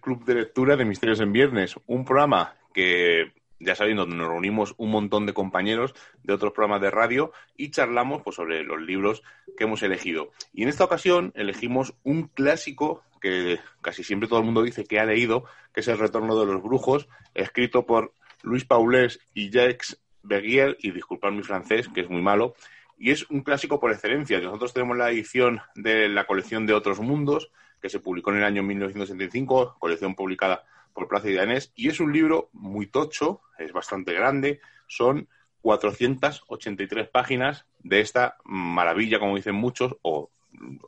club 0.00 0.24
de 0.24 0.34
lectura 0.34 0.76
de 0.76 0.84
Misterios 0.84 1.20
en 1.20 1.32
Viernes, 1.32 1.76
un 1.86 2.04
programa 2.04 2.54
que 2.72 3.32
ya 3.62 3.74
sabéis, 3.76 3.96
donde 3.96 4.16
nos 4.16 4.28
reunimos 4.28 4.74
un 4.76 4.90
montón 4.90 5.24
de 5.24 5.34
compañeros 5.34 5.94
de 6.24 6.34
otros 6.34 6.52
programas 6.52 6.82
de 6.82 6.90
radio 6.90 7.32
y 7.56 7.70
charlamos 7.70 8.22
pues, 8.22 8.36
sobre 8.36 8.64
los 8.64 8.80
libros 8.80 9.22
que 9.56 9.64
hemos 9.64 9.82
elegido. 9.82 10.32
Y 10.52 10.64
en 10.64 10.68
esta 10.68 10.84
ocasión 10.84 11.32
elegimos 11.36 11.94
un 12.02 12.28
clásico 12.28 13.04
que 13.20 13.60
casi 13.80 14.02
siempre 14.02 14.28
todo 14.28 14.40
el 14.40 14.44
mundo 14.44 14.62
dice 14.62 14.84
que 14.84 14.98
ha 14.98 15.04
leído, 15.04 15.44
que 15.72 15.80
es 15.80 15.88
El 15.88 15.98
Retorno 15.98 16.38
de 16.38 16.46
los 16.46 16.62
Brujos, 16.62 17.08
escrito 17.34 17.86
por 17.86 18.12
Luis 18.42 18.64
Paulés 18.64 19.20
y 19.32 19.50
Jacques 19.50 20.00
Beguier, 20.24 20.76
y 20.80 20.90
disculpad 20.90 21.30
mi 21.30 21.42
francés, 21.42 21.88
que 21.94 22.00
es 22.00 22.10
muy 22.10 22.20
malo, 22.20 22.54
y 22.98 23.12
es 23.12 23.28
un 23.30 23.42
clásico 23.42 23.78
por 23.78 23.92
excelencia. 23.92 24.40
Nosotros 24.40 24.74
tenemos 24.74 24.96
la 24.96 25.10
edición 25.10 25.60
de 25.76 26.08
la 26.08 26.26
colección 26.26 26.66
de 26.66 26.74
Otros 26.74 26.98
Mundos, 27.00 27.50
que 27.82 27.90
se 27.90 27.98
publicó 27.98 28.30
en 28.30 28.38
el 28.38 28.44
año 28.44 28.62
1975, 28.62 29.76
colección 29.78 30.14
publicada 30.14 30.64
por 30.94 31.08
Plaza 31.08 31.28
y 31.28 31.34
Danés, 31.34 31.72
y 31.74 31.88
es 31.88 32.00
un 32.00 32.12
libro 32.12 32.48
muy 32.52 32.86
tocho, 32.86 33.42
es 33.58 33.72
bastante 33.72 34.12
grande, 34.12 34.60
son 34.86 35.28
483 35.62 37.08
páginas 37.08 37.66
de 37.80 38.00
esta 38.00 38.36
maravilla, 38.44 39.18
como 39.18 39.36
dicen 39.36 39.54
muchos, 39.54 39.96
o 40.02 40.30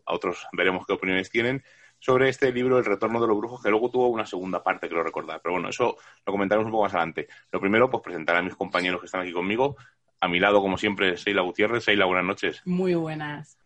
a 0.06 0.15
otros 0.15 0.47
veremos 0.53 0.87
qué 0.87 0.93
opiniones 0.93 1.31
tienen, 1.31 1.65
sobre 1.99 2.28
este 2.28 2.53
libro, 2.53 2.78
El 2.78 2.84
retorno 2.84 3.19
de 3.19 3.27
los 3.27 3.38
brujos, 3.38 3.62
que 3.62 3.71
luego 3.71 3.91
tuvo 3.91 4.09
una 4.09 4.27
segunda 4.27 4.62
parte, 4.62 4.91
creo 4.91 5.03
recordar. 5.03 5.41
Pero 5.43 5.54
bueno, 5.54 5.71
eso 5.71 5.97
lo 6.27 6.33
comentaremos 6.33 6.66
un 6.66 6.72
poco 6.72 6.84
más 6.84 6.93
adelante. 6.93 7.28
Lo 7.50 7.60
primero, 7.60 7.88
pues 7.88 8.03
presentar 8.03 8.37
a 8.37 8.43
mis 8.43 8.54
compañeros 8.54 9.00
que 9.00 9.06
están 9.06 9.22
aquí 9.22 9.33
conmigo. 9.33 9.77
A 10.21 10.28
mi 10.28 10.38
lado, 10.38 10.60
como 10.60 10.77
siempre, 10.77 11.16
Seila 11.16 11.41
Gutiérrez. 11.41 11.83
Seila, 11.83 12.04
buenas 12.04 12.27
noches. 12.27 12.60
Muy 12.66 12.94
buenas. 12.94 13.59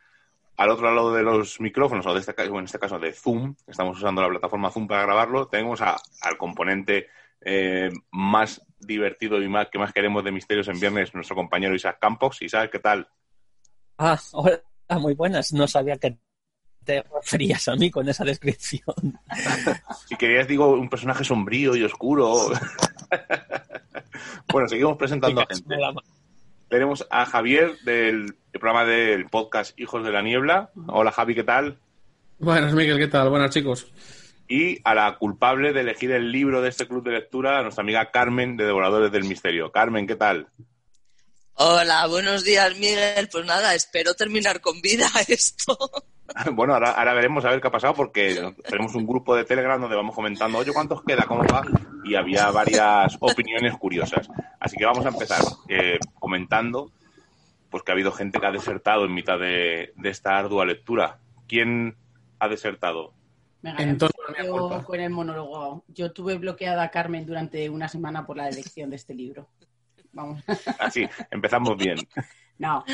Al 0.59 0.71
otro 0.71 0.93
lado 0.93 1.15
de 1.15 1.23
los 1.23 1.61
micrófonos, 1.61 2.05
o 2.05 2.13
de 2.13 2.19
este, 2.19 2.35
en 2.37 2.65
este 2.65 2.81
caso 2.81 2.99
de 2.99 3.13
Zoom, 3.13 3.55
estamos 3.65 3.97
usando 3.97 4.21
la 4.21 4.29
plataforma 4.29 4.73
Zoom 4.73 4.89
para 4.89 5.03
grabarlo, 5.03 5.47
tenemos 5.47 5.81
al 5.81 6.37
componente 6.37 7.07
eh, 7.41 7.91
más 8.11 8.61
divertido 8.81 9.41
y 9.41 9.49
más 9.49 9.69
que 9.69 9.79
más 9.79 9.93
queremos 9.93 10.25
de 10.25 10.33
Misterios 10.33 10.67
en 10.67 10.81
Viernes, 10.81 11.15
nuestro 11.15 11.37
compañero 11.37 11.77
Isaac 11.77 11.99
Campos. 12.01 12.43
Isaac, 12.43 12.73
¿qué 12.73 12.81
tal? 12.81 13.09
Ah, 13.99 14.19
hola, 14.33 14.61
muy 14.99 15.15
buenas. 15.15 15.53
No 15.53 15.69
sabía 15.69 15.97
que 15.97 16.19
te 16.83 17.03
referías 17.03 17.69
a 17.69 17.77
mí 17.77 17.89
con 17.89 18.09
esa 18.09 18.25
descripción. 18.25 19.21
si 20.09 20.17
querías, 20.17 20.49
digo, 20.49 20.73
un 20.73 20.89
personaje 20.89 21.23
sombrío 21.23 21.77
y 21.77 21.85
oscuro. 21.85 22.51
bueno, 24.53 24.67
seguimos 24.67 24.97
presentando 24.97 25.41
a 25.41 25.47
gente. 25.47 25.77
Tenemos 26.69 27.07
a 27.11 27.25
Javier 27.25 27.79
del 27.85 28.37
programa 28.53 28.85
del 28.85 29.27
podcast 29.27 29.79
Hijos 29.81 30.05
de 30.05 30.13
la 30.13 30.21
Niebla. 30.21 30.71
Hola 30.87 31.13
Javi, 31.13 31.35
¿qué 31.35 31.45
tal? 31.45 31.79
Buenas, 32.39 32.75
Miguel, 32.75 32.99
¿qué 32.99 33.09
tal? 33.09 33.31
Buenas, 33.31 33.51
chicos. 33.51 33.87
Y 34.49 34.79
a 34.85 34.95
la 34.95 35.17
culpable 35.19 35.73
de 35.73 35.81
elegir 35.81 36.11
el 36.11 36.31
libro 36.31 36.61
de 36.61 36.69
este 36.69 36.87
club 36.87 37.03
de 37.05 37.13
lectura, 37.13 37.59
a 37.59 37.63
nuestra 37.63 37.83
amiga 37.83 38.11
Carmen 38.11 38.57
de 38.57 38.65
Devoradores 38.65 39.11
del 39.11 39.25
Misterio. 39.25 39.73
Carmen, 39.73 40.07
¿qué 40.07 40.17
tal? 40.17 40.49
Hola, 41.55 42.07
buenos 42.07 42.45
días, 42.45 42.77
Miguel. 42.79 43.29
Pues 43.33 43.45
nada, 43.47 43.75
espero 43.75 44.15
terminar 44.15 44.61
con 44.61 44.81
vida 44.81 45.09
esto. 45.29 45.77
Bueno, 46.53 46.75
ahora, 46.75 46.91
ahora 46.91 47.15
veremos 47.15 47.45
a 47.45 47.51
ver 47.51 47.61
qué 47.61 47.69
ha 47.69 47.73
pasado 47.73 47.95
porque 47.95 48.55
tenemos 48.69 48.95
un 48.95 49.07
grupo 49.07 49.35
de 49.35 49.45
Telegram 49.45 49.81
donde 49.81 49.97
vamos 49.97 50.15
comentando, 50.15 50.59
oye, 50.59 50.73
¿cuántos 50.73 51.03
queda? 51.03 51.25
¿Cómo 51.27 51.43
va? 51.45 51.63
Y 52.05 52.15
había 52.15 52.51
varias 52.51 53.17
opiniones 53.21 53.77
curiosas. 53.77 54.29
Así 54.61 54.77
que 54.77 54.85
vamos 54.85 55.05
a 55.07 55.09
empezar 55.09 55.43
eh, 55.69 55.99
comentando 56.19 56.91
pues 57.71 57.83
que 57.83 57.93
ha 57.93 57.95
habido 57.95 58.13
gente 58.13 58.41
que 58.41 58.47
ha 58.47 58.53
desertado 58.53 59.05
en 59.05 59.15
mitad 59.15 59.39
de, 59.39 59.93
esta 60.05 60.39
ardua 60.39 60.65
lectura. 60.65 61.19
¿Quién 61.47 61.97
ha 62.39 62.49
desertado? 62.49 63.13
Entonces, 63.63 64.17
yo 64.43 64.83
con 64.85 65.01
el 65.01 65.11
monólogo. 65.11 65.85
Yo 65.89 66.13
tuve 66.13 66.39
bloqueada 66.39 66.83
a 66.83 66.91
Carmen 66.91 67.27
durante 67.27 67.69
una 67.69 67.89
semana 67.89 68.25
por 68.25 68.37
la 68.37 68.49
elección 68.49 68.89
de 68.91 68.97
este 68.97 69.15
libro. 69.15 69.49
Vamos. 70.13 70.43
Así, 70.79 71.07
empezamos 71.31 71.77
bien. 71.77 71.99
No, 72.61 72.85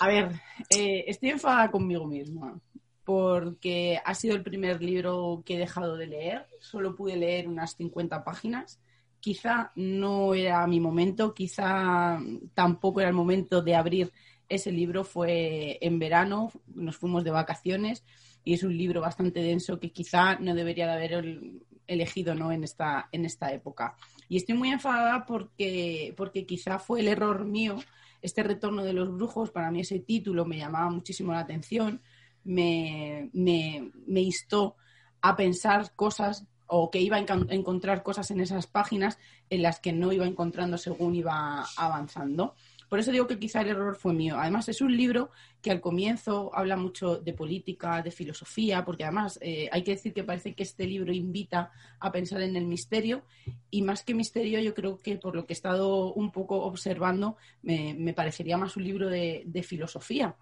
a 0.00 0.08
ver, 0.08 0.40
eh, 0.70 1.04
estoy 1.06 1.30
enfadada 1.30 1.70
conmigo 1.70 2.06
misma 2.06 2.60
porque 3.06 4.00
ha 4.04 4.14
sido 4.14 4.34
el 4.34 4.42
primer 4.42 4.82
libro 4.82 5.44
que 5.46 5.54
he 5.54 5.58
dejado 5.58 5.96
de 5.96 6.08
leer. 6.08 6.46
Solo 6.58 6.96
pude 6.96 7.16
leer 7.16 7.46
unas 7.46 7.76
50 7.76 8.24
páginas. 8.24 8.80
Quizá 9.20 9.70
no 9.76 10.34
era 10.34 10.66
mi 10.66 10.80
momento, 10.80 11.32
quizá 11.32 12.18
tampoco 12.54 13.00
era 13.00 13.10
el 13.10 13.14
momento 13.14 13.62
de 13.62 13.76
abrir 13.76 14.12
ese 14.48 14.72
libro. 14.72 15.04
Fue 15.04 15.78
en 15.80 16.00
verano, 16.00 16.50
nos 16.66 16.96
fuimos 16.96 17.22
de 17.22 17.30
vacaciones 17.30 18.04
y 18.42 18.54
es 18.54 18.64
un 18.64 18.76
libro 18.76 19.00
bastante 19.00 19.40
denso 19.40 19.78
que 19.78 19.92
quizá 19.92 20.40
no 20.40 20.52
debería 20.56 20.88
de 20.88 20.92
haber 20.92 21.40
elegido 21.86 22.34
¿no? 22.34 22.50
en, 22.50 22.64
esta, 22.64 23.08
en 23.12 23.24
esta 23.24 23.52
época. 23.52 23.96
Y 24.28 24.36
estoy 24.36 24.56
muy 24.56 24.70
enfadada 24.70 25.24
porque, 25.26 26.12
porque 26.16 26.44
quizá 26.44 26.80
fue 26.80 27.00
el 27.00 27.06
error 27.06 27.44
mío 27.44 27.76
este 28.22 28.42
retorno 28.42 28.84
de 28.84 28.92
los 28.92 29.12
brujos, 29.12 29.50
para 29.50 29.70
mí 29.70 29.80
ese 29.80 30.00
título 30.00 30.44
me 30.44 30.58
llamaba 30.58 30.90
muchísimo 30.90 31.32
la 31.32 31.40
atención, 31.40 32.02
me, 32.44 33.30
me, 33.32 34.20
instó 34.20 34.76
a 35.20 35.36
pensar 35.36 35.94
cosas 35.96 36.46
o 36.66 36.90
que 36.90 37.00
iba 37.00 37.16
a 37.16 37.20
encontrar 37.20 38.02
cosas 38.02 38.30
en 38.30 38.40
esas 38.40 38.66
páginas 38.66 39.18
en 39.50 39.62
las 39.62 39.80
que 39.80 39.92
no 39.92 40.12
iba 40.12 40.26
encontrando 40.26 40.78
según 40.78 41.14
iba 41.14 41.64
avanzando. 41.76 42.54
Por 42.88 42.98
eso 42.98 43.10
digo 43.10 43.26
que 43.26 43.38
quizá 43.38 43.62
el 43.62 43.68
error 43.68 43.96
fue 43.96 44.12
mío. 44.12 44.36
Además, 44.38 44.68
es 44.68 44.80
un 44.80 44.96
libro 44.96 45.30
que 45.60 45.70
al 45.70 45.80
comienzo 45.80 46.50
habla 46.54 46.76
mucho 46.76 47.18
de 47.18 47.32
política, 47.32 48.00
de 48.02 48.10
filosofía, 48.10 48.84
porque 48.84 49.04
además 49.04 49.38
eh, 49.42 49.68
hay 49.72 49.82
que 49.82 49.92
decir 49.92 50.12
que 50.12 50.22
parece 50.22 50.54
que 50.54 50.62
este 50.62 50.86
libro 50.86 51.12
invita 51.12 51.72
a 51.98 52.12
pensar 52.12 52.42
en 52.42 52.56
el 52.56 52.66
misterio 52.66 53.24
y 53.70 53.82
más 53.82 54.04
que 54.04 54.14
misterio, 54.14 54.60
yo 54.60 54.74
creo 54.74 55.00
que 55.00 55.16
por 55.16 55.34
lo 55.34 55.46
que 55.46 55.52
he 55.52 55.56
estado 55.56 56.12
un 56.14 56.30
poco 56.30 56.62
observando, 56.62 57.36
me, 57.62 58.14
parecería 58.14 58.56
más 58.56 58.76
un 58.76 58.84
libro 58.84 59.08
de, 59.08 59.42
de 59.46 59.62
filosofía. 59.62 60.36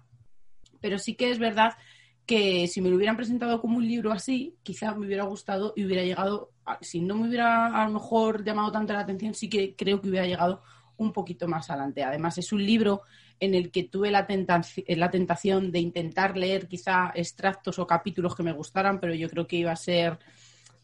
Pero 0.81 0.99
sí 0.99 1.15
que 1.15 1.31
es 1.31 1.39
verdad 1.39 1.75
que 2.27 2.67
si 2.69 2.81
me 2.81 2.89
lo 2.89 2.97
hubieran 2.97 3.17
presentado 3.17 3.61
como 3.61 3.79
un 3.79 3.87
libro 3.87 4.13
así, 4.13 4.57
quizá 4.63 4.95
me 4.95 5.07
hubiera 5.07 5.25
gustado 5.25 5.73
y 5.77 5.85
hubiera 5.85 6.03
llegado, 6.03 6.51
si 6.81 7.01
no 7.01 7.17
me 7.17 7.29
hubiera 7.29 7.67
a 7.67 7.87
lo 7.87 7.95
mejor 7.95 8.45
llamado 8.45 8.73
tanto 8.73 8.93
la 8.93 9.01
atención, 9.01 9.35
sí 9.35 9.49
que 9.49 9.75
creo 9.77 10.01
que 10.01 10.09
hubiera 10.09 10.27
llegado 10.27 10.63
un 10.97 11.13
poquito 11.13 11.49
más 11.49 11.71
adelante. 11.71 12.03
Además, 12.03 12.39
es 12.39 12.53
un 12.53 12.65
libro 12.65 13.03
en 13.41 13.55
el 13.55 13.71
que 13.71 13.85
tuve 13.85 14.11
la, 14.11 14.27
la 14.89 15.11
tentación 15.11 15.73
de 15.73 15.79
intentar 15.81 16.37
leer 16.37 16.69
quizá 16.69 17.13
extractos 17.15 17.79
o 17.79 17.87
capítulos 17.87 18.35
que 18.35 18.43
me 18.43 18.53
gustaran, 18.53 19.01
pero 19.01 19.15
yo 19.15 19.29
creo 19.29 19.47
que 19.47 19.57
iba 19.57 19.73
a 19.73 19.77
ser 19.77 20.19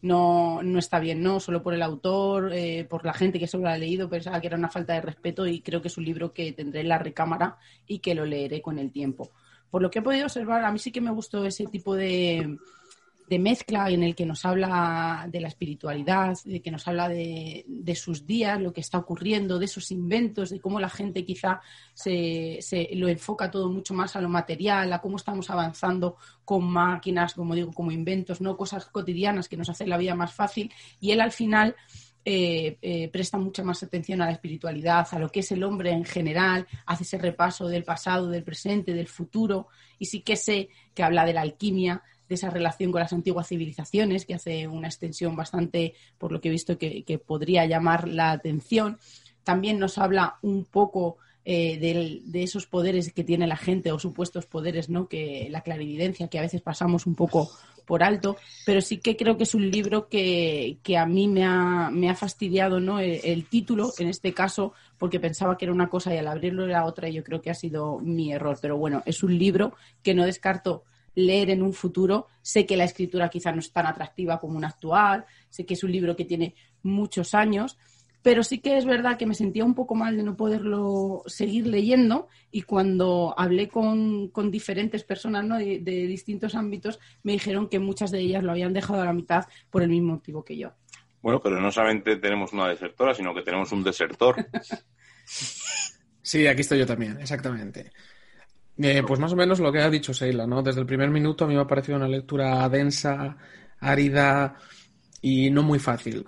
no, 0.01 0.63
no 0.63 0.79
está 0.79 0.99
bien, 0.99 1.21
no 1.21 1.39
solo 1.39 1.61
por 1.61 1.73
el 1.73 1.81
autor, 1.81 2.51
eh, 2.53 2.85
por 2.89 3.05
la 3.05 3.13
gente 3.13 3.39
que 3.39 3.47
solo 3.47 3.65
lo 3.65 3.69
ha 3.69 3.77
leído, 3.77 4.09
pensaba 4.09 4.41
que 4.41 4.47
era 4.47 4.57
una 4.57 4.69
falta 4.69 4.93
de 4.93 5.01
respeto 5.01 5.45
y 5.45 5.61
creo 5.61 5.81
que 5.81 5.89
es 5.89 5.97
un 5.97 6.05
libro 6.05 6.33
que 6.33 6.53
tendré 6.53 6.81
en 6.81 6.89
la 6.89 6.97
recámara 6.97 7.57
y 7.85 7.99
que 7.99 8.15
lo 8.15 8.25
leeré 8.25 8.61
con 8.61 8.79
el 8.79 8.91
tiempo. 8.91 9.31
Por 9.69 9.81
lo 9.81 9.91
que 9.91 9.99
he 9.99 10.01
podido 10.01 10.25
observar, 10.25 10.65
a 10.65 10.71
mí 10.71 10.79
sí 10.79 10.91
que 10.91 11.01
me 11.01 11.11
gustó 11.11 11.45
ese 11.45 11.67
tipo 11.67 11.95
de, 11.95 12.57
de 13.31 13.39
mezcla 13.39 13.89
en 13.89 14.03
el 14.03 14.13
que 14.13 14.25
nos 14.25 14.43
habla 14.43 15.25
de 15.31 15.39
la 15.39 15.47
espiritualidad, 15.47 16.37
de 16.43 16.61
que 16.61 16.69
nos 16.69 16.85
habla 16.85 17.07
de, 17.07 17.95
sus 17.95 18.27
días, 18.27 18.59
lo 18.59 18.73
que 18.73 18.81
está 18.81 18.97
ocurriendo, 18.97 19.57
de 19.57 19.63
esos 19.63 19.89
inventos, 19.89 20.49
de 20.49 20.59
cómo 20.59 20.81
la 20.81 20.89
gente 20.89 21.23
quizá 21.23 21.61
se, 21.93 22.59
lo 22.91 23.07
enfoca 23.07 23.49
todo 23.49 23.69
mucho 23.69 23.93
más 23.93 24.17
a 24.17 24.21
lo 24.21 24.27
material, 24.27 24.91
a 24.91 24.99
cómo 24.99 25.15
estamos 25.15 25.49
avanzando 25.49 26.17
con 26.43 26.65
máquinas, 26.69 27.33
como 27.33 27.55
digo, 27.55 27.71
como 27.71 27.93
inventos, 27.93 28.41
no 28.41 28.57
cosas 28.57 28.87
cotidianas 28.87 29.47
que 29.47 29.55
nos 29.55 29.69
hacen 29.69 29.87
la 29.87 29.97
vida 29.97 30.13
más 30.13 30.33
fácil. 30.33 30.69
Y 30.99 31.11
él 31.11 31.21
al 31.21 31.31
final 31.31 31.77
eh, 32.25 32.77
eh, 32.81 33.07
presta 33.13 33.37
mucha 33.37 33.63
más 33.63 33.81
atención 33.81 34.21
a 34.21 34.25
la 34.25 34.33
espiritualidad, 34.33 35.07
a 35.09 35.19
lo 35.19 35.29
que 35.29 35.39
es 35.39 35.53
el 35.53 35.63
hombre 35.63 35.91
en 35.91 36.03
general, 36.03 36.67
hace 36.85 37.03
ese 37.03 37.17
repaso 37.17 37.69
del 37.69 37.85
pasado, 37.85 38.27
del 38.27 38.43
presente, 38.43 38.93
del 38.93 39.07
futuro, 39.07 39.69
y 39.97 40.07
sí 40.07 40.19
que 40.19 40.35
sé 40.35 40.67
que 40.93 41.03
habla 41.03 41.25
de 41.25 41.31
la 41.31 41.41
alquimia, 41.41 42.03
de 42.31 42.35
esa 42.35 42.49
relación 42.49 42.93
con 42.93 43.01
las 43.01 43.11
antiguas 43.11 43.49
civilizaciones, 43.49 44.25
que 44.25 44.35
hace 44.35 44.65
una 44.65 44.87
extensión 44.87 45.35
bastante, 45.35 45.95
por 46.17 46.31
lo 46.31 46.39
que 46.39 46.47
he 46.47 46.51
visto, 46.51 46.77
que, 46.77 47.21
podría 47.27 47.65
llamar 47.65 48.07
la 48.07 48.31
atención. 48.31 48.99
También 49.43 49.79
nos 49.79 49.97
habla 49.97 50.37
un 50.41 50.63
poco 50.63 51.17
eh, 51.43 51.77
de, 51.77 52.41
esos 52.41 52.67
poderes 52.67 53.11
que 53.11 53.25
tiene 53.25 53.47
la 53.47 53.57
gente 53.57 53.91
o 53.91 53.99
supuestos 53.99 54.45
poderes, 54.45 54.87
¿no? 54.87 55.09
Que 55.09 55.49
la 55.51 55.59
clarividencia, 55.59 56.29
que 56.29 56.39
a 56.39 56.43
veces 56.43 56.61
pasamos 56.61 57.05
un 57.05 57.15
poco 57.15 57.51
por 57.85 58.01
alto, 58.01 58.37
pero 58.65 58.79
sí 58.79 58.99
que 58.99 59.17
creo 59.17 59.35
que 59.35 59.43
es 59.43 59.53
un 59.53 59.69
libro 59.69 60.07
que, 60.07 60.77
a 60.97 61.05
mí 61.05 61.27
me 61.27 61.43
ha, 61.43 61.89
me 61.91 62.09
ha 62.09 62.15
fastidiado 62.15 62.79
¿no? 62.79 63.01
El, 63.01 63.19
el, 63.25 63.45
título, 63.49 63.91
en 63.97 64.07
este 64.07 64.33
caso, 64.33 64.71
porque 64.97 65.19
pensaba 65.19 65.57
que 65.57 65.65
era 65.65 65.73
una 65.73 65.89
cosa 65.89 66.15
y 66.15 66.17
al 66.17 66.29
abrirlo 66.29 66.65
era 66.65 66.85
otra, 66.85 67.09
y 67.09 67.13
yo 67.13 67.25
creo 67.25 67.41
que 67.41 67.49
ha 67.49 67.55
sido 67.55 67.99
mi 67.99 68.31
error. 68.31 68.57
Pero 68.61 68.77
bueno, 68.77 69.03
es 69.05 69.21
un 69.21 69.37
libro 69.37 69.73
que 70.01 70.13
no 70.13 70.23
descarto 70.23 70.85
leer 71.15 71.49
en 71.49 71.61
un 71.61 71.73
futuro. 71.73 72.27
Sé 72.41 72.65
que 72.65 72.77
la 72.77 72.85
escritura 72.85 73.29
quizá 73.29 73.51
no 73.51 73.59
es 73.59 73.71
tan 73.71 73.85
atractiva 73.85 74.39
como 74.39 74.57
una 74.57 74.69
actual, 74.69 75.25
sé 75.49 75.65
que 75.65 75.73
es 75.73 75.83
un 75.83 75.91
libro 75.91 76.15
que 76.15 76.25
tiene 76.25 76.55
muchos 76.83 77.33
años, 77.33 77.77
pero 78.21 78.43
sí 78.43 78.59
que 78.59 78.77
es 78.77 78.85
verdad 78.85 79.17
que 79.17 79.25
me 79.25 79.33
sentía 79.33 79.65
un 79.65 79.73
poco 79.73 79.95
mal 79.95 80.15
de 80.15 80.23
no 80.23 80.37
poderlo 80.37 81.23
seguir 81.25 81.67
leyendo 81.67 82.27
y 82.51 82.61
cuando 82.63 83.33
hablé 83.37 83.67
con, 83.67 84.29
con 84.29 84.51
diferentes 84.51 85.03
personas 85.03 85.43
¿no? 85.43 85.57
de, 85.57 85.79
de 85.79 86.05
distintos 86.05 86.53
ámbitos 86.53 86.99
me 87.23 87.31
dijeron 87.33 87.67
que 87.67 87.79
muchas 87.79 88.11
de 88.11 88.19
ellas 88.19 88.43
lo 88.43 88.51
habían 88.51 88.73
dejado 88.73 89.01
a 89.01 89.05
la 89.05 89.13
mitad 89.13 89.45
por 89.69 89.81
el 89.81 89.89
mismo 89.89 90.13
motivo 90.13 90.45
que 90.45 90.57
yo. 90.57 90.71
Bueno, 91.21 91.39
pero 91.41 91.59
no 91.59 91.71
solamente 91.71 92.17
tenemos 92.17 92.51
una 92.53 92.67
desertora, 92.67 93.13
sino 93.13 93.33
que 93.33 93.41
tenemos 93.41 93.71
un 93.71 93.83
desertor. 93.83 94.35
Sí, 96.23 96.45
aquí 96.47 96.61
estoy 96.61 96.79
yo 96.79 96.85
también, 96.85 97.19
exactamente. 97.19 97.91
Eh, 98.83 99.03
pues 99.05 99.19
más 99.19 99.31
o 99.33 99.35
menos 99.35 99.59
lo 99.59 99.71
que 99.71 99.79
ha 99.79 99.89
dicho 99.89 100.13
Seila, 100.13 100.47
¿no? 100.47 100.63
Desde 100.63 100.79
el 100.79 100.87
primer 100.87 101.09
minuto 101.09 101.45
a 101.45 101.47
mí 101.47 101.53
me 101.53 101.61
ha 101.61 101.67
parecido 101.67 101.97
una 101.97 102.07
lectura 102.07 102.67
densa, 102.69 103.37
árida 103.79 104.55
y 105.21 105.51
no 105.51 105.61
muy 105.61 105.77
fácil. 105.77 106.27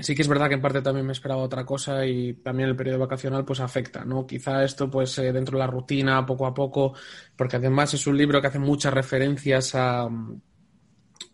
Sí 0.00 0.16
que 0.16 0.22
es 0.22 0.28
verdad 0.28 0.48
que 0.48 0.54
en 0.54 0.60
parte 0.60 0.82
también 0.82 1.06
me 1.06 1.12
esperaba 1.12 1.42
otra 1.42 1.64
cosa 1.64 2.04
y 2.04 2.34
también 2.34 2.68
el 2.68 2.74
periodo 2.74 2.98
vacacional 2.98 3.44
pues 3.44 3.60
afecta, 3.60 4.04
¿no? 4.04 4.26
Quizá 4.26 4.64
esto 4.64 4.90
pues 4.90 5.16
eh, 5.18 5.32
dentro 5.32 5.56
de 5.56 5.64
la 5.64 5.70
rutina, 5.70 6.26
poco 6.26 6.46
a 6.46 6.54
poco, 6.54 6.94
porque 7.36 7.56
además 7.56 7.94
es 7.94 8.04
un 8.08 8.16
libro 8.16 8.40
que 8.40 8.48
hace 8.48 8.58
muchas 8.58 8.92
referencias 8.92 9.76
a, 9.76 10.08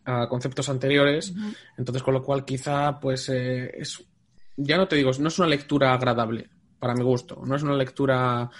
a 0.04 0.28
conceptos 0.28 0.68
anteriores, 0.68 1.32
entonces 1.78 2.02
con 2.02 2.12
lo 2.12 2.22
cual 2.22 2.44
quizá 2.44 3.00
pues 3.00 3.30
eh, 3.30 3.70
es, 3.78 4.04
ya 4.56 4.76
no 4.76 4.86
te 4.86 4.96
digo, 4.96 5.10
no 5.18 5.28
es 5.28 5.38
una 5.38 5.48
lectura 5.48 5.94
agradable 5.94 6.50
para 6.78 6.94
mi 6.94 7.02
gusto, 7.02 7.42
no 7.46 7.56
es 7.56 7.62
una 7.62 7.74
lectura 7.74 8.50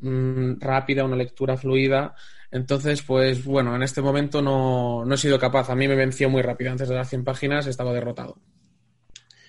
mm, 0.00 0.60
rápida, 0.60 1.04
una 1.04 1.16
lectura 1.16 1.56
fluida, 1.56 2.14
entonces 2.50 3.02
pues 3.02 3.44
bueno, 3.44 3.76
en 3.76 3.82
este 3.82 4.02
momento 4.02 4.42
no, 4.42 5.04
no 5.04 5.14
he 5.14 5.18
sido 5.18 5.38
capaz, 5.38 5.70
a 5.70 5.74
mí 5.74 5.86
me 5.88 5.94
venció 5.94 6.28
muy 6.28 6.42
rápido, 6.42 6.70
antes 6.70 6.88
de 6.88 6.94
las 6.94 7.08
100 7.08 7.24
páginas 7.24 7.66
estaba 7.66 7.92
derrotado. 7.92 8.38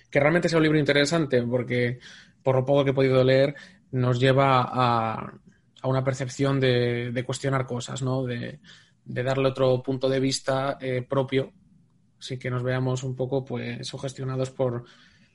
Que 0.09 0.19
realmente 0.19 0.49
sea 0.49 0.57
un 0.57 0.63
libro 0.63 0.79
interesante, 0.79 1.41
porque 1.43 1.99
por 2.43 2.55
lo 2.55 2.65
poco 2.65 2.83
que 2.83 2.91
he 2.91 2.93
podido 2.93 3.23
leer, 3.23 3.55
nos 3.91 4.19
lleva 4.19 4.61
a, 4.61 5.33
a 5.81 5.87
una 5.87 6.03
percepción 6.03 6.59
de, 6.59 7.23
cuestionar 7.25 7.65
cosas, 7.65 8.01
¿no? 8.01 8.23
De, 8.23 8.59
de, 9.03 9.23
darle 9.23 9.49
otro 9.49 9.81
punto 9.81 10.07
de 10.09 10.19
vista 10.19 10.77
eh, 10.79 11.01
propio, 11.07 11.51
así 12.19 12.37
que 12.37 12.49
nos 12.49 12.63
veamos 12.63 13.03
un 13.03 13.15
poco 13.15 13.43
pues 13.43 13.87
sugestionados 13.87 14.51
por, 14.51 14.85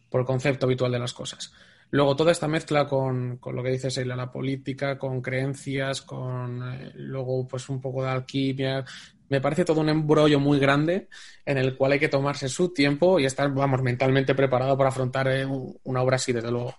por 0.09 0.21
el 0.21 0.27
concepto 0.27 0.67
habitual 0.67 0.93
de 0.93 0.99
las 0.99 1.13
cosas. 1.13 1.53
Luego, 1.91 2.17
toda 2.17 2.33
esta 2.33 2.49
mezcla 2.49 2.87
con, 2.87 3.39
con 3.39 3.55
lo 3.55 3.63
que 3.63 3.71
dice 3.71 3.91
Seila, 3.91 4.17
la 4.17 4.31
política, 4.31 4.99
con 4.99 5.23
creencias, 5.23 6.03
con 6.03 6.63
eh, 6.63 6.93
luego 6.95 7.47
pues 7.47 7.69
un 7.69 7.81
poco 7.81 8.03
de 8.03 8.11
alquimia, 8.11 8.85
me 9.29 9.41
parece 9.41 9.65
todo 9.65 9.81
un 9.81 9.89
embrollo 9.89 10.39
muy 10.41 10.59
grande 10.59 11.09
en 11.45 11.59
el 11.59 11.77
cual 11.77 11.93
hay 11.93 11.99
que 11.99 12.09
tomarse 12.09 12.49
su 12.49 12.73
tiempo 12.73 13.19
y 13.19 13.27
estar, 13.27 13.53
vamos, 13.53 13.83
mentalmente 13.83 14.35
preparado 14.35 14.77
para 14.77 14.91
afrontar 14.91 15.29
eh, 15.29 15.47
una 15.47 16.03
obra 16.03 16.17
así, 16.17 16.33
desde 16.33 16.51
luego. 16.51 16.75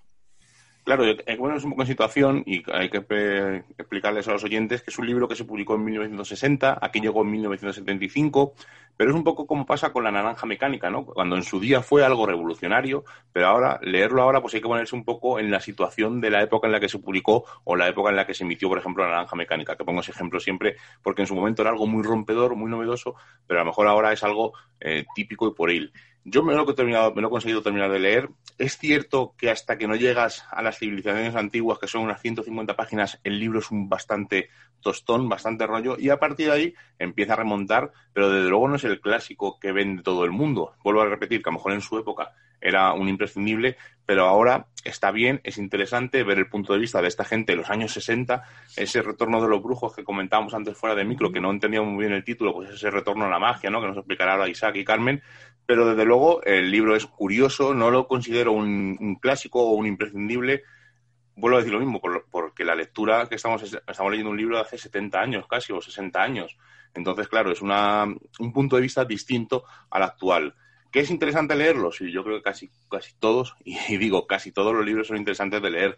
Claro, 0.87 1.03
bueno, 1.37 1.57
es 1.57 1.65
un 1.65 1.71
poco 1.71 1.81
en 1.81 1.87
situación 1.89 2.43
y 2.45 2.63
hay 2.71 2.89
que 2.89 2.99
explicarles 3.77 4.25
a 4.29 4.31
los 4.31 4.45
oyentes 4.45 4.81
que 4.81 4.89
es 4.89 4.97
un 4.97 5.05
libro 5.05 5.27
que 5.27 5.35
se 5.35 5.43
publicó 5.43 5.75
en 5.75 5.83
1960, 5.83 6.79
aquí 6.81 7.01
llegó 7.01 7.23
en 7.23 7.31
1975, 7.31 8.53
pero 8.95 9.09
es 9.09 9.15
un 9.17 9.25
poco 9.25 9.45
como 9.45 9.65
pasa 9.65 9.91
con 9.91 10.05
la 10.05 10.11
naranja 10.11 10.45
mecánica, 10.45 10.89
¿no? 10.89 11.05
Cuando 11.05 11.35
en 11.35 11.43
su 11.43 11.59
día 11.59 11.81
fue 11.81 12.05
algo 12.05 12.25
revolucionario, 12.25 13.03
pero 13.33 13.47
ahora, 13.47 13.81
leerlo 13.83 14.21
ahora, 14.21 14.39
pues 14.39 14.53
hay 14.53 14.61
que 14.61 14.67
ponerse 14.69 14.95
un 14.95 15.03
poco 15.03 15.39
en 15.39 15.51
la 15.51 15.59
situación 15.59 16.21
de 16.21 16.29
la 16.29 16.41
época 16.41 16.67
en 16.67 16.71
la 16.71 16.79
que 16.79 16.87
se 16.87 16.99
publicó 16.99 17.43
o 17.65 17.75
la 17.75 17.89
época 17.89 18.11
en 18.11 18.15
la 18.15 18.25
que 18.25 18.33
se 18.33 18.45
emitió, 18.45 18.69
por 18.69 18.77
ejemplo, 18.77 19.03
la 19.03 19.09
naranja 19.09 19.35
mecánica, 19.35 19.75
que 19.75 19.83
pongo 19.83 19.99
ese 19.99 20.11
ejemplo 20.11 20.39
siempre, 20.39 20.77
porque 21.03 21.23
en 21.23 21.27
su 21.27 21.35
momento 21.35 21.63
era 21.63 21.71
algo 21.71 21.85
muy 21.85 22.01
rompedor, 22.01 22.55
muy 22.55 22.71
novedoso, 22.71 23.15
pero 23.45 23.59
a 23.59 23.63
lo 23.63 23.71
mejor 23.71 23.87
ahora 23.87 24.13
es 24.13 24.23
algo 24.23 24.53
eh, 24.79 25.03
típico 25.13 25.49
y 25.49 25.53
por 25.53 25.69
él. 25.69 25.91
Yo 26.23 26.43
me 26.43 26.53
lo, 26.53 26.69
he 26.69 26.73
terminado, 26.73 27.13
me 27.13 27.21
lo 27.21 27.29
he 27.29 27.31
conseguido 27.31 27.61
terminar 27.61 27.91
de 27.91 27.99
leer. 27.99 28.29
Es 28.57 28.77
cierto 28.77 29.33
que 29.37 29.49
hasta 29.49 29.77
que 29.77 29.87
no 29.87 29.95
llegas 29.95 30.45
a 30.51 30.61
las 30.61 30.77
civilizaciones 30.77 31.35
antiguas, 31.35 31.79
que 31.79 31.87
son 31.87 32.01
unas 32.01 32.21
150 32.21 32.75
páginas, 32.75 33.19
el 33.23 33.39
libro 33.39 33.59
es 33.59 33.71
un 33.71 33.87
bastante 33.87 34.49
tostón, 34.81 35.29
bastante 35.29 35.65
rollo, 35.65 35.95
y 35.97 36.09
a 36.09 36.19
partir 36.19 36.47
de 36.47 36.53
ahí 36.53 36.73
empieza 36.99 37.33
a 37.33 37.37
remontar, 37.37 37.91
pero 38.13 38.29
desde 38.29 38.49
luego 38.49 38.67
no 38.67 38.75
es 38.75 38.83
el 38.83 38.99
clásico 38.99 39.59
que 39.59 39.71
vende 39.71 40.03
todo 40.03 40.25
el 40.25 40.31
mundo. 40.31 40.75
Vuelvo 40.83 41.01
a 41.01 41.05
repetir 41.05 41.41
que 41.41 41.49
a 41.49 41.51
lo 41.51 41.59
mejor 41.59 41.73
en 41.73 41.81
su 41.81 41.97
época 41.97 42.33
era 42.59 42.93
un 42.93 43.07
imprescindible, 43.07 43.77
pero 44.05 44.25
ahora 44.25 44.67
está 44.83 45.11
bien, 45.11 45.41
es 45.43 45.57
interesante 45.57 46.23
ver 46.23 46.39
el 46.39 46.49
punto 46.49 46.73
de 46.73 46.79
vista 46.79 47.01
de 47.01 47.07
esta 47.07 47.25
gente 47.25 47.51
de 47.53 47.57
los 47.57 47.69
años 47.69 47.91
60, 47.91 48.43
ese 48.75 49.01
retorno 49.01 49.41
de 49.41 49.49
los 49.49 49.61
brujos 49.61 49.95
que 49.95 50.03
comentábamos 50.03 50.53
antes 50.53 50.77
fuera 50.77 50.95
de 50.95 51.05
micro, 51.05 51.31
que 51.31 51.41
no 51.41 51.51
entendíamos 51.51 51.91
muy 51.91 52.05
bien 52.05 52.13
el 52.13 52.23
título, 52.23 52.53
pues 52.53 52.69
ese 52.69 52.89
retorno 52.89 53.25
a 53.25 53.29
la 53.29 53.39
magia, 53.39 53.69
¿no? 53.69 53.81
Que 53.81 53.87
nos 53.87 53.97
explicará 53.97 54.33
ahora 54.33 54.49
Isaac 54.49 54.75
y 54.77 54.85
Carmen, 54.85 55.21
pero 55.67 55.85
desde 55.85 56.05
luego 56.05 56.41
el 56.43 56.71
libro 56.71 56.95
es 56.95 57.05
curioso, 57.05 57.73
no 57.73 57.91
lo 57.91 58.07
considero 58.07 58.53
un, 58.53 59.17
clásico 59.21 59.61
o 59.61 59.73
un 59.73 59.85
imprescindible, 59.85 60.63
vuelvo 61.35 61.57
a 61.57 61.59
decir 61.59 61.73
lo 61.73 61.81
mismo, 61.81 61.99
por, 61.99 62.25
porque 62.31 62.63
la 62.63 62.73
lectura 62.73 63.27
que 63.27 63.35
estamos, 63.35 63.61
estamos 63.61 64.11
leyendo 64.11 64.31
un 64.31 64.37
libro 64.37 64.55
de 64.55 64.61
hace 64.61 64.77
70 64.77 65.19
años 65.19 65.45
casi, 65.47 65.73
o 65.73 65.81
60 65.81 66.23
años. 66.23 66.57
Entonces, 66.93 67.27
claro, 67.27 67.51
es 67.51 67.61
una, 67.61 68.05
un 68.05 68.53
punto 68.53 68.77
de 68.77 68.81
vista 68.81 69.03
distinto 69.03 69.65
al 69.89 70.03
actual. 70.03 70.55
¿Qué 70.89 71.01
es 71.01 71.11
interesante 71.11 71.53
leerlo? 71.53 71.91
Sí, 71.91 72.13
yo 72.13 72.23
creo 72.23 72.37
que 72.37 72.43
casi, 72.43 72.71
casi 72.89 73.13
todos, 73.19 73.53
y 73.65 73.97
digo, 73.97 74.25
casi 74.25 74.53
todos 74.53 74.73
los 74.73 74.85
libros 74.85 75.07
son 75.07 75.17
interesantes 75.17 75.61
de 75.61 75.69
leer, 75.69 75.97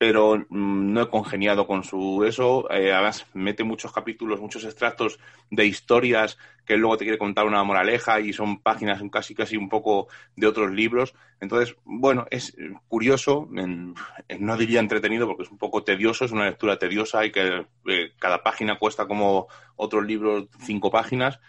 pero 0.00 0.38
mmm, 0.48 0.94
no 0.94 1.02
he 1.02 1.10
congeniado 1.10 1.66
con 1.66 1.84
su 1.84 2.24
eso. 2.24 2.66
Eh, 2.70 2.90
además, 2.90 3.26
mete 3.34 3.64
muchos 3.64 3.92
capítulos, 3.92 4.40
muchos 4.40 4.64
extractos 4.64 5.18
de 5.50 5.66
historias 5.66 6.38
que 6.64 6.78
luego 6.78 6.96
te 6.96 7.04
quiere 7.04 7.18
contar 7.18 7.44
una 7.44 7.62
moraleja 7.64 8.18
y 8.18 8.32
son 8.32 8.62
páginas 8.62 9.02
casi, 9.12 9.34
casi 9.34 9.58
un 9.58 9.68
poco 9.68 10.08
de 10.36 10.46
otros 10.46 10.70
libros. 10.70 11.14
Entonces, 11.38 11.76
bueno, 11.84 12.26
es 12.30 12.56
curioso, 12.88 13.46
no 13.50 14.56
diría 14.56 14.80
entretenido 14.80 15.26
porque 15.26 15.42
es 15.42 15.50
un 15.50 15.58
poco 15.58 15.84
tedioso, 15.84 16.24
es 16.24 16.32
una 16.32 16.46
lectura 16.46 16.78
tediosa 16.78 17.26
y 17.26 17.30
que 17.30 17.66
eh, 17.86 18.12
cada 18.18 18.42
página 18.42 18.78
cuesta 18.78 19.06
como 19.06 19.48
otros 19.76 20.06
libros 20.06 20.48
cinco 20.60 20.90
páginas 20.90 21.40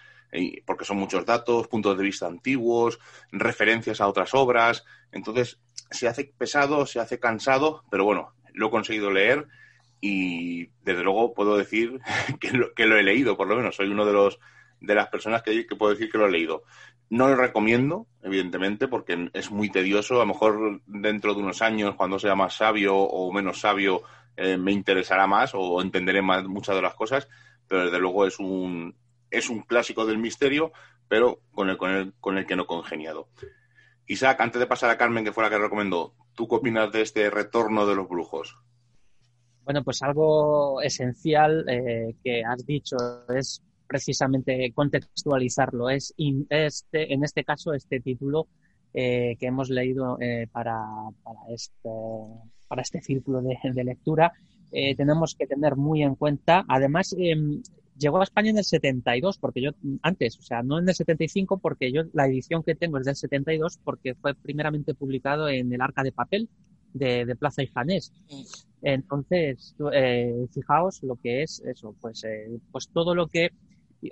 porque 0.66 0.86
son 0.86 0.98
muchos 0.98 1.26
datos, 1.26 1.68
puntos 1.68 1.98
de 1.98 2.04
vista 2.04 2.26
antiguos, 2.26 3.00
referencias 3.32 4.00
a 4.00 4.08
otras 4.08 4.34
obras. 4.34 4.86
Entonces, 5.12 5.60
se 5.90 6.08
hace 6.08 6.34
pesado, 6.38 6.86
se 6.86 7.00
hace 7.00 7.20
cansado, 7.20 7.84
pero 7.92 8.06
bueno, 8.06 8.34
lo 8.54 8.68
he 8.68 8.72
conseguido 8.72 9.12
leer 9.12 9.48
y 10.00 10.68
desde 10.84 11.04
luego 11.04 11.34
puedo 11.34 11.58
decir 11.58 12.00
que 12.40 12.52
lo, 12.52 12.74
que 12.74 12.86
lo 12.86 12.98
he 12.98 13.04
leído, 13.04 13.38
por 13.38 13.48
lo 13.48 13.56
menos. 13.56 13.76
Soy 13.76 13.88
uno 13.88 14.06
de 14.06 14.14
los 14.14 14.40
de 14.80 14.96
las 14.96 15.10
personas 15.10 15.44
que, 15.44 15.68
que 15.68 15.76
puedo 15.76 15.94
decir 15.94 16.12
que 16.12 16.18
lo 16.18 16.28
he 16.28 16.32
leído. 16.32 16.64
No 17.10 17.28
lo 17.28 17.36
recomiendo, 17.36 18.08
evidentemente, 18.24 18.88
porque 18.88 19.30
es 19.34 19.52
muy 19.52 19.70
tedioso. 19.70 20.16
A 20.16 20.20
lo 20.20 20.26
mejor 20.26 20.82
dentro 20.88 21.34
de 21.36 21.42
unos 21.42 21.62
años, 21.62 21.96
cuando 21.96 22.18
sea 22.18 22.36
más 22.36 22.56
sabio 22.56 22.96
o 22.96 23.32
menos 23.32 23.60
sabio, 23.60 24.02
eh, 24.38 24.58
me 24.58 24.72
interesará 24.72 25.28
más 25.28 25.52
o 25.54 25.82
entenderé 25.82 26.22
más 26.22 26.46
muchas 26.46 26.76
de 26.76 26.82
las 26.82 26.96
cosas, 26.96 27.28
pero 27.68 27.86
desde 27.86 28.00
luego 28.00 28.26
es 28.26 28.40
un, 28.40 28.96
es 29.30 29.50
un 29.50 29.62
clásico 29.62 30.06
del 30.06 30.18
misterio, 30.18 30.72
pero 31.08 31.42
con 31.52 31.70
el, 31.70 31.78
con 31.78 31.92
el, 31.92 32.14
con 32.20 32.38
el 32.38 32.46
que 32.46 32.56
no 32.56 32.66
congeniado. 32.66 33.28
Isaac, 34.08 34.40
antes 34.42 34.60
de 34.60 34.68
pasar 34.68 34.90
a 34.90 34.98
Carmen, 34.98 35.24
que 35.24 35.32
fue 35.32 35.44
la 35.44 35.50
que 35.50 35.58
recomendó, 35.58 36.16
¿tú 36.36 36.48
qué 36.48 36.56
opinas 36.56 36.92
de 36.92 37.02
este 37.02 37.30
retorno 37.30 37.86
de 37.86 37.96
los 37.96 38.08
brujos? 38.08 38.56
Bueno, 39.64 39.84
pues 39.84 40.02
algo 40.02 40.82
esencial 40.82 41.66
eh, 41.70 42.16
que 42.24 42.44
has 42.44 42.66
dicho 42.66 42.98
es 43.30 43.62
precisamente 43.88 44.72
contextualizarlo. 44.74 45.90
Es 45.90 46.14
este, 46.18 47.14
en 47.14 47.24
este 47.24 47.44
caso 47.44 47.74
este 47.74 48.00
título 48.00 48.48
eh, 48.94 49.36
que 49.40 49.48
hemos 49.48 49.70
leído 49.70 50.18
eh, 50.20 50.48
para, 50.52 50.84
para, 51.24 51.40
este, 51.50 51.90
para 52.68 52.82
este 52.82 53.02
círculo 53.02 53.42
de, 53.42 53.84
lectura. 53.84 54.32
Tenemos 54.72 55.36
que 55.36 55.48
tener 55.48 55.76
muy 55.76 56.02
en 56.02 56.16
cuenta, 56.16 56.64
además, 56.70 57.14
em, 57.18 57.62
llegó 57.98 58.20
a 58.20 58.24
España 58.24 58.50
en 58.50 58.58
el 58.58 58.64
72, 58.64 59.38
porque 59.38 59.62
yo 59.62 59.72
antes, 60.02 60.38
o 60.38 60.42
sea, 60.42 60.64
no 60.64 60.80
en 60.80 60.88
el 60.88 60.96
75, 60.96 61.60
porque 61.60 61.92
yo 61.92 62.04
la 62.14 62.28
edición 62.28 62.64
que 62.64 62.76
tengo 62.76 62.98
es 62.98 63.06
del 63.06 63.16
72, 63.16 63.80
porque 63.84 64.16
fue 64.16 64.34
primeramente 64.36 64.94
publicado 64.94 65.50
en 65.50 65.72
el 65.72 65.82
Arca 65.82 66.04
de 66.04 66.12
Papel 66.12 66.50
de, 66.94 67.26
de 67.26 67.36
Plaza 67.36 67.64
y 67.64 67.68
Janés. 67.68 68.14
Entonces, 68.82 69.76
eh, 69.94 70.46
fijaos 70.52 71.04
lo 71.04 71.16
que 71.16 71.44
es 71.44 71.62
eso, 71.66 71.96
pues, 72.00 72.24
eh, 72.24 72.60
pues 72.72 72.90
todo 72.90 73.14
lo 73.14 73.28
que, 73.28 73.50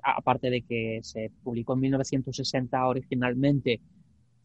aparte 0.03 0.50
de 0.50 0.62
que 0.62 1.00
se 1.01 1.31
publicó 1.43 1.74
en 1.74 1.79
1960 1.81 2.86
originalmente, 2.86 3.81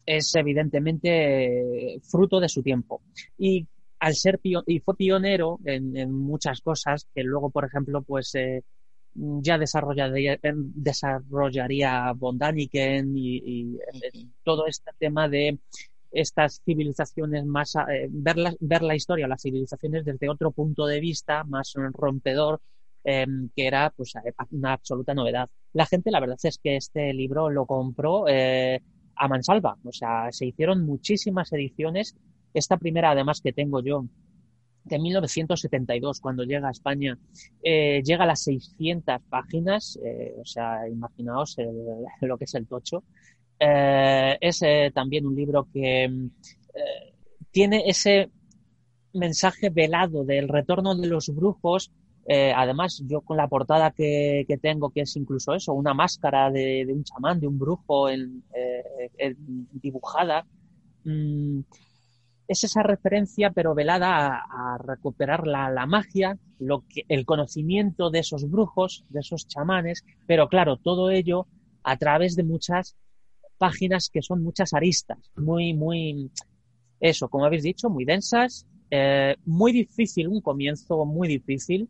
es 0.05 0.35
evidentemente 0.35 1.99
fruto 2.03 2.39
de 2.39 2.49
su 2.49 2.61
tiempo. 2.61 3.01
Y 3.37 3.67
al 3.99 4.13
ser 4.13 4.39
y 4.43 4.79
fue 4.79 4.95
pionero 4.95 5.59
en, 5.65 5.95
en, 5.97 6.11
muchas 6.11 6.61
cosas 6.61 7.07
que 7.13 7.23
luego, 7.23 7.49
por 7.49 7.65
ejemplo, 7.65 8.03
pues 8.03 8.35
eh, 8.35 8.63
ya 9.15 9.57
desarrollaría, 9.57 10.37
desarrollaría 10.43 12.13
von 12.13 12.37
Daniken 12.37 13.15
y, 13.15 13.37
y, 13.37 13.79
todo 14.43 14.67
este 14.67 14.91
tema 14.99 15.29
de 15.29 15.57
estas 16.11 16.61
civilizaciones 16.63 17.45
más, 17.45 17.75
eh, 17.75 18.07
ver, 18.09 18.37
la, 18.37 18.53
ver 18.59 18.81
la 18.83 18.95
historia, 18.95 19.27
las 19.27 19.41
civilizaciones 19.41 20.05
desde 20.05 20.29
otro 20.29 20.51
punto 20.51 20.85
de 20.85 20.99
vista 20.99 21.43
más 21.43 21.73
rompedor, 21.93 22.61
eh, 23.03 23.25
que 23.55 23.67
era 23.67 23.91
pues 23.95 24.13
una 24.51 24.73
absoluta 24.73 25.13
novedad. 25.13 25.49
La 25.73 25.85
gente, 25.85 26.11
la 26.11 26.19
verdad 26.19 26.37
es 26.43 26.57
que 26.57 26.75
este 26.75 27.13
libro 27.13 27.49
lo 27.49 27.65
compró, 27.65 28.27
eh, 28.27 28.81
a 29.15 29.27
mansalva. 29.27 29.77
O 29.83 29.91
sea, 29.91 30.31
se 30.31 30.45
hicieron 30.45 30.85
muchísimas 30.85 31.51
ediciones. 31.53 32.15
Esta 32.53 32.77
primera, 32.77 33.11
además, 33.11 33.41
que 33.41 33.53
tengo 33.53 33.81
yo, 33.81 34.05
de 34.85 34.99
1972, 34.99 36.19
cuando 36.19 36.43
llega 36.43 36.67
a 36.67 36.71
España, 36.71 37.17
eh, 37.63 38.01
llega 38.03 38.23
a 38.23 38.27
las 38.27 38.43
600 38.43 39.19
páginas, 39.29 39.99
eh, 40.03 40.35
o 40.39 40.45
sea, 40.45 40.87
imaginaos 40.87 41.57
lo 42.21 42.37
que 42.37 42.45
es 42.45 42.53
el 42.53 42.67
tocho. 42.67 43.03
Eh, 43.59 44.37
es 44.39 44.61
también 44.93 45.25
un 45.25 45.35
libro 45.35 45.67
que 45.73 46.29
tiene 47.51 47.83
ese 47.87 48.29
mensaje 49.13 49.69
velado 49.69 50.25
del 50.25 50.49
retorno 50.49 50.95
de 50.95 51.07
los 51.07 51.33
brujos. 51.33 51.91
además, 52.27 53.01
yo 53.07 53.21
con 53.21 53.37
la 53.37 53.47
portada 53.47 53.91
que, 53.91 54.45
tengo, 54.61 54.89
que 54.89 55.01
es 55.01 55.15
incluso 55.15 55.53
eso, 55.55 55.73
una 55.73 55.93
máscara 55.93 56.51
de, 56.51 56.85
un 56.89 57.03
chamán, 57.03 57.39
de 57.39 57.47
un 57.47 57.57
brujo 57.57 58.07
dibujada, 59.71 60.45
mm, 61.05 61.61
es 62.47 62.63
esa 62.63 62.83
referencia, 62.83 63.51
pero 63.51 63.73
velada 63.73 64.43
a, 64.49 64.77
recuperar 64.77 65.47
la, 65.47 65.85
magia, 65.85 66.37
lo 66.59 66.83
que, 66.87 67.03
el 67.07 67.25
conocimiento 67.25 68.09
de 68.09 68.19
esos 68.19 68.49
brujos, 68.49 69.03
de 69.09 69.21
esos 69.21 69.47
chamanes, 69.47 70.05
pero 70.27 70.47
claro, 70.47 70.77
todo 70.77 71.09
ello 71.09 71.47
a 71.83 71.97
través 71.97 72.35
de 72.35 72.43
muchas 72.43 72.95
páginas 73.57 74.09
que 74.11 74.21
son 74.21 74.43
muchas 74.43 74.73
aristas, 74.73 75.17
muy, 75.35 75.73
muy, 75.73 76.31
eso, 76.99 77.29
como 77.29 77.45
habéis 77.45 77.63
dicho, 77.63 77.89
muy 77.89 78.05
densas, 78.05 78.67
eh, 78.91 79.35
muy 79.45 79.71
difícil, 79.71 80.27
un 80.27 80.41
comienzo 80.41 81.05
muy 81.05 81.27
difícil, 81.27 81.89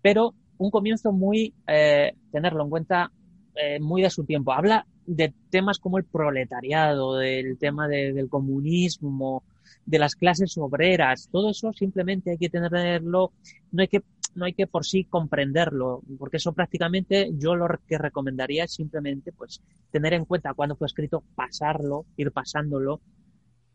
pero 0.00 0.34
un 0.58 0.70
comienzo 0.70 1.12
muy, 1.12 1.54
eh, 1.66 2.12
tenerlo 2.30 2.64
en 2.64 2.70
cuenta, 2.70 3.12
eh, 3.54 3.78
muy 3.80 4.02
de 4.02 4.10
su 4.10 4.24
tiempo. 4.24 4.52
Habla 4.52 4.86
de 5.06 5.34
temas 5.50 5.78
como 5.78 5.98
el 5.98 6.04
proletariado, 6.04 7.16
del 7.16 7.58
tema 7.58 7.88
del 7.88 8.28
comunismo, 8.28 9.44
de 9.84 9.98
las 9.98 10.14
clases 10.14 10.56
obreras, 10.58 11.28
todo 11.30 11.50
eso 11.50 11.72
simplemente 11.72 12.30
hay 12.30 12.38
que 12.38 12.48
tenerlo, 12.48 13.32
no 13.70 13.82
hay 13.82 13.88
que, 13.88 14.02
no 14.34 14.44
hay 14.44 14.54
que 14.54 14.66
por 14.66 14.84
sí 14.84 15.04
comprenderlo, 15.04 16.02
porque 16.18 16.38
eso 16.38 16.52
prácticamente 16.52 17.30
yo 17.34 17.54
lo 17.54 17.66
que 17.86 17.98
recomendaría 17.98 18.64
es 18.64 18.72
simplemente 18.72 19.32
pues 19.32 19.60
tener 19.90 20.14
en 20.14 20.24
cuenta 20.24 20.54
cuando 20.54 20.76
fue 20.76 20.86
escrito, 20.86 21.22
pasarlo, 21.34 22.06
ir 22.16 22.32
pasándolo, 22.32 23.00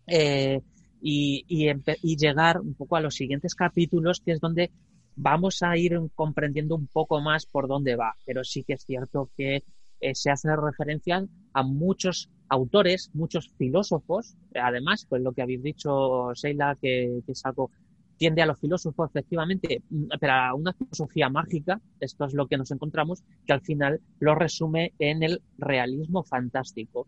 eh, 0.08 0.62
y, 1.02 1.46
y, 1.48 2.18
llegar 2.18 2.60
un 2.60 2.74
poco 2.74 2.96
a 2.96 3.02
los 3.02 3.16
siguientes 3.16 3.54
capítulos, 3.54 4.20
que 4.20 4.32
es 4.32 4.40
donde 4.40 4.72
vamos 5.16 5.62
a 5.62 5.78
ir 5.78 6.00
comprendiendo 6.16 6.76
un 6.76 6.88
poco 6.88 7.22
más 7.22 7.46
por 7.46 7.68
dónde 7.68 7.96
va. 7.96 8.16
Pero 8.26 8.44
sí 8.44 8.64
que 8.64 8.74
es 8.74 8.84
cierto 8.84 9.30
que 9.38 9.64
eh, 10.00 10.16
se 10.16 10.32
hace 10.32 10.56
referencia 10.56 11.26
a 11.54 11.64
muchos 11.64 12.30
autores, 12.50 13.10
muchos 13.14 13.50
filósofos, 13.58 14.36
además, 14.54 15.06
pues 15.10 15.22
lo 15.22 15.34
que 15.34 15.42
habéis 15.42 15.64
dicho, 15.64 16.34
Sheila, 16.34 16.78
que, 16.82 17.22
algo 17.44 17.72
tiende 18.18 18.42
a 18.42 18.46
los 18.46 18.60
filósofos, 18.60 19.10
efectivamente, 19.10 19.84
mm, 19.90 20.06
pero 20.20 20.34
a 20.34 20.54
una 20.54 20.74
filosofía 20.74 21.30
mágica, 21.30 21.82
esto 22.00 22.26
es 22.26 22.34
lo 22.34 22.48
que 22.48 22.58
nos 22.58 22.72
encontramos, 22.72 23.24
que 23.46 23.54
al 23.54 23.62
final 23.62 24.02
lo 24.20 24.36
resume 24.36 24.94
en 25.00 25.24
el 25.24 25.42
realismo 25.58 26.24
fantástico, 26.24 27.08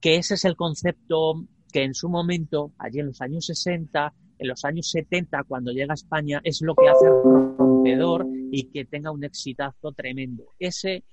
que 0.00 0.16
ese 0.16 0.34
es 0.34 0.44
el 0.44 0.56
concepto 0.56 1.44
que 1.72 1.82
en 1.82 1.94
su 1.94 2.08
momento, 2.08 2.72
allí 2.78 3.00
en 3.00 3.06
los 3.06 3.20
años 3.20 3.46
60, 3.46 4.14
en 4.38 4.48
los 4.48 4.64
años 4.64 4.88
70, 4.90 5.44
cuando 5.44 5.72
llega 5.72 5.92
a 5.92 5.94
España, 5.94 6.40
es 6.44 6.62
lo 6.62 6.76
que 6.76 6.88
hace 6.88 7.10
rompedor 7.10 8.26
y 8.50 8.70
que 8.70 8.84
tenga 8.84 9.10
un 9.10 9.24
exitazo 9.24 9.92
tremendo. 9.92 10.54
Ese, 10.58 11.04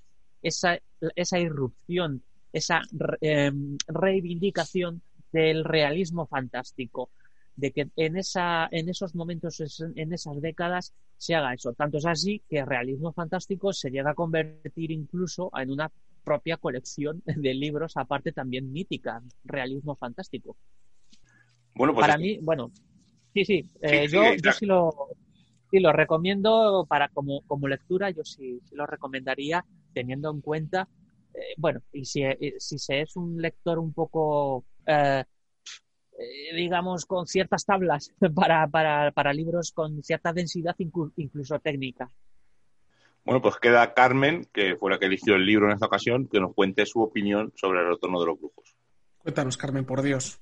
esa, 0.46 0.78
esa 1.14 1.38
irrupción 1.38 2.22
esa 2.56 2.80
em, 3.20 3.76
reivindicación 3.86 5.02
del 5.30 5.64
realismo 5.64 6.26
fantástico, 6.26 7.10
de 7.54 7.70
que 7.70 7.88
en, 7.96 8.16
esa, 8.16 8.68
en 8.70 8.88
esos 8.88 9.14
momentos, 9.14 9.62
en 9.94 10.12
esas 10.12 10.40
décadas, 10.40 10.94
se 11.18 11.34
haga 11.34 11.52
eso. 11.52 11.72
Tanto 11.74 11.98
es 11.98 12.06
así 12.06 12.42
que 12.48 12.58
el 12.58 12.66
realismo 12.66 13.12
fantástico 13.12 13.72
se 13.72 13.90
llega 13.90 14.10
a 14.10 14.14
convertir 14.14 14.90
incluso 14.90 15.50
en 15.54 15.70
una 15.70 15.90
propia 16.24 16.56
colección 16.56 17.22
de 17.26 17.54
libros, 17.54 17.96
aparte 17.96 18.32
también 18.32 18.72
mítica, 18.72 19.22
realismo 19.44 19.94
fantástico. 19.96 20.56
Bueno, 21.74 21.92
pues 21.92 22.06
para 22.06 22.18
mí, 22.18 22.38
bueno, 22.40 22.72
sí, 23.34 23.44
sí, 23.44 23.70
eh, 23.82 24.08
yo, 24.08 24.34
yo 24.42 24.52
sí 24.52 24.64
lo, 24.64 25.08
sí 25.70 25.80
lo 25.80 25.92
recomiendo 25.92 26.86
para 26.88 27.08
como, 27.08 27.42
como 27.46 27.68
lectura, 27.68 28.10
yo 28.10 28.24
sí, 28.24 28.60
sí 28.64 28.74
lo 28.74 28.86
recomendaría 28.86 29.64
teniendo 29.92 30.30
en 30.30 30.40
cuenta 30.40 30.88
eh, 31.36 31.54
bueno, 31.58 31.82
y 31.92 32.04
si, 32.04 32.22
eh, 32.22 32.54
si, 32.58 32.78
se 32.78 33.02
es 33.02 33.14
un 33.16 33.40
lector 33.40 33.78
un 33.78 33.92
poco, 33.92 34.64
eh, 34.86 35.24
digamos, 36.54 37.04
con 37.04 37.26
ciertas 37.26 37.66
tablas 37.66 38.10
para, 38.34 38.66
para, 38.68 39.12
para, 39.12 39.34
libros 39.34 39.72
con 39.72 40.02
cierta 40.02 40.32
densidad, 40.32 40.74
incluso 40.78 41.58
técnica. 41.58 42.10
Bueno, 43.24 43.42
pues 43.42 43.56
queda 43.56 43.92
Carmen, 43.92 44.46
que 44.52 44.76
fue 44.76 44.90
la 44.90 44.98
que 44.98 45.06
eligió 45.06 45.34
el 45.34 45.44
libro 45.44 45.66
en 45.66 45.72
esta 45.72 45.86
ocasión, 45.86 46.28
que 46.28 46.40
nos 46.40 46.54
cuente 46.54 46.86
su 46.86 47.02
opinión 47.02 47.52
sobre 47.56 47.80
el 47.80 47.88
retorno 47.88 48.20
de 48.20 48.26
los 48.26 48.38
brujos. 48.38 48.76
Cuéntanos, 49.18 49.56
Carmen, 49.56 49.84
por 49.84 50.00
Dios. 50.02 50.38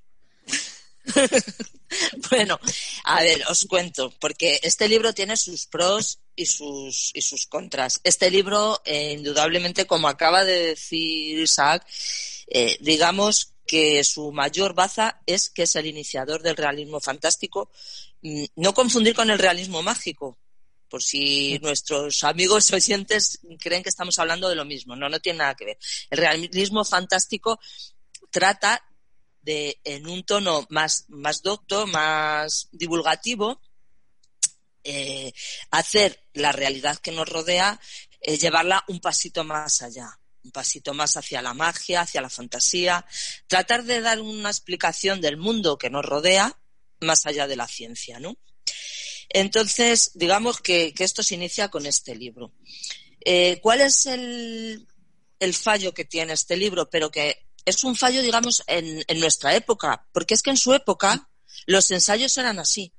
bueno, 2.30 2.58
a 3.04 3.22
ver, 3.22 3.44
os 3.48 3.66
cuento, 3.66 4.12
porque 4.18 4.58
este 4.62 4.88
libro 4.88 5.12
tiene 5.12 5.36
sus 5.36 5.66
pros 5.66 6.20
y 6.34 6.46
sus, 6.46 7.10
y 7.14 7.20
sus 7.20 7.46
contras. 7.46 8.00
Este 8.02 8.30
libro, 8.30 8.80
eh, 8.84 9.12
indudablemente, 9.12 9.86
como 9.86 10.08
acaba 10.08 10.44
de 10.44 10.68
decir 10.68 11.38
Isaac, 11.38 11.86
eh, 12.46 12.78
digamos 12.80 13.52
que 13.66 14.02
su 14.04 14.32
mayor 14.32 14.74
baza 14.74 15.20
es 15.26 15.50
que 15.50 15.64
es 15.64 15.76
el 15.76 15.86
iniciador 15.86 16.42
del 16.42 16.56
realismo 16.56 16.98
fantástico. 16.98 17.70
Mm, 18.22 18.44
no 18.56 18.72
confundir 18.72 19.14
con 19.14 19.30
el 19.30 19.38
realismo 19.38 19.82
mágico, 19.82 20.38
por 20.88 21.02
si 21.02 21.58
nuestros 21.58 22.24
amigos 22.24 22.72
oyentes 22.72 23.40
creen 23.58 23.82
que 23.82 23.90
estamos 23.90 24.18
hablando 24.18 24.48
de 24.48 24.56
lo 24.56 24.64
mismo. 24.64 24.96
No, 24.96 25.10
no 25.10 25.20
tiene 25.20 25.40
nada 25.40 25.54
que 25.54 25.66
ver. 25.66 25.78
El 26.08 26.18
realismo 26.18 26.84
fantástico 26.84 27.60
trata 28.30 28.82
de, 29.44 29.80
en 29.84 30.06
un 30.06 30.24
tono 30.24 30.66
más, 30.70 31.04
más 31.08 31.42
docto, 31.42 31.86
más 31.86 32.68
divulgativo, 32.72 33.60
eh, 34.82 35.32
hacer 35.70 36.20
la 36.32 36.52
realidad 36.52 36.98
que 36.98 37.12
nos 37.12 37.28
rodea, 37.28 37.80
eh, 38.20 38.38
llevarla 38.38 38.84
un 38.88 39.00
pasito 39.00 39.44
más 39.44 39.82
allá, 39.82 40.18
un 40.42 40.50
pasito 40.50 40.94
más 40.94 41.16
hacia 41.16 41.42
la 41.42 41.54
magia, 41.54 42.02
hacia 42.02 42.20
la 42.20 42.30
fantasía, 42.30 43.04
tratar 43.46 43.84
de 43.84 44.00
dar 44.00 44.20
una 44.20 44.50
explicación 44.50 45.20
del 45.20 45.36
mundo 45.36 45.78
que 45.78 45.90
nos 45.90 46.04
rodea 46.04 46.58
más 47.00 47.26
allá 47.26 47.46
de 47.46 47.56
la 47.56 47.68
ciencia, 47.68 48.18
¿no? 48.18 48.36
Entonces, 49.28 50.12
digamos 50.14 50.60
que, 50.60 50.94
esto 50.98 51.22
se 51.22 51.34
inicia 51.34 51.68
con 51.68 51.86
este 51.86 52.14
libro. 52.14 52.52
Eh, 53.24 53.58
¿Cuál 53.62 53.80
es 53.80 54.06
el, 54.06 54.86
el 55.40 55.54
fallo 55.54 55.92
que 55.92 56.04
tiene 56.04 56.34
este 56.34 56.56
libro? 56.56 56.88
Pero 56.88 57.10
que 57.10 57.43
es 57.64 57.84
un 57.84 57.96
fallo, 57.96 58.22
digamos, 58.22 58.62
en, 58.66 59.04
nuestra 59.18 59.54
época, 59.54 60.06
porque 60.12 60.34
es 60.34 60.42
que 60.42 60.50
en 60.50 60.56
su 60.56 60.74
época 60.74 61.30
los 61.66 61.90
ensayos 61.90 62.36
eran 62.36 62.58
así. 62.58 62.92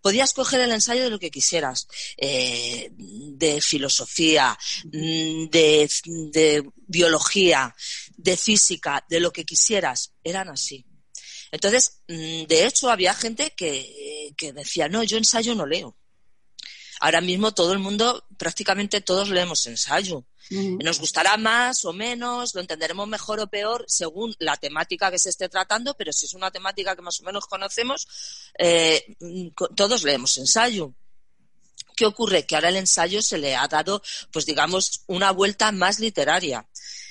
Podías 0.00 0.32
coger 0.32 0.60
el 0.60 0.72
ensayo 0.72 1.02
de 1.02 1.10
lo 1.10 1.18
que 1.18 1.30
quisieras, 1.30 1.88
eh, 2.16 2.90
de 2.92 3.60
filosofía, 3.60 4.56
mm, 4.84 5.48
de, 5.48 6.70
biología, 6.86 7.74
de 8.16 8.36
física, 8.36 9.04
de 9.08 9.20
lo 9.20 9.32
que 9.32 9.44
quisieras, 9.44 10.12
eran 10.22 10.48
así. 10.50 10.84
Entonces, 11.50 12.02
mm, 12.08 12.44
de 12.44 12.66
hecho, 12.66 12.90
había 12.90 13.14
gente 13.14 13.54
que, 13.56 14.34
que 14.36 14.52
decía, 14.52 14.88
no, 14.88 15.02
yo 15.02 15.16
ensayo 15.16 15.54
no 15.54 15.66
leo. 15.66 15.96
Ahora 17.00 17.20
mismo 17.20 17.52
todo 17.52 17.72
el 17.72 17.78
mundo, 17.78 18.24
prácticamente 18.36 19.00
todos 19.00 19.28
leemos 19.30 19.66
ensayo. 19.66 20.24
Nos 20.50 20.98
gustará 20.98 21.36
más 21.36 21.84
o 21.84 21.92
menos, 21.92 22.54
lo 22.54 22.62
entenderemos 22.62 23.06
mejor 23.06 23.38
o 23.40 23.48
peor 23.48 23.84
según 23.86 24.34
la 24.38 24.56
temática 24.56 25.10
que 25.10 25.18
se 25.18 25.28
esté 25.28 25.48
tratando, 25.48 25.94
pero 25.94 26.12
si 26.12 26.24
es 26.24 26.32
una 26.32 26.50
temática 26.50 26.96
que 26.96 27.02
más 27.02 27.20
o 27.20 27.24
menos 27.24 27.46
conocemos, 27.46 28.08
eh, 28.58 29.14
todos 29.76 30.02
leemos 30.04 30.38
ensayo. 30.38 30.94
¿Qué 31.94 32.06
ocurre? 32.06 32.46
Que 32.46 32.54
ahora 32.54 32.70
el 32.70 32.76
ensayo 32.76 33.20
se 33.20 33.38
le 33.38 33.56
ha 33.56 33.68
dado, 33.68 34.02
pues 34.32 34.46
digamos, 34.46 35.02
una 35.06 35.32
vuelta 35.32 35.70
más 35.72 35.98
literaria. 35.98 36.66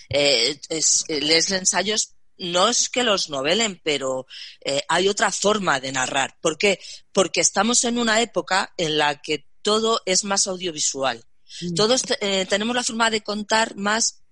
Eh, 0.10 0.60
lees 1.08 1.52
ensayos 1.52 2.14
no 2.38 2.70
es 2.70 2.90
que 2.90 3.04
los 3.04 3.30
novelen, 3.30 3.82
pero 3.84 4.28
eh, 4.64 4.82
hay 4.88 5.08
otra 5.08 5.32
forma 5.32 5.80
de 5.80 5.92
narrar. 5.92 6.38
¿Por 6.40 6.58
qué? 6.58 6.80
Porque 7.12 7.42
estamos 7.42 7.84
en 7.84 7.98
una 7.98 8.22
época 8.22 8.74
en 8.78 8.98
la 8.98 9.22
que 9.22 9.47
todo 9.68 10.02
es 10.06 10.24
más 10.24 10.48
audiovisual. 10.48 11.22
Mm. 11.60 11.74
Todos 11.74 12.04
eh, 12.22 12.46
tenemos 12.46 12.74
la 12.74 12.86
forma 12.86 13.10
de 13.10 13.22
contar 13.22 13.76
más 13.76 14.24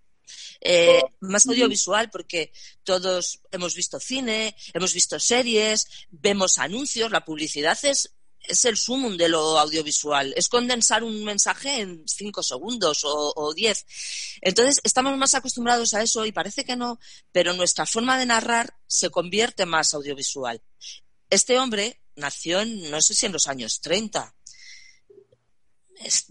eh, 0.62 1.01
más 1.20 1.46
audiovisual 1.46 2.10
porque 2.10 2.54
todos 2.86 3.42
hemos 3.51 3.75
visto 3.75 4.00
cine, 4.00 4.56
hemos 4.74 4.94
visto 4.94 5.20
series, 5.20 5.88
vemos 6.10 6.58
anuncios, 6.58 7.12
la 7.12 7.25
publicidad 7.25 7.77
es 7.84 8.15
es 8.48 8.63
el 8.63 8.77
sumum 8.77 9.18
de 9.18 9.27
lo 9.27 9.60
audiovisual, 9.60 10.34
es 10.38 10.48
condensar 10.48 11.04
un 11.04 11.25
mensaje 11.25 11.82
en 11.82 12.08
cinco 12.08 12.44
segundos 12.44 13.01
o, 13.04 13.54
diez. 13.56 13.88
Entonces, 14.39 14.80
estamos 14.84 15.18
más 15.18 15.34
acostumbrados 15.34 15.96
a 15.96 16.04
eso 16.04 16.27
y 16.27 16.32
parece 16.32 16.63
que 16.63 16.75
no, 16.75 17.00
pero 17.32 17.54
nuestra 17.54 17.88
forma 17.88 18.20
de 18.20 18.27
narrar 18.27 18.77
se 18.86 19.10
convierte 19.10 19.65
más 19.65 19.96
audiovisual. 19.96 20.62
Este 21.32 21.58
hombre 21.58 22.04
nació 22.15 22.62
en, 22.62 22.92
no 22.92 23.01
sé 23.01 23.15
si 23.15 23.25
en 23.25 23.32
los 23.32 23.48
años 23.48 23.82
30, 23.82 24.35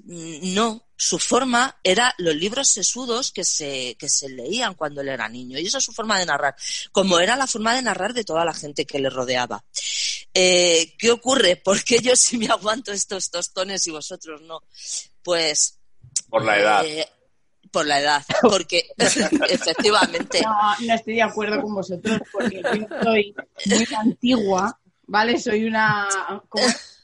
no, 0.07 0.87
su 0.97 1.19
forma 1.19 1.79
era 1.83 2.15
los 2.19 2.35
libros 2.35 2.69
sesudos 2.69 3.33
que 3.33 3.45
se, 3.45 3.97
que 3.99 4.09
se 4.09 4.29
leían 4.29 4.75
cuando 4.75 5.01
él 5.01 5.09
era 5.09 5.29
niño. 5.29 5.59
Y 5.59 5.67
esa 5.67 5.79
es 5.79 5.85
su 5.85 5.93
forma 5.93 6.19
de 6.19 6.27
narrar, 6.27 6.55
como 6.93 7.19
era 7.19 7.37
la 7.37 7.47
forma 7.47 7.75
de 7.75 7.83
narrar 7.83 8.15
de 8.15 8.25
toda 8.25 8.45
la 8.45 8.55
gente 8.55 8.87
que 8.87 8.99
le 8.99 9.11
rodeaba. 9.11 9.65
Eh, 10.33 10.95
¿Qué 10.99 11.11
ocurre? 11.11 11.57
¿Por 11.65 11.83
qué 11.83 11.99
yo 12.01 12.17
sí 12.17 12.39
me 12.39 12.47
aguanto 12.47 12.93
estos 12.93 13.31
tostones 13.31 13.87
y 13.87 13.91
vosotros 13.91 14.43
no? 14.43 14.63
Pues... 15.23 15.79
Por 16.29 16.45
la 16.45 16.59
edad. 16.59 16.85
Eh, 16.85 17.09
por 17.71 17.87
la 17.87 18.01
edad, 18.01 18.25
porque 18.43 18.87
efectivamente. 18.97 20.41
No, 20.43 20.87
no 20.87 20.95
estoy 20.95 21.17
de 21.17 21.23
acuerdo 21.23 21.61
con 21.61 21.75
vosotros, 21.75 22.21
porque 22.31 22.63
yo 22.63 22.87
soy 23.03 23.35
muy 23.67 23.89
antigua, 23.99 24.79
¿vale? 25.07 25.41
Soy 25.41 25.65
una 25.65 26.09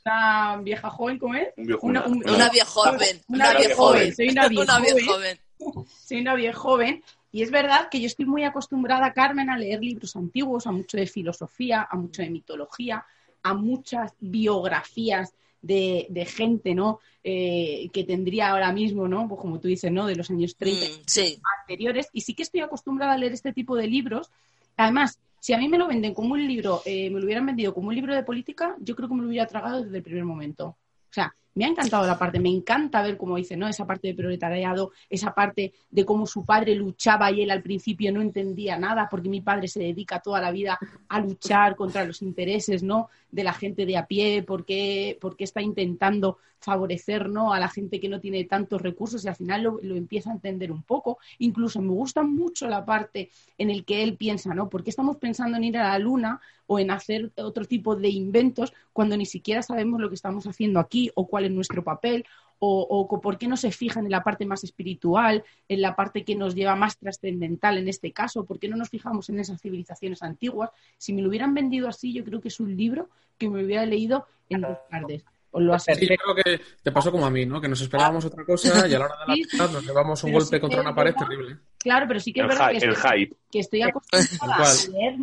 una 0.05 0.61
vieja 0.63 0.91
joven, 0.91 1.19
¿cómo 1.19 1.35
es? 1.35 1.49
una, 1.83 2.03
vieja 2.51 2.67
joven. 2.67 3.21
Una, 3.29 3.55
vieja 3.55 3.75
joven. 3.75 4.15
Soy 4.15 4.29
una 4.29 4.49
vieja 4.49 4.79
joven. 5.07 5.39
Soy 6.07 6.21
una 6.21 6.35
vieja 6.35 6.59
joven. 6.59 7.05
Y 7.33 7.43
es 7.43 7.51
verdad 7.51 7.89
que 7.91 8.01
yo 8.01 8.07
estoy 8.07 8.27
muy 8.27 8.45
acostumbrada, 8.45 9.13
Carmen, 9.13 9.51
a 9.51 9.59
leer 9.59 9.81
libros 9.81 10.17
antiguos, 10.17 10.67
a 10.67 10.73
mucho 10.73 10.97
de 10.97 11.07
filosofía, 11.07 11.87
a 11.89 11.97
mucho 11.97 12.23
de 12.23 12.31
mitología, 12.31 13.05
a 13.43 13.55
muchas 13.55 14.13
biografías 14.19 15.33
de, 15.63 16.07
de 16.09 16.25
gente, 16.25 16.75
¿no? 16.75 17.01
Eh, 17.23 17.91
que 17.93 18.05
tendría 18.05 18.51
ahora 18.51 18.73
mismo, 18.73 19.07
¿no? 19.07 19.29
Pues 19.29 19.41
como 19.41 19.61
tú 19.61 19.69
dices, 19.69 19.93
¿no? 19.93 20.07
De 20.07 20.17
los 20.17 20.31
años 20.31 20.57
30 20.57 20.87
mm, 20.87 21.43
anteriores. 21.61 22.09
Y 22.13 22.23
sí 22.23 22.35
que 22.35 22.43
estoy 22.43 22.61
acostumbrada 22.63 23.13
a 23.13 23.19
leer 23.19 23.33
este 23.33 23.53
tipo 23.53 23.77
de 23.77 23.87
libros. 23.87 24.31
Además, 24.77 25.19
si 25.40 25.55
a 25.55 25.59
mí 25.59 25.68
me 25.68 25.79
lo 25.79 25.88
venden 25.88 26.14
como 26.14 26.35
un 26.35 26.46
libro, 26.46 26.83
eh, 26.85 27.11
me 27.11 27.18
lo 27.18 27.24
hubieran 27.24 27.46
vendido 27.46 27.74
como 27.74 27.88
un 27.88 27.94
libro 27.94 28.14
de 28.14 28.22
política, 28.22 28.76
yo 28.79 28.94
creo 28.94 29.09
que 29.09 29.14
me 29.14 29.22
lo 29.22 29.29
hubiera 29.29 29.46
tragado 29.46 29.83
desde 29.83 29.96
el 29.96 30.03
primer 30.03 30.24
momento. 30.24 30.66
O 30.66 31.12
sea, 31.12 31.35
me 31.55 31.64
ha 31.64 31.68
encantado 31.68 32.07
la 32.07 32.18
parte, 32.18 32.38
me 32.38 32.48
encanta 32.48 33.03
ver 33.03 33.16
cómo 33.16 33.37
dice, 33.37 33.57
¿no? 33.57 33.66
Esa 33.66 33.87
parte 33.87 34.09
de 34.09 34.14
proletariado, 34.14 34.92
esa 35.09 35.35
parte 35.35 35.72
de 35.90 36.05
cómo 36.05 36.26
su 36.26 36.44
padre 36.44 36.74
luchaba 36.74 37.33
y 37.33 37.42
él 37.42 37.50
al 37.50 37.62
principio 37.62 38.12
no 38.12 38.20
entendía 38.20 38.79
nada, 38.79 39.09
porque 39.11 39.29
mi 39.29 39.40
padre 39.40 39.66
se 39.66 39.81
dedica 39.81 40.20
toda 40.20 40.40
la 40.40 40.53
vida 40.53 40.79
a 41.09 41.20
luchar 41.20 41.74
contra 41.74 42.05
los 42.05 42.22
intereses, 42.22 42.83
¿no? 42.83 43.09
De 43.31 43.45
la 43.45 43.53
gente 43.53 43.87
de 43.87 43.97
a 43.97 44.07
pie, 44.07 44.43
porque, 44.43 45.19
porque 45.21 45.45
está 45.45 45.62
intentando 45.62 46.38
favorecer 46.61 47.23
a 47.23 47.59
la 47.59 47.69
gente 47.69 48.01
que 48.01 48.09
no 48.09 48.21
tiene 48.21 48.45
tantos 48.45 48.83
recursos 48.83 49.25
y 49.25 49.29
al 49.29 49.37
final 49.37 49.62
lo, 49.62 49.81
empieza 49.97 50.31
a 50.31 50.35
entender 50.35 50.71
un 50.71 50.83
poco. 50.83 51.19
Incluso 51.38 51.81
me 51.81 51.93
gusta 51.93 52.23
mucho 52.23 52.69
la 52.69 52.85
parte 52.85 53.31
en 53.59 53.71
el 53.71 53.85
que 53.85 54.03
él 54.03 54.16
piensa, 54.16 54.55
¿no? 54.55 54.69
¿Por 54.69 54.85
qué 54.85 54.90
estamos 54.90 55.16
pensando 55.16 55.57
en 55.57 55.64
ir 55.64 55.79
a 55.79 55.88
la 55.88 55.99
luna 55.99 56.40
o 56.66 56.79
en 56.79 56.90
hacer 56.90 57.33
otro 57.37 57.64
tipo 57.64 57.97
de 57.97 58.09
inventos 58.09 58.73
cuando 58.93 59.16
ni 59.16 59.27
siquiera 59.27 59.62
sabemos 59.62 60.01
lo 60.01 60.09
que 60.09 60.14
estamos 60.14 60.47
haciendo 60.47 60.79
aquí 60.79 61.11
o 61.14 61.27
cuál 61.27 61.47
es 61.47 61.51
nuestro 61.51 61.83
papel 61.83 62.25
o, 62.62 63.07
o, 63.11 63.20
por 63.20 63.38
qué 63.38 63.49
no 63.49 63.57
se 63.57 63.73
fijan 63.73 64.05
en 64.05 64.11
la 64.11 64.23
parte 64.23 64.44
más 64.44 64.62
espiritual, 64.64 65.42
en 65.66 65.81
la 65.81 65.96
parte 65.96 66.25
que 66.25 66.37
nos 66.37 66.55
lleva 66.55 66.77
más 66.77 66.99
trascendental 66.99 67.79
en 67.79 67.88
este 67.88 68.12
caso, 68.12 68.44
por 68.44 68.59
qué 68.59 68.68
no 68.68 68.77
nos 68.77 68.90
fijamos 68.90 69.31
en 69.31 69.40
esas 69.40 69.61
civilizaciones 69.61 70.23
antiguas. 70.23 70.70
Si 70.99 71.14
me 71.14 71.23
lo 71.23 71.31
hubieran 71.31 71.55
vendido 71.55 71.88
así, 71.88 72.12
yo 72.12 72.23
creo 72.23 72.40
que 72.40 72.49
es 72.49 72.61
un 72.61 72.77
libro 72.77 73.09
que 73.38 73.49
me 73.49 73.64
hubiera 73.64 73.87
leído 73.87 74.27
en 74.51 74.61
dos 74.61 74.77
tardes. 74.90 75.25
Os 75.53 75.62
lo 75.62 75.77
sí, 75.79 76.07
creo 76.07 76.35
que 76.44 76.61
te 76.83 76.92
pasó 76.92 77.11
como 77.11 77.27
a 77.27 77.31
mí, 77.31 77.44
¿no? 77.44 77.61
Que 77.61 77.66
nos 77.66 77.81
esperábamos 77.81 78.25
otra 78.25 78.44
cosa 78.44 78.87
y 78.87 78.94
a 78.94 78.99
la 78.99 79.07
hora 79.07 79.14
de 79.27 79.59
la 79.59 79.66
nos 79.66 79.85
llevamos 79.85 80.23
un 80.23 80.33
golpe 80.33 80.61
contra 80.61 80.83
una 80.83 80.94
pared 80.94 81.14
terrible. 81.14 81.57
Claro, 81.79 82.07
pero 82.07 82.20
sí 82.20 82.33
que 82.33 82.42
es 82.42 82.46
verdad 82.46 82.70
que, 82.70 82.77
estoy, 82.77 83.37
que 83.51 83.59
estoy 83.59 83.83
acostumbrada 83.83 84.64
a 84.64 84.90
leer. 84.92 85.16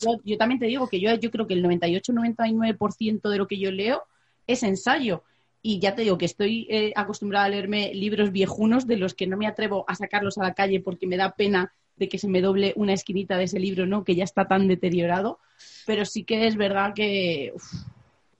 yo, 0.00 0.20
yo, 0.24 0.36
también 0.36 0.58
te 0.58 0.66
digo 0.66 0.88
que 0.88 0.98
yo, 0.98 1.14
yo 1.14 1.30
creo 1.30 1.46
que 1.46 1.54
el 1.54 1.62
98-99% 1.64 3.28
de 3.28 3.38
lo 3.38 3.46
que 3.46 3.58
yo 3.58 3.70
leo 3.70 4.02
es 4.48 4.64
ensayo. 4.64 5.22
Y 5.66 5.80
ya 5.80 5.96
te 5.96 6.02
digo 6.02 6.16
que 6.16 6.26
estoy 6.26 6.68
eh, 6.70 6.92
acostumbrada 6.94 7.46
a 7.46 7.48
leerme 7.48 7.92
libros 7.92 8.30
viejunos 8.30 8.86
de 8.86 8.96
los 8.96 9.14
que 9.14 9.26
no 9.26 9.36
me 9.36 9.48
atrevo 9.48 9.84
a 9.88 9.96
sacarlos 9.96 10.38
a 10.38 10.44
la 10.44 10.54
calle 10.54 10.78
porque 10.78 11.08
me 11.08 11.16
da 11.16 11.34
pena 11.34 11.72
de 11.96 12.08
que 12.08 12.18
se 12.18 12.28
me 12.28 12.40
doble 12.40 12.72
una 12.76 12.92
esquinita 12.92 13.36
de 13.36 13.44
ese 13.44 13.58
libro, 13.58 13.84
¿no? 13.84 14.04
Que 14.04 14.14
ya 14.14 14.22
está 14.22 14.46
tan 14.46 14.68
deteriorado. 14.68 15.40
Pero 15.84 16.04
sí 16.04 16.22
que 16.22 16.46
es 16.46 16.54
verdad 16.54 16.94
que 16.94 17.52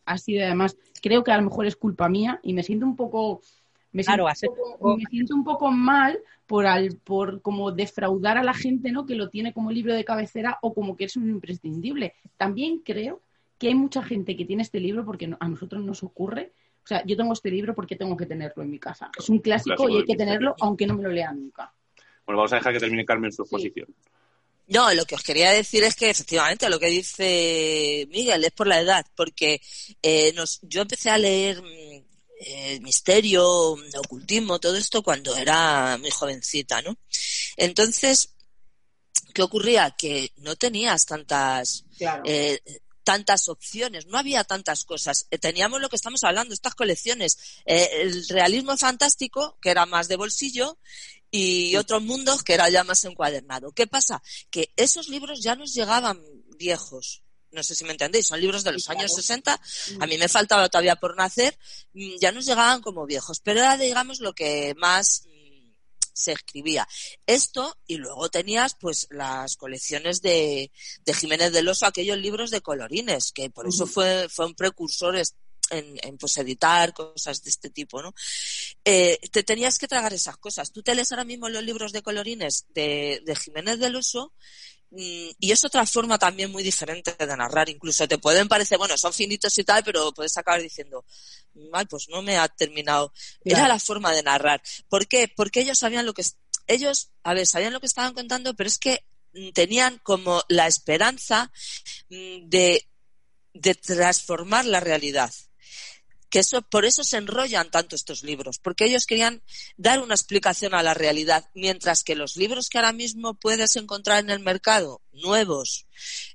ha 0.05 0.19
sido 0.19 0.45
además, 0.45 0.77
creo 1.03 1.25
que 1.25 1.33
a 1.33 1.37
lo 1.39 1.43
mejor 1.43 1.67
es 1.67 1.75
culpa 1.75 2.09
mía 2.09 2.39
y 2.45 2.53
me 2.53 2.62
siento 2.62 2.87
un 2.87 2.95
poco, 2.95 3.41
me 3.91 4.05
siento, 4.05 4.25
un, 4.25 4.79
poco, 4.79 4.97
me 4.97 5.05
siento 5.11 5.35
un 5.35 5.43
poco 5.43 5.73
mal 5.73 6.21
por 6.47 6.65
al, 6.65 6.97
por 7.03 7.43
como 7.43 7.73
defraudar 7.73 8.39
a 8.39 8.45
la 8.45 8.55
gente, 8.55 8.93
¿no? 8.93 9.05
Que 9.05 9.17
lo 9.17 9.31
tiene 9.31 9.53
como 9.53 9.73
libro 9.73 9.93
de 9.95 10.05
cabecera 10.05 10.61
o 10.62 10.73
como 10.73 10.97
que 10.97 11.07
es 11.07 11.17
un 11.17 11.29
imprescindible. 11.29 12.15
También 12.37 12.83
creo 12.85 13.21
que 13.59 13.67
hay 13.67 13.75
mucha 13.75 14.05
gente 14.05 14.37
que 14.37 14.45
tiene 14.45 14.62
este 14.62 14.79
libro 14.79 15.05
porque 15.05 15.35
a 15.41 15.49
nosotros 15.49 15.83
nos 15.83 16.05
ocurre. 16.05 16.53
O 16.87 16.88
sea, 16.88 17.03
yo 17.05 17.16
tengo 17.16 17.33
este 17.33 17.51
libro 17.51 17.75
porque 17.75 17.96
tengo 17.96 18.16
que 18.16 18.27
tenerlo 18.27 18.62
en 18.62 18.70
mi 18.70 18.79
casa. 18.79 19.11
Es 19.18 19.29
un 19.29 19.40
clásico, 19.40 19.88
y 19.88 19.96
hay 19.96 20.05
que 20.05 20.14
tenerlo 20.14 20.55
aunque 20.61 20.87
no 20.87 20.94
me 20.94 21.03
lo 21.03 21.09
lea 21.09 21.33
nunca. 21.33 21.75
Bueno, 22.25 22.38
vamos 22.38 22.53
a 22.53 22.57
dejar 22.57 22.72
que 22.72 22.79
termine 22.79 23.05
Carmen 23.05 23.33
su 23.33 23.42
exposición. 23.42 23.92
No, 24.68 24.94
lo 24.94 25.05
que 25.05 25.16
os 25.16 25.22
quería 25.25 25.51
decir 25.51 25.83
es 25.83 25.96
que 25.96 26.11
efectivamente 26.11 26.70
lo 26.70 26.79
que 26.79 26.87
dice 26.87 28.07
Miguel 28.09 28.44
es 28.44 28.53
por 28.53 28.68
la 28.68 28.79
edad, 28.79 29.05
porque 29.16 29.61
eh, 30.01 30.33
nos, 30.35 30.61
yo 30.62 30.83
empecé 30.83 31.11
a 31.11 31.18
leer 31.18 31.61
mm, 31.61 32.05
eh, 32.40 32.79
misterio, 32.83 33.72
ocultismo, 33.72 34.61
todo 34.61 34.77
esto 34.77 35.03
cuando 35.03 35.35
era 35.35 35.99
muy 35.99 36.11
jovencita, 36.11 36.83
¿no? 36.83 36.96
Entonces, 37.57 38.33
¿qué 39.35 39.42
ocurría? 39.42 39.90
Que 39.99 40.31
no 40.37 40.55
tenías 40.55 41.05
tantas 41.05 41.85
eh, 42.25 42.61
tantas 43.07 43.49
opciones, 43.49 44.07
no 44.07 44.19
había 44.19 44.42
tantas 44.42 44.85
cosas. 44.85 45.29
teníamos 45.40 45.81
lo 45.81 45.88
que 45.88 45.95
estamos 45.95 46.25
hablando, 46.25 46.53
estas 46.53 46.75
colecciones. 46.75 47.62
el 47.64 48.27
realismo 48.29 48.77
fantástico, 48.77 49.57
que 49.62 49.71
era 49.71 49.87
más 49.87 50.09
de 50.09 50.16
bolsillo, 50.16 50.77
y 51.31 51.77
otros 51.77 52.03
mundos 52.03 52.42
que 52.42 52.55
era 52.55 52.69
ya 52.69 52.83
más 52.83 53.05
encuadernado. 53.05 53.71
¿Qué 53.73 53.87
pasa? 53.87 54.23
Que 54.51 54.73
esos 54.77 55.09
libros 55.09 55.40
ya 55.40 55.55
nos 55.55 55.73
llegaban 55.73 56.21
viejos. 56.59 57.23
No 57.53 57.62
sé 57.62 57.77
si 57.77 57.85
me 57.85 57.92
entendéis, 57.92 58.27
son 58.27 58.40
libros 58.40 58.64
de 58.64 58.73
los 58.73 58.90
años 58.90 59.14
60. 59.14 59.61
A 60.01 60.07
mí 60.07 60.19
me 60.19 60.29
faltaba 60.29 60.69
todavía 60.69 60.97
por 60.97 61.16
nacer. 61.16 61.57
Mm, 61.95 62.16
ya 62.21 62.33
nos 62.33 62.45
llegaban 62.45 62.83
como 62.83 63.07
viejos, 63.07 63.40
pero 63.40 63.61
era, 63.61 63.77
digamos, 63.77 64.21
lo 64.21 64.35
que 64.35 64.75
más 64.77 65.27
mm, 65.27 65.36
se 66.16 66.33
escribía. 66.33 66.88
Esto, 67.26 67.76
y 67.87 67.96
luego 67.96 68.29
tenías 68.31 68.74
pues 68.74 69.07
las 69.11 69.57
colecciones 69.57 70.22
de, 70.22 70.72
de 71.05 71.14
Jiménez 71.14 71.52
del 71.52 71.68
Oso, 71.68 71.87
aquellos 71.87 72.18
libros 72.18 72.50
de 72.50 72.62
colorines, 72.62 73.33
que 73.33 73.50
por 73.50 73.68
eso 73.68 73.87
fue, 73.87 74.29
fue 74.29 74.46
un 74.46 74.55
precursor 74.55 75.16
en, 75.70 76.18
pues 76.18 76.37
editar 76.38 76.94
cosas 76.94 77.42
de 77.42 77.50
este 77.50 77.70
tipo, 77.70 78.02
¿no? 78.02 78.14
Eh, 78.85 79.18
te 79.31 79.42
tenías 79.42 79.79
que 79.79 79.88
tragar 79.88 80.12
esas 80.12 80.37
cosas. 80.37 80.72
Tú 80.72 80.83
te 80.83 80.94
lees 80.94 81.11
ahora 81.12 81.24
mismo 81.24 81.48
los 81.48 81.62
libros 81.62 81.92
de 81.92 82.02
colorines 82.02 82.66
de, 82.70 83.22
de 83.24 83.37
Jiménez 83.37 83.79
del 83.79 83.94
mm, 83.94 84.31
y 84.90 85.53
es 85.53 85.64
otra 85.64 85.85
forma 85.85 86.18
también 86.18 86.51
muy 86.51 86.62
diferente 86.62 87.14
de 87.18 87.37
narrar. 87.37 87.68
Incluso 87.68 88.07
te 88.07 88.18
pueden 88.18 88.49
parecer, 88.49 88.79
bueno, 88.79 88.96
son 88.96 89.12
finitos 89.12 89.57
y 89.59 89.64
tal, 89.64 89.83
pero 89.85 90.12
puedes 90.12 90.37
acabar 90.37 90.62
diciendo, 90.62 91.05
ay, 91.72 91.85
pues 91.87 92.09
no 92.09 92.22
me 92.22 92.38
ha 92.38 92.49
terminado. 92.49 93.12
Era 93.44 93.68
la 93.68 93.79
forma 93.79 94.12
de 94.12 94.22
narrar. 94.22 94.62
¿Por 94.88 95.07
qué? 95.07 95.33
Porque 95.35 95.61
ellos 95.61 95.79
sabían 95.79 96.07
lo 96.07 96.14
que, 96.14 96.25
ellos, 96.66 97.11
a 97.22 97.35
ver, 97.35 97.46
sabían 97.46 97.72
lo 97.72 97.81
que 97.81 97.87
estaban 97.87 98.14
contando, 98.14 98.55
pero 98.55 98.68
es 98.68 98.79
que 98.79 99.05
mm, 99.33 99.51
tenían 99.51 99.99
como 100.03 100.42
la 100.49 100.66
esperanza 100.66 101.51
mm, 102.09 102.49
de, 102.49 102.88
de 103.55 103.75
transformar 103.75 104.64
la 104.66 104.81
realidad 104.81 105.33
que 106.31 106.41
eso, 106.41 106.62
por 106.62 106.85
eso 106.85 107.05
se 107.05 107.17
enrollan 107.17 107.71
tanto 107.71 107.97
estos 107.97 108.23
libros, 108.23 108.59
porque 108.59 108.85
ellos 108.85 109.07
querían 109.07 109.43
dar 109.77 110.01
una 110.01 110.15
explicación 110.15 110.75
a 110.75 110.83
la 110.83 110.95
realidad, 110.95 111.49
mientras 111.55 112.03
que 112.03 112.15
los 112.15 112.37
libros 112.37 112.69
que 112.69 112.79
ahora 112.79 112.93
mismo 112.93 113.35
puedes 113.35 113.77
encontrar 113.77 114.21
en 114.21 114.31
el 114.31 114.41
mercado, 114.41 115.03
nuevos, 115.12 115.87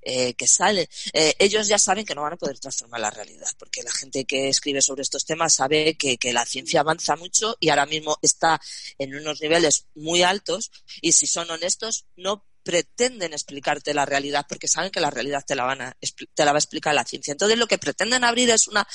eh, 0.01 0.33
que 0.33 0.47
salen, 0.47 0.87
eh, 1.13 1.35
ellos 1.39 1.67
ya 1.67 1.77
saben 1.77 2.05
que 2.05 2.15
no 2.15 2.23
van 2.23 2.33
a 2.33 2.37
poder 2.37 2.59
transformar 2.59 3.01
la 3.01 3.11
realidad, 3.11 3.49
porque 3.57 3.83
la 3.83 3.91
gente 3.91 4.25
que 4.25 4.49
escribe 4.49 4.81
sobre 4.81 5.03
estos 5.03 5.25
temas 5.25 5.53
sabe 5.53 5.95
que, 5.95 6.17
que 6.17 6.33
la 6.33 6.45
ciencia 6.45 6.79
avanza 6.79 7.15
mucho 7.15 7.57
y 7.59 7.69
ahora 7.69 7.85
mismo 7.85 8.17
está 8.21 8.59
en 8.97 9.15
unos 9.15 9.41
niveles 9.41 9.87
muy 9.95 10.23
altos 10.23 10.71
y 11.01 11.11
si 11.11 11.27
son 11.27 11.49
honestos 11.51 12.05
no 12.15 12.45
pretenden 12.63 13.33
explicarte 13.33 13.93
la 13.93 14.05
realidad 14.05 14.45
porque 14.47 14.67
saben 14.67 14.91
que 14.91 14.99
la 14.99 15.09
realidad 15.09 15.43
te 15.45 15.55
la, 15.55 15.63
van 15.63 15.81
a, 15.81 15.97
te 16.33 16.45
la 16.45 16.51
va 16.51 16.57
a 16.57 16.59
explicar 16.59 16.93
la 16.93 17.05
ciencia. 17.05 17.31
Entonces 17.31 17.57
lo 17.57 17.67
que 17.67 17.77
pretenden 17.77 18.23
abrir 18.23 18.49
es 18.49 18.67
una 18.67 18.87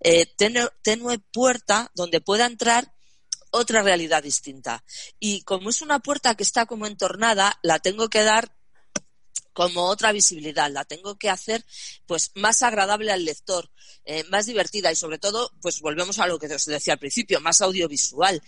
eh, 0.00 0.26
tenue, 0.36 1.18
puerta 1.32 1.90
donde 1.94 2.20
pueda 2.20 2.46
entrar 2.46 2.92
otra 3.50 3.82
realidad 3.82 4.22
distinta. 4.22 4.84
Y 5.20 5.42
como 5.42 5.70
es 5.70 5.82
una 5.82 6.00
puerta 6.00 6.34
que 6.34 6.42
está 6.42 6.66
como 6.66 6.86
entornada, 6.86 7.58
la 7.62 7.78
tengo 7.78 8.08
que 8.08 8.22
dar 8.22 8.56
como 9.52 9.84
otra 9.84 10.12
visibilidad, 10.12 10.70
la 10.70 10.86
tengo 10.86 11.16
que 11.16 11.28
hacer 11.28 11.64
pues 12.06 12.30
más 12.34 12.62
agradable 12.62 13.12
al 13.12 13.26
lector, 13.26 13.70
eh, 14.04 14.24
más 14.30 14.46
divertida 14.46 14.90
y 14.90 14.96
sobre 14.96 15.18
todo, 15.18 15.52
pues 15.60 15.80
volvemos 15.80 16.18
a 16.18 16.26
lo 16.26 16.38
que 16.38 16.46
os 16.46 16.64
decía 16.64 16.94
al 16.94 16.98
principio, 16.98 17.40
más 17.40 17.60
audiovisual. 17.60 18.42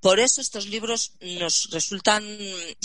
Por 0.00 0.18
eso 0.18 0.40
estos 0.40 0.66
libros 0.66 1.12
nos 1.20 1.70
resultan 1.70 2.24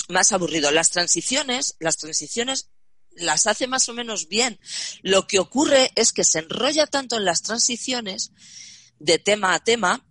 más 0.10 0.32
aburridos. 0.32 0.74
Las 0.74 0.92
transiciones, 0.92 1.76
las 1.80 1.98
transiciones 1.98 2.70
las 3.16 3.48
hace 3.48 3.68
más 3.68 3.88
o 3.90 3.94
menos 3.94 4.28
bien. 4.28 4.60
Lo 5.02 5.28
que 5.28 5.40
ocurre 5.40 5.92
es 5.96 6.12
que 6.12 6.24
se 6.24 6.40
enrolla 6.40 6.88
tanto 6.88 7.18
en 7.18 7.26
las 7.26 7.42
transiciones 7.42 8.32
de 9.00 9.20
tema 9.20 9.54
a 9.54 9.64
tema 9.64 10.06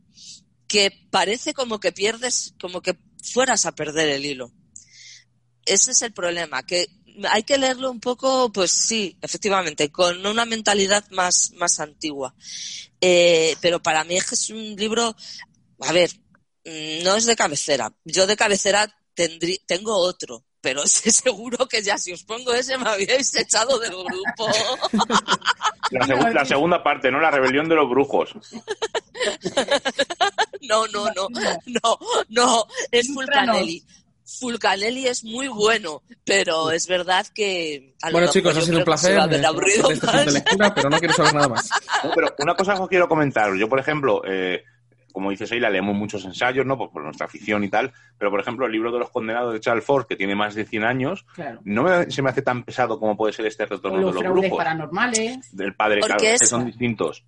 que 0.67 1.07
parece 1.11 1.55
como 1.55 1.79
que 1.79 1.93
pierdes, 1.93 2.55
como 2.61 2.81
que 2.81 2.99
fueras 3.23 3.67
a 3.67 3.75
perder 3.75 4.09
el 4.09 4.25
hilo. 4.25 4.53
Ese 5.67 5.93
es 5.93 6.03
el 6.03 6.13
problema, 6.13 6.65
que 6.65 6.89
hay 7.31 7.45
que 7.45 7.59
leerlo 7.59 7.91
un 7.91 8.01
poco, 8.01 8.53
pues 8.53 8.71
sí, 8.71 9.17
efectivamente, 9.23 9.91
con 9.91 10.27
una 10.27 10.45
mentalidad 10.45 11.09
más, 11.11 11.53
más 11.53 11.81
antigua. 11.81 12.35
Eh, 13.01 13.57
pero 13.61 13.83
para 13.83 14.05
mí 14.05 14.17
es 14.17 14.51
un 14.51 14.75
libro, 14.75 15.15
a 15.81 15.93
ver, 15.93 16.11
no 16.65 17.17
es 17.17 17.27
de 17.27 17.37
cabecera. 17.37 17.93
Yo 18.05 18.27
de 18.27 18.37
cabecera 18.37 18.95
tendrí, 19.15 19.61
tengo 19.67 19.97
otro, 19.97 20.45
pero 20.65 20.87
sé 20.87 21.11
seguro 21.11 21.69
que 21.69 21.83
ya 21.83 21.99
si 21.99 22.13
os 22.13 22.25
pongo 22.25 22.53
ese 22.55 22.77
me 22.79 22.89
habíais 22.89 23.35
echado 23.37 23.79
del 23.79 23.93
grupo. 23.93 24.49
La, 25.91 26.07
seg 26.07 26.33
la 26.33 26.45
segunda 26.47 26.83
parte, 26.83 27.11
¿no? 27.11 27.21
La 27.21 27.31
rebelión 27.31 27.69
de 27.69 27.75
los 27.75 27.89
brujos. 27.89 28.31
no, 30.63 30.87
no, 30.87 31.05
no, 31.15 31.29
no, 31.67 31.99
no, 32.31 32.67
es 32.91 33.07
Fulcanelli. 33.13 33.85
Fulcanelli 34.25 35.07
es 35.07 35.23
muy 35.25 35.47
bueno, 35.49 36.03
pero 36.25 36.71
es 36.71 36.87
verdad 36.87 37.27
que... 37.35 37.95
bueno, 38.11 38.29
chicos, 38.33 38.57
ha 38.57 38.63
sido 38.63 38.79
un 38.79 38.85
placer. 38.85 39.21
De, 39.29 39.39
de 39.39 40.33
lectura, 40.33 40.75
pero 40.75 40.89
no 40.89 40.99
quiero 40.99 41.15
saber 41.15 41.35
nada 41.35 41.49
más. 41.49 41.69
No, 42.03 42.11
pero 42.15 42.35
una 42.39 42.55
cosa 42.57 42.73
os 42.81 42.89
quiero 42.89 43.07
comentar. 43.07 43.55
Yo, 43.55 43.69
por 43.69 43.79
ejemplo, 43.79 44.23
eh, 44.27 44.65
como 45.15 45.31
dices 45.31 45.51
ahí, 45.53 45.61
la 45.61 45.71
leemos 45.71 45.95
muchos 45.95 46.25
ensayos, 46.25 46.67
¿no? 46.67 46.77
Por, 46.77 46.91
por, 46.91 47.05
nuestra 47.05 47.27
afición 47.27 47.63
y 47.63 47.69
tal. 47.71 47.93
Pero, 48.19 48.31
por 48.33 48.41
ejemplo, 48.41 48.67
el 48.67 48.73
libro 48.73 48.91
de 48.93 48.99
los 48.99 49.11
condenados 49.11 49.53
de 49.55 49.61
Charles 49.61 49.85
Ford, 49.85 50.07
que 50.07 50.17
tiene 50.17 50.35
más 50.35 50.55
de 50.57 50.67
100 50.67 50.83
años, 50.85 51.25
Claro. 51.35 51.61
no 51.65 51.85
me- 51.85 52.11
se 52.11 52.21
me 52.21 52.31
hace 52.31 52.43
tan 52.43 52.65
pesado 52.65 52.99
como 52.99 53.17
puede 53.17 53.33
ser 53.33 53.47
este 53.47 53.65
retorno 53.65 53.99
de 53.99 54.05
los 54.07 54.15
los 54.15 54.23
fraudes 54.23 54.41
brujos. 54.43 54.59
paranormales. 54.59 55.57
Del 55.57 55.75
padre, 55.77 56.01
claro, 56.01 56.23
es- 56.23 56.41
que 56.41 56.47
son 56.47 56.67
distintos. 56.67 57.25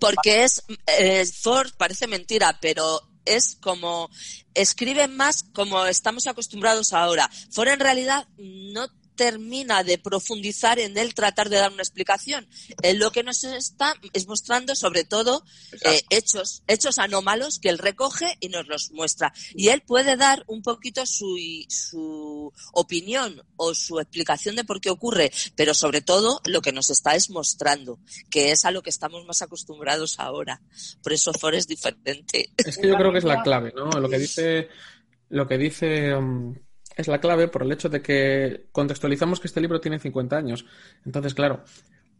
porque 0.00 0.44
es 0.44 0.64
eh, 0.98 1.24
Ford 1.26 1.68
parece 1.76 2.06
mentira, 2.08 2.58
pero 2.60 3.00
es 3.26 3.56
como 3.60 4.08
escribe 4.54 5.06
más 5.06 5.42
como 5.54 5.84
estamos 5.86 6.26
acostumbrados 6.26 6.92
ahora. 6.94 7.28
Ford 7.52 7.68
en 7.68 7.80
realidad 7.80 8.26
no 8.38 8.86
termina 9.16 9.82
de 9.82 9.98
profundizar 9.98 10.78
en 10.78 10.96
él 10.96 11.14
tratar 11.14 11.48
de 11.48 11.56
dar 11.56 11.72
una 11.72 11.82
explicación. 11.82 12.46
Él 12.82 12.98
lo 12.98 13.10
que 13.10 13.22
nos 13.22 13.42
está 13.44 13.94
es 14.12 14.26
mostrando 14.26 14.76
sobre 14.76 15.04
todo 15.04 15.42
eh, 15.84 16.02
hechos, 16.10 16.62
hechos 16.66 16.98
anómalos 16.98 17.58
que 17.58 17.70
él 17.70 17.78
recoge 17.78 18.36
y 18.40 18.48
nos 18.48 18.66
los 18.68 18.92
muestra. 18.92 19.32
Y 19.54 19.68
él 19.68 19.82
puede 19.82 20.16
dar 20.16 20.44
un 20.46 20.62
poquito 20.62 21.06
su, 21.06 21.36
su 21.68 22.52
opinión 22.72 23.42
o 23.56 23.74
su 23.74 23.98
explicación 23.98 24.56
de 24.56 24.64
por 24.64 24.80
qué 24.80 24.90
ocurre, 24.90 25.32
pero 25.56 25.74
sobre 25.74 26.02
todo 26.02 26.40
lo 26.44 26.60
que 26.60 26.72
nos 26.72 26.90
está 26.90 27.14
es 27.14 27.30
mostrando, 27.30 27.98
que 28.30 28.52
es 28.52 28.64
a 28.64 28.70
lo 28.70 28.82
que 28.82 28.90
estamos 28.90 29.24
más 29.24 29.42
acostumbrados 29.42 30.20
ahora. 30.20 30.60
Por 31.02 31.12
eso 31.12 31.32
Ford 31.32 31.54
es 31.54 31.66
diferente. 31.66 32.50
Es 32.56 32.78
que 32.78 32.88
yo 32.88 32.96
creo 32.96 33.12
que 33.12 33.18
es 33.18 33.24
la 33.24 33.42
clave, 33.44 33.72
¿no? 33.74 33.90
Lo 33.90 34.08
que 34.08 34.18
dice, 34.18 34.68
lo 35.30 35.46
que 35.46 35.58
dice 35.58 36.14
um, 36.14 36.54
es 36.96 37.08
la 37.08 37.20
clave 37.20 37.48
por 37.48 37.62
el 37.62 37.72
hecho 37.72 37.88
de 37.88 38.02
que 38.02 38.66
contextualizamos 38.72 39.38
que 39.38 39.46
este 39.46 39.60
libro 39.60 39.80
tiene 39.80 39.98
50 39.98 40.36
años. 40.36 40.64
Entonces, 41.04 41.34
claro, 41.34 41.62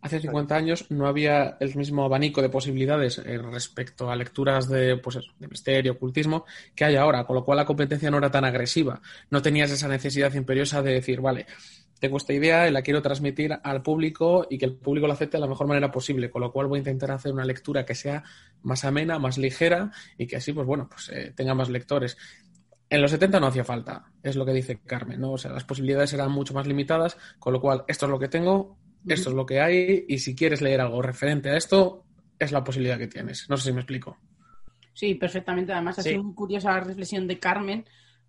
hace 0.03 0.21
50 0.21 0.55
años 0.55 0.87
no 0.91 1.07
había 1.07 1.57
el 1.61 1.75
mismo 1.75 2.05
abanico 2.05 2.43
de 2.43 2.51
posibilidades 2.51 3.19
eh, 3.19 3.39
respecto 3.39 4.11
a 4.11 4.17
lecturas 4.17 4.69
de, 4.69 4.99
pues 4.99 5.17
eso, 5.17 5.33
de 5.39 5.49
misterio, 5.49 5.93
ocultismo, 5.93 6.45
que 6.75 6.85
hay 6.85 6.97
ahora, 6.97 7.25
con 7.25 7.37
lo 7.37 7.45
cual 7.45 7.57
la 7.57 7.65
competencia 7.65 8.11
no 8.11 8.19
era 8.19 8.31
tan 8.31 8.45
agresiva. 8.45 9.01
No 9.31 9.43
tenías 9.43 9.71
esa 9.71 9.89
necesidad 9.89 10.33
imperiosa 10.35 10.83
de 10.83 10.93
decir, 10.93 11.21
vale, 11.21 11.47
tengo 11.99 12.19
esta 12.19 12.35
idea 12.35 12.69
y 12.69 12.73
la 12.73 12.83
quiero 12.83 13.01
transmitir 13.01 13.59
al 13.63 13.83
público 13.83 14.47
y 14.51 14.59
que 14.59 14.67
el 14.67 14.75
público 14.75 15.07
la 15.07 15.15
acepte 15.15 15.39
de 15.39 15.41
la 15.41 15.47
mejor 15.47 15.67
manera 15.67 15.91
posible, 15.91 16.31
con 16.31 16.43
lo 16.43 16.53
cual 16.53 16.67
voy 16.67 16.79
a 16.79 16.81
intentar 16.81 17.11
hacer 17.11 17.33
una 17.33 17.45
lectura 17.45 17.87
que 17.87 17.95
sea 17.95 18.23
más 18.63 18.85
amena, 18.85 19.19
más 19.19 19.39
ligera 19.39 19.91
y 20.19 20.27
que 20.27 20.37
así, 20.37 20.53
pues 20.53 20.67
bueno, 20.67 20.89
pues 20.89 21.09
eh, 21.09 21.33
tenga 21.35 21.55
más 21.55 21.71
lectores. 21.71 22.19
En 22.89 23.03
los 23.03 23.11
70 23.11 23.41
no 23.41 23.49
hacía 23.49 23.65
falta, 23.65 24.13
es 24.23 24.37
lo 24.37 24.47
que 24.47 24.53
dice 24.53 24.79
Carmen, 24.87 25.21
¿no? 25.21 25.33
O 25.33 25.39
sea, 25.39 25.51
las 25.51 25.65
posibilidades 25.65 26.13
eran 26.13 26.31
mucho 26.31 26.55
más 26.55 26.67
limitadas, 26.67 27.17
con 27.39 27.53
lo 27.53 27.61
cual 27.61 27.85
esto 27.89 28.07
es 28.07 28.11
lo 28.11 28.19
que 28.19 28.29
tengo, 28.29 28.79
esto 29.09 29.31
es 29.31 29.37
lo 29.37 29.45
que 29.47 29.61
hay 29.61 30.05
y 30.09 30.19
si 30.19 30.35
quieres 30.37 30.63
leer 30.63 30.81
algo 30.81 31.03
referente 31.03 31.51
a 31.51 31.57
esto, 31.57 32.05
es 32.39 32.53
la 32.53 32.63
posibilidad 32.63 32.99
que 32.99 33.09
tienes. 33.09 33.49
No 33.49 33.57
sé 33.57 33.65
si 33.65 33.73
me 33.73 33.81
explico. 33.81 34.19
Sí, 34.93 35.15
perfectamente. 35.15 35.73
Además, 35.73 35.99
ha 35.99 36.03
Sí. 36.03 36.11
sido 36.11 36.23
muy 36.23 36.35
curiosa 36.35 36.73
la 36.73 36.81
reflexión 36.81 37.27
de 37.27 37.39
Carmen, 37.39 37.85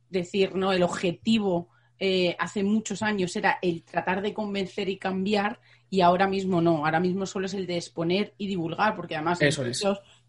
decir, 0.09 0.55
¿no? 0.55 0.71
El 0.73 0.83
objetivo 0.83 1.69
eh, 1.99 2.35
hace 2.37 2.63
muchos 2.63 3.01
años 3.01 3.35
era 3.35 3.57
el 3.61 3.83
tratar 3.83 4.21
de 4.21 4.33
convencer 4.33 4.87
y 4.87 4.97
cambiar, 4.97 5.59
y 5.89 6.01
ahora 6.01 6.27
mismo 6.27 6.61
no. 6.61 6.85
Ahora 6.85 6.99
mismo 6.99 7.25
solo 7.25 7.47
es 7.47 7.53
el 7.55 7.65
de 7.65 7.77
exponer 7.77 8.33
y 8.37 8.45
divulgar, 8.47 8.95
porque 8.95 9.15
además 9.15 9.41
Eso 9.41 9.65
es. 9.65 9.83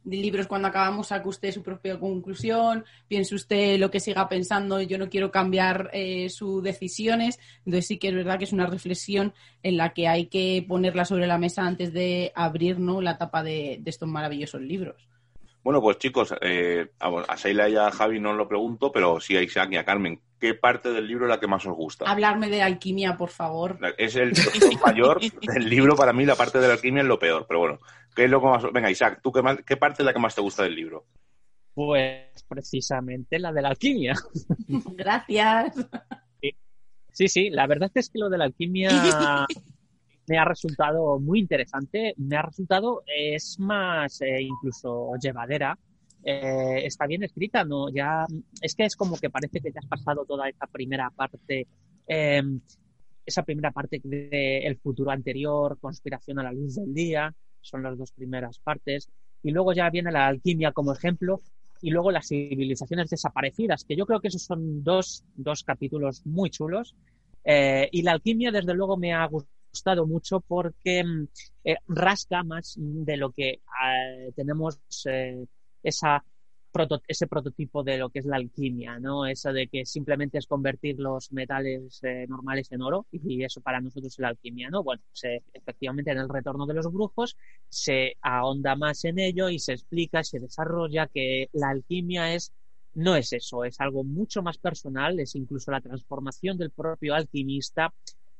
De 0.08 0.16
libros 0.16 0.46
cuando 0.46 0.68
acabamos 0.68 1.08
saca 1.08 1.28
usted 1.28 1.52
su 1.52 1.62
propia 1.62 2.00
conclusión, 2.00 2.84
piense 3.08 3.34
usted 3.34 3.78
lo 3.78 3.90
que 3.90 4.00
siga 4.00 4.28
pensando, 4.28 4.80
yo 4.80 4.96
no 4.96 5.10
quiero 5.10 5.30
cambiar 5.30 5.90
eh, 5.92 6.30
sus 6.30 6.62
decisiones. 6.62 7.38
Entonces 7.58 7.86
sí 7.86 7.98
que 7.98 8.08
es 8.08 8.14
verdad 8.14 8.38
que 8.38 8.44
es 8.44 8.52
una 8.52 8.66
reflexión 8.66 9.34
en 9.62 9.76
la 9.76 9.92
que 9.92 10.08
hay 10.08 10.26
que 10.26 10.64
ponerla 10.66 11.04
sobre 11.04 11.26
la 11.26 11.36
mesa 11.36 11.66
antes 11.66 11.92
de 11.92 12.32
abrir 12.34 12.80
¿no? 12.80 13.02
la 13.02 13.18
tapa 13.18 13.42
de, 13.42 13.78
de 13.80 13.90
estos 13.90 14.08
maravillosos 14.08 14.62
libros. 14.62 15.08
Bueno, 15.68 15.82
pues 15.82 15.98
chicos, 15.98 16.34
eh, 16.40 16.92
a, 16.98 17.36
Sheila 17.36 17.68
y 17.68 17.76
a 17.76 17.90
Javi 17.90 18.20
no 18.20 18.32
lo 18.32 18.48
pregunto, 18.48 18.90
pero 18.90 19.20
sí 19.20 19.36
a 19.36 19.42
Isaac 19.42 19.68
y 19.72 19.76
a 19.76 19.84
Carmen. 19.84 20.22
¿Qué 20.40 20.54
parte 20.54 20.92
del 20.92 21.06
libro 21.06 21.26
es 21.26 21.30
la 21.30 21.40
que 21.40 21.46
más 21.46 21.66
os 21.66 21.74
gusta? 21.74 22.08
Hablarme 22.08 22.48
de 22.48 22.62
alquimia, 22.62 23.18
por 23.18 23.28
favor. 23.28 23.78
Es 23.98 24.16
el 24.16 24.32
mayor 24.86 25.20
del 25.20 25.68
libro. 25.68 25.94
Para 25.94 26.14
mí, 26.14 26.24
la 26.24 26.36
parte 26.36 26.58
de 26.58 26.68
la 26.68 26.72
alquimia 26.72 27.02
es 27.02 27.08
lo 27.08 27.18
peor. 27.18 27.44
Pero 27.46 27.60
bueno, 27.60 27.78
¿qué 28.14 28.24
es 28.24 28.30
lo 28.30 28.40
que 28.40 28.46
más. 28.46 28.62
Venga, 28.72 28.90
Isaac, 28.90 29.20
¿tú 29.22 29.32
qué, 29.32 29.42
más- 29.42 29.58
qué 29.66 29.76
parte 29.76 30.02
es 30.02 30.06
la 30.06 30.12
que 30.12 30.18
más 30.18 30.34
te 30.34 30.40
gusta 30.40 30.62
del 30.64 30.74
libro? 30.74 31.06
Pues 31.74 32.44
precisamente 32.48 33.38
la 33.38 33.52
de 33.52 33.62
la 33.62 33.68
alquimia. 33.68 34.14
Gracias. 34.96 35.74
Sí, 37.12 37.28
sí, 37.28 37.50
la 37.50 37.66
verdad 37.66 37.90
es 37.94 38.10
que 38.10 38.18
lo 38.18 38.28
de 38.28 38.38
la 38.38 38.44
alquimia 38.44 38.90
me 40.26 40.38
ha 40.38 40.44
resultado 40.44 41.18
muy 41.18 41.40
interesante. 41.40 42.14
Me 42.16 42.36
ha 42.36 42.42
resultado, 42.42 43.02
es 43.06 43.58
más 43.58 44.20
eh, 44.20 44.40
incluso 44.42 45.12
llevadera. 45.20 45.78
Eh, 46.22 46.82
está 46.84 47.06
bien 47.06 47.22
escrita, 47.22 47.64
¿no? 47.64 47.88
Ya, 47.90 48.26
es 48.60 48.74
que 48.74 48.84
es 48.84 48.96
como 48.96 49.16
que 49.16 49.30
parece 49.30 49.60
que 49.60 49.70
te 49.70 49.78
has 49.78 49.86
pasado 49.86 50.24
toda 50.26 50.48
esa 50.48 50.66
primera 50.66 51.10
parte, 51.10 51.66
eh, 52.06 52.42
esa 53.24 53.42
primera 53.44 53.70
parte 53.70 54.00
de 54.02 54.58
El 54.66 54.78
futuro 54.78 55.10
anterior, 55.10 55.78
Conspiración 55.80 56.38
a 56.40 56.42
la 56.42 56.52
luz 56.52 56.74
del 56.76 56.92
día, 56.92 57.34
son 57.68 57.82
las 57.82 57.96
dos 57.96 58.12
primeras 58.12 58.58
partes. 58.58 59.08
Y 59.42 59.50
luego 59.50 59.72
ya 59.72 59.90
viene 59.90 60.10
la 60.10 60.26
alquimia 60.26 60.72
como 60.72 60.92
ejemplo 60.92 61.40
y 61.80 61.90
luego 61.90 62.10
las 62.10 62.26
civilizaciones 62.28 63.10
desaparecidas, 63.10 63.84
que 63.84 63.96
yo 63.96 64.04
creo 64.06 64.20
que 64.20 64.28
esos 64.28 64.42
son 64.42 64.82
dos, 64.82 65.24
dos 65.34 65.62
capítulos 65.62 66.26
muy 66.26 66.50
chulos. 66.50 66.96
Eh, 67.44 67.88
y 67.92 68.02
la 68.02 68.12
alquimia, 68.12 68.50
desde 68.50 68.74
luego, 68.74 68.96
me 68.96 69.14
ha 69.14 69.26
gustado 69.26 70.06
mucho 70.06 70.40
porque 70.40 71.04
mm, 71.04 71.28
eh, 71.64 71.76
rasca 71.86 72.42
más 72.42 72.74
de 72.78 73.16
lo 73.16 73.30
que 73.32 73.50
eh, 73.50 74.32
tenemos 74.34 74.80
eh, 75.06 75.44
esa 75.82 76.24
proto- 76.78 77.02
ese 77.08 77.26
prototipo 77.26 77.82
de 77.84 77.98
lo 77.98 78.10
que 78.10 78.20
es 78.20 78.26
la 78.26 78.36
alquimia, 78.36 78.98
¿no? 79.00 79.26
Eso 79.26 79.52
de 79.52 79.68
que 79.68 79.84
simplemente 79.84 80.38
es 80.38 80.46
convertir 80.46 80.98
los 81.00 81.32
metales 81.32 82.00
eh, 82.04 82.26
normales 82.28 82.70
en 82.72 82.82
oro 82.82 83.06
y 83.12 83.42
eso 83.44 83.60
para 83.60 83.80
nosotros 83.80 84.12
es 84.12 84.18
la 84.18 84.28
alquimia, 84.28 84.70
¿no? 84.70 84.82
Bueno, 84.82 85.02
se- 85.12 85.42
efectivamente 85.52 86.10
en 86.12 86.18
el 86.18 86.28
retorno 86.28 86.66
de 86.66 86.74
los 86.74 86.92
brujos 86.92 87.36
se 87.68 88.16
ahonda 88.22 88.76
más 88.76 89.04
en 89.04 89.18
ello 89.18 89.48
y 89.50 89.58
se 89.58 89.72
explica, 89.72 90.22
se 90.24 90.40
desarrolla 90.40 91.08
que 91.08 91.48
la 91.52 91.70
alquimia 91.70 92.34
es 92.34 92.52
no 92.94 93.14
es 93.16 93.32
eso, 93.32 93.64
es 93.64 93.80
algo 93.80 94.02
mucho 94.04 94.42
más 94.42 94.58
personal, 94.58 95.20
es 95.20 95.34
incluso 95.36 95.70
la 95.70 95.80
transformación 95.80 96.58
del 96.58 96.70
propio 96.72 97.14
alquimista 97.14 97.92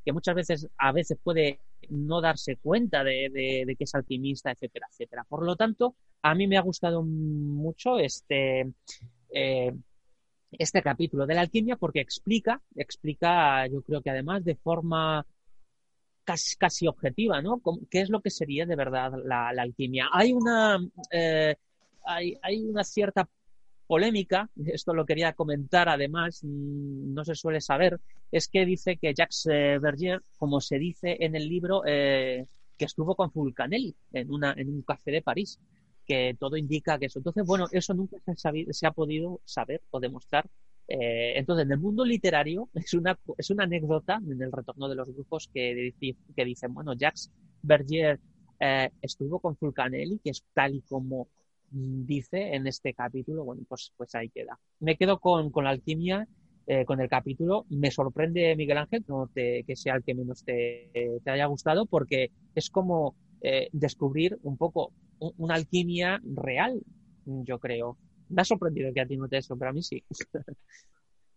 que 0.05 0.13
muchas 0.13 0.35
veces 0.35 0.69
a 0.79 0.93
veces 0.93 1.19
puede 1.23 1.61
no 1.91 2.21
darse 2.21 2.57
cuenta 2.57 3.05
de, 3.05 3.31
de- 3.33 3.65
de 3.67 3.77
que 3.77 3.85
es 3.85 3.95
alquimista, 3.95 4.51
etcétera, 4.51 4.87
etcétera. 4.91 5.25
Por 5.29 5.45
lo 5.45 5.57
tanto, 5.57 5.97
a 6.23 6.35
mí 6.35 6.47
me 6.47 6.57
ha 6.57 6.63
gustado 6.63 7.03
mucho 7.03 7.99
este 7.99 8.73
eh, 9.31 9.73
este 10.53 10.83
capítulo 10.83 11.27
de 11.27 11.35
la 11.35 11.43
alquimia 11.43 11.77
porque 11.77 12.01
explica, 12.01 12.63
explica, 12.75 13.67
yo 13.67 13.83
creo 13.83 14.01
que 14.03 14.11
además 14.11 14.45
de 14.45 14.57
forma 14.57 15.27
casi, 16.25 16.57
casi 16.57 16.87
objetiva, 16.87 17.43
¿no? 17.43 17.61
¿Qué 17.91 18.01
es 18.01 18.11
lo 18.11 18.21
que 18.21 18.31
sería 18.31 18.67
de 18.67 18.77
verdad 18.77 19.13
la, 19.25 19.49
alquimia? 19.49 20.09
Hay 20.13 20.33
una, 20.33 20.79
eh, 21.11 21.57
hay, 22.05 22.39
hay 22.43 22.65
una 22.65 22.85
cierta 22.85 23.29
polémica, 23.87 24.51
esto 24.67 24.93
lo 24.93 25.07
quería 25.07 25.33
comentar 25.33 25.89
además, 25.89 26.41
mm, 26.43 27.15
no 27.15 27.25
se 27.25 27.35
suele 27.35 27.61
saber, 27.61 28.01
es 28.31 28.49
que 28.49 28.67
dice 28.67 28.99
que 28.99 29.15
Jacques 29.15 29.47
eh, 29.51 29.79
Berger, 29.81 30.23
como 30.39 30.61
se 30.61 30.79
dice 30.79 31.17
en 31.21 31.35
el 31.35 31.49
libro, 31.49 31.83
eh, 31.87 32.47
que 32.77 32.85
estuvo 32.85 33.15
con 33.17 33.33
Fulcanelli 33.33 33.95
en, 34.13 34.31
una, 34.31 34.53
en 34.53 34.69
un 34.69 34.83
café 34.83 35.11
de 35.11 35.23
París, 35.23 35.59
que 36.09 36.37
todo 36.41 36.57
indica 36.57 36.99
que 36.99 37.07
eso. 37.07 37.21
Entonces, 37.21 37.45
bueno, 37.47 37.67
eso 37.71 37.95
nunca 37.95 38.17
se 38.35 38.67
se 38.73 38.87
ha 38.87 38.93
podido 38.93 39.41
saber 39.45 39.83
o 39.91 40.01
demostrar 40.01 40.49
eh, 40.89 41.35
entonces, 41.37 41.67
en 41.67 41.73
el 41.73 41.79
mundo 41.79 42.05
literario 42.05 42.71
es 42.75 42.95
una, 42.95 43.19
es 43.37 43.51
una 43.51 43.65
anécdota 43.65 44.21
en 44.27 44.43
el 44.43 44.51
retorno 44.51 44.89
de 44.89 44.97
los 44.97 45.09
grupos 45.13 45.49
que, 45.53 45.95
que 46.35 46.45
dicen, 46.45 46.73
bueno, 46.73 46.95
Jacques 46.95 47.31
Berger 47.63 48.19
eh, 48.59 48.91
estuvo 49.03 49.39
con 49.39 49.57
Fulcanelli, 49.57 50.19
que 50.25 50.31
es 50.31 50.43
tal 50.55 50.75
y 50.75 50.81
como 50.83 51.29
dice 51.71 52.55
en 52.55 52.67
este 52.67 52.95
capítulo, 52.95 53.45
bueno, 53.45 53.63
pues, 53.69 53.93
pues 53.97 54.15
ahí 54.15 54.31
queda. 54.31 54.59
Me 54.81 54.97
quedo 54.97 55.19
con, 55.21 55.51
con 55.51 55.65
la 55.65 55.71
alquimia, 55.71 56.27
eh, 56.67 56.87
con 56.87 57.01
el 57.03 57.11
capítulo. 57.11 57.67
Me 57.69 57.91
sorprende, 57.91 58.57
Miguel 58.57 58.79
Ángel, 58.79 59.05
no 59.07 59.29
te, 59.33 59.65
que 59.65 59.77
sea 59.77 59.97
el 59.97 60.03
que 60.03 60.15
menos 60.15 60.43
te, 60.45 60.91
te 61.23 61.31
haya 61.31 61.45
gustado, 61.45 61.85
porque 61.85 62.31
es 62.55 62.71
como 62.71 63.15
descubrir 63.73 64.37
un 64.43 64.57
poco 64.57 64.93
una 65.19 65.55
alquimia 65.55 66.21
real, 66.25 66.81
yo 67.25 67.59
creo 67.59 67.97
me 68.29 68.43
ha 68.43 68.45
sorprendido 68.45 68.93
que 68.93 69.01
a 69.01 69.07
ti 69.07 69.17
no 69.17 69.29
te 69.29 69.39
eso, 69.39 69.57
pero 69.57 69.71
a 69.71 69.75
mí 69.75 69.83
sí. 69.83 70.03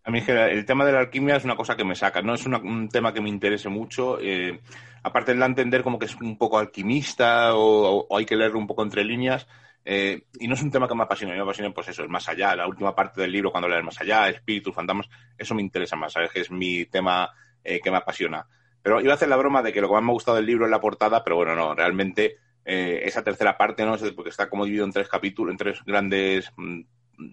A 0.04 0.10
mí 0.10 0.20
el 0.26 0.64
tema 0.64 0.84
de 0.84 0.92
la 0.92 1.00
alquimia 1.00 1.36
es 1.36 1.44
una 1.44 1.54
cosa 1.54 1.76
que 1.76 1.84
me 1.84 1.94
saca, 1.94 2.22
no 2.22 2.34
es 2.34 2.44
un 2.44 2.88
tema 2.88 3.14
que 3.14 3.20
me 3.20 3.28
interese 3.28 3.68
mucho. 3.68 4.18
Eh, 4.20 4.60
aparte 5.02 5.32
de 5.32 5.44
entender 5.44 5.82
como 5.84 5.98
que 5.98 6.06
es 6.06 6.16
un 6.16 6.36
poco 6.36 6.58
alquimista 6.58 7.54
o, 7.54 8.08
hay 8.16 8.26
que 8.26 8.36
leerlo 8.36 8.58
un 8.58 8.66
poco 8.66 8.82
entre 8.82 9.04
líneas. 9.04 9.46
Eh, 9.84 10.24
y 10.38 10.48
no 10.48 10.54
es 10.54 10.62
un 10.62 10.70
tema 10.70 10.88
que 10.88 10.94
me 10.94 11.04
apasiona, 11.04 11.34
me 11.34 11.40
apasiona 11.40 11.72
pues 11.72 11.88
eso, 11.88 12.02
el 12.02 12.08
más 12.08 12.28
allá, 12.28 12.54
la 12.54 12.68
última 12.68 12.94
parte 12.94 13.20
del 13.20 13.32
libro 13.32 13.50
cuando 13.50 13.68
lees 13.68 13.84
más 13.84 14.00
allá, 14.00 14.28
espíritus, 14.28 14.74
fantasmas, 14.74 15.08
eso 15.36 15.54
me 15.56 15.62
interesa 15.62 15.96
más, 15.96 16.12
¿sabes? 16.12 16.30
Que 16.30 16.40
es 16.40 16.50
mi 16.50 16.84
tema 16.86 17.30
eh, 17.64 17.80
que 17.80 17.90
me 17.90 17.96
apasiona. 17.96 18.46
Pero 18.80 19.00
iba 19.00 19.12
a 19.12 19.14
hacer 19.14 19.28
la 19.28 19.36
broma 19.36 19.62
de 19.62 19.72
que 19.72 19.80
lo 19.80 19.88
que 19.88 19.94
más 19.94 20.02
me 20.02 20.10
ha 20.10 20.14
gustado 20.14 20.36
del 20.36 20.46
libro 20.46 20.64
es 20.64 20.70
la 20.70 20.80
portada, 20.80 21.22
pero 21.22 21.36
bueno, 21.36 21.54
no, 21.54 21.74
realmente 21.74 22.38
eh, 22.64 23.02
esa 23.04 23.22
tercera 23.22 23.56
parte, 23.56 23.84
¿no? 23.84 23.96
Porque 24.14 24.30
está 24.30 24.48
como 24.48 24.64
dividido 24.64 24.84
en 24.84 24.92
tres 24.92 25.08
capítulos, 25.08 25.52
en 25.52 25.58
tres 25.58 25.78
grandes, 25.84 26.50
mm, 26.56 26.80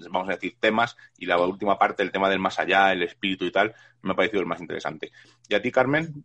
vamos 0.09 0.29
a 0.29 0.33
decir, 0.33 0.57
temas, 0.59 0.95
y 1.17 1.25
la 1.25 1.39
última 1.39 1.77
parte, 1.77 2.03
el 2.03 2.11
tema 2.11 2.29
del 2.29 2.39
más 2.39 2.59
allá, 2.59 2.91
el 2.91 3.03
espíritu 3.03 3.45
y 3.45 3.51
tal, 3.51 3.73
me 4.01 4.13
ha 4.13 4.15
parecido 4.15 4.41
el 4.41 4.47
más 4.47 4.61
interesante. 4.61 5.11
¿Y 5.47 5.55
a 5.55 5.61
ti, 5.61 5.71
Carmen? 5.71 6.23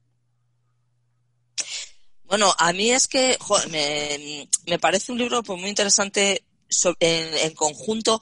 Bueno, 2.25 2.55
a 2.59 2.73
mí 2.73 2.91
es 2.91 3.07
que 3.07 3.39
me, 3.71 4.79
parece 4.79 5.13
un 5.13 5.19
libro 5.19 5.43
pues, 5.43 5.61
muy 5.61 5.69
interesante 5.69 6.43
en, 6.99 7.55
conjunto, 7.55 8.21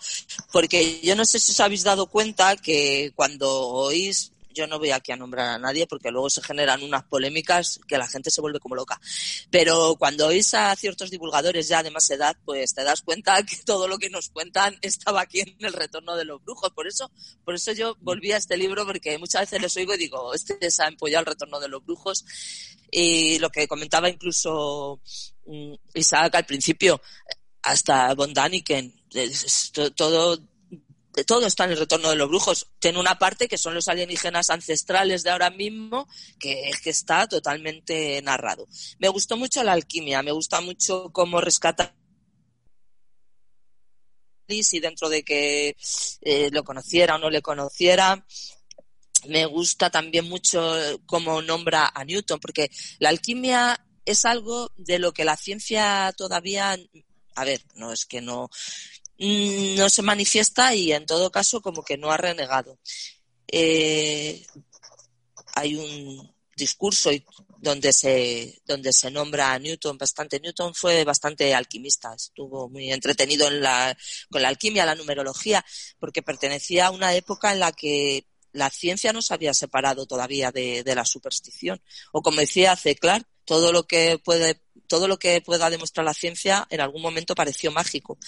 porque 0.53 1.01
yo 1.01 1.17
no 1.17 1.25
sé 1.25 1.39
si 1.39 1.53
os 1.53 1.61
habéis 1.61 1.85
dado 1.85 2.07
cuenta 2.07 2.57
que 2.57 3.13
cuando 3.15 3.49
oís 3.51 4.33
yo 4.53 4.67
no 4.67 4.79
voy 4.79 4.91
aquí 4.91 5.13
a 5.13 5.17
nombrar 5.17 5.49
a 5.49 5.59
nadie 5.59 5.87
porque 5.87 6.11
luego 6.11 6.31
se 6.31 6.43
generan 6.43 6.83
unas 6.83 7.05
polémicas 7.05 7.81
que 7.87 7.99
la 7.99 8.07
gente 8.07 8.31
se 8.31 8.41
vuelve 8.41 8.61
como 8.61 8.75
loca. 8.75 9.01
Pero 9.51 9.97
cuando 9.99 10.27
oís 10.27 10.55
a 10.55 10.75
ciertos 10.77 11.11
divulgadores 11.11 11.69
ya 11.69 11.83
de 11.83 11.91
más 11.91 12.09
edad, 12.11 12.37
pues 12.45 12.75
te 12.75 12.85
das 12.85 13.03
cuenta 13.03 13.43
que 13.43 13.57
todo 13.65 13.89
lo 13.89 13.99
que 13.99 14.11
nos 14.11 14.29
cuentan 14.29 14.79
estaba 14.83 15.23
aquí 15.23 15.41
en 15.41 15.57
el 15.61 15.73
retorno 15.73 16.17
de 16.17 16.25
los 16.25 16.43
brujos. 16.43 16.71
Por 16.71 16.87
eso, 16.87 17.11
por 17.45 17.55
eso 17.55 17.73
yo 17.73 17.97
volví 18.01 18.33
a 18.33 18.37
este 18.37 18.57
libro 18.57 18.87
porque 18.87 19.19
muchas 19.19 19.43
veces 19.43 19.61
les 19.63 19.77
oigo 19.77 19.95
y 19.95 19.99
digo, 19.99 20.35
este 20.35 20.71
se 20.71 20.83
ha 20.83 20.89
empollado 20.89 21.21
el 21.21 21.27
retorno 21.27 21.61
de 21.61 21.69
los 21.69 21.85
brujos. 21.85 22.25
Y 22.91 23.39
lo 23.39 23.51
que 23.51 23.67
comentaba 23.67 24.09
incluso 24.09 25.01
mm, 25.47 25.75
Isaac 25.95 26.35
al 26.35 26.47
principio, 26.47 27.01
hasta 27.63 28.15
Von 28.15 28.35
Daniken, 28.35 28.93
todo 29.95 30.39
todo 31.27 31.47
está 31.47 31.65
en 31.65 31.73
el 31.73 31.79
retorno 31.79 32.11
de 32.11 32.17
los 32.17 32.29
brujos. 32.29 32.69
Tiene 32.79 32.99
una 32.99 33.19
parte 33.19 33.49
que 33.49 33.59
son 33.59 33.75
los 33.75 33.89
alienígenas 33.89 34.51
ancestrales 34.51 35.23
de 35.23 35.31
ahora 35.31 35.51
mismo, 35.51 36.09
que 36.39 36.71
es 36.71 36.81
que 36.81 36.91
está 36.91 37.27
totalmente 37.29 38.21
narrado. 38.23 38.67
Me 38.99 39.09
gustó 39.09 39.37
mucho 39.37 39.63
la 39.63 39.73
alquimia, 39.73 40.23
me 40.23 40.33
gusta 40.33 40.61
mucho 40.61 41.11
cómo 41.13 41.41
rescata 41.41 41.95
y 44.49 44.81
dentro 44.81 45.09
de 45.09 45.23
que 45.23 45.77
eh, 46.21 46.51
lo 46.53 46.65
conociera 46.65 47.17
o 47.17 47.19
no 47.19 47.31
le 47.31 47.43
conociera. 47.43 48.25
Me 49.29 49.47
gusta 49.47 49.89
también 49.91 50.29
mucho 50.29 50.77
cómo 51.07 51.41
nombra 51.43 51.91
a 51.95 52.05
Newton, 52.05 52.41
porque 52.41 52.71
la 52.99 53.09
alquimia 53.11 53.87
es 54.05 54.25
algo 54.25 54.73
de 54.77 54.99
lo 54.99 55.13
que 55.13 55.25
la 55.25 55.37
ciencia 55.37 56.13
todavía, 56.17 56.77
a 57.37 57.45
ver, 57.45 57.63
no 57.75 57.93
es 57.93 58.05
que 58.05 58.21
no, 58.21 58.51
no 59.19 59.89
se 59.89 60.03
manifiesta 60.03 60.75
y 60.75 60.93
en 60.93 61.07
todo 61.07 61.31
caso 61.31 61.61
como 61.61 61.85
que 61.85 61.97
no 61.97 62.11
ha 62.11 62.17
renegado. 62.17 62.79
Eh, 63.47 64.47
hay 65.55 65.77
un 65.77 66.35
discurso 66.57 67.11
donde 67.59 67.93
se 67.93 68.61
donde 68.67 68.93
se 68.93 69.11
nombra 69.11 69.53
a 69.53 69.59
Newton 69.59 69.97
bastante 69.97 70.41
Newton 70.41 70.75
fue 70.75 71.05
bastante 71.05 71.55
alquimista 71.55 72.15
estuvo 72.15 72.69
muy 72.69 72.93
entretenido 72.93 73.47
en 73.49 73.61
la, 73.63 73.97
con 74.31 74.43
la 74.43 74.49
alquimia 74.49 74.85
la 74.85 74.95
numerología 74.95 75.65
porque 75.99 76.23
pertenecía 76.23 76.87
a 76.87 76.91
una 76.91 77.15
época 77.15 77.53
en 77.53 77.61
la 77.61 77.73
que 77.73 78.27
la 78.53 78.69
ciencia 78.69 79.13
no 79.13 79.23
se 79.23 79.33
había 79.33 79.55
separado 79.55 80.07
todavía 80.07 80.51
de, 80.51 80.83
de 80.83 80.95
la 80.95 81.05
superstición 81.05 81.81
o 82.13 82.21
como 82.21 82.41
decía 82.41 82.77
C. 82.77 82.97
Clark 82.97 83.27
todo 83.45 83.73
lo 83.73 83.87
que 83.87 84.19
puede 84.23 84.61
todo 84.89 85.09
lo 85.09 85.19
que 85.19 85.41
pueda 85.41 85.71
demostrar 85.71 86.05
la 86.05 86.15
ciencia 86.15 86.67
en 86.69 86.81
algún 86.81 87.01
momento 87.01 87.35
pareció 87.35 87.71
mágico 87.71 88.19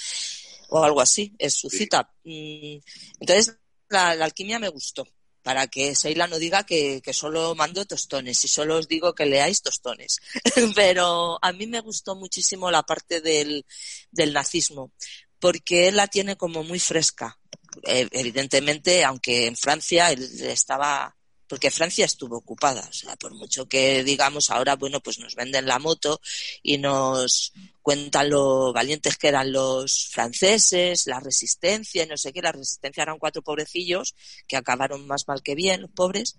o 0.69 0.83
algo 0.83 1.01
así, 1.01 1.35
es 1.39 1.55
su 1.55 1.71
cita. 1.71 2.11
Mm, 2.25 2.79
entonces, 3.21 3.57
la, 3.89 4.11
alquimia 4.11 4.59
me 4.59 4.69
gustó, 4.69 5.07
para 5.43 5.67
que 5.67 5.95
Seila 5.95 6.27
no 6.27 6.39
diga 6.39 6.65
que, 6.65 7.03
solo 7.13 7.55
mando 7.55 7.85
tostones 7.85 8.45
y 8.45 8.49
solo 8.49 8.79
os 8.79 8.89
digo 8.89 9.15
que 9.15 9.27
leáis 9.27 9.63
tostones. 9.63 10.21
Pero 10.75 11.39
a 11.43 11.53
mí 11.53 11.67
me 11.67 11.81
gustó 11.81 12.17
muchísimo 12.17 12.71
la 12.71 12.83
parte 12.83 13.21
del, 13.21 13.65
del 14.11 14.33
nazismo, 14.33 14.93
porque 15.39 15.89
él 15.89 15.97
la 15.97 16.09
tiene 16.09 16.37
como 16.37 16.63
muy 16.63 16.79
fresca. 16.79 17.39
Eh, 17.87 18.09
evidentemente, 18.13 19.05
aunque 19.05 19.47
en 19.47 19.57
Francia 19.57 20.13
él 20.13 20.23
estaba 20.43 21.17
porque 21.49 21.71
Francia 21.71 22.05
estuvo 22.05 22.39
ocupada. 22.39 22.87
O 22.89 22.93
sea, 22.93 23.17
por 23.17 23.35
mucho 23.35 23.67
que 23.67 24.03
digamos 24.05 24.51
ahora, 24.51 24.77
bueno, 24.77 25.01
pues 25.01 25.19
nos 25.19 25.35
venden 25.35 25.67
la 25.67 25.79
moto 25.79 26.21
y 26.63 26.79
nos 26.79 27.53
cuentan 27.83 28.31
lo 28.31 28.73
valientes 28.73 29.17
que 29.19 29.29
eran 29.29 29.53
los 29.53 30.09
franceses, 30.11 31.07
la 31.07 31.21
resistencia 31.21 32.07
no 32.07 32.17
sé 32.17 32.33
qué. 32.33 32.43
La 32.43 32.53
resistencia 32.53 33.03
eran 33.03 33.19
cuatro 33.19 33.43
pobrecillos 33.43 34.15
que 34.47 34.57
acabaron 34.57 35.07
más 35.07 35.27
mal 35.29 35.43
que 35.43 35.55
bien, 35.55 35.83
los 35.83 35.91
pobres, 35.91 36.37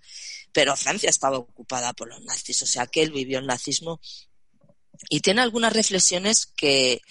pero 0.52 0.76
Francia 0.76 1.10
estaba 1.10 1.38
ocupada 1.38 1.92
por 1.92 2.08
los 2.08 2.22
nazis. 2.22 2.62
O 2.62 2.66
sea, 2.66 2.86
que 2.86 3.02
él 3.02 3.12
vivió 3.12 3.38
el 3.38 3.46
nazismo 3.46 4.00
y 5.08 5.20
tiene 5.20 5.42
algunas 5.42 5.72
reflexiones 5.72 6.46
que, 6.46 7.02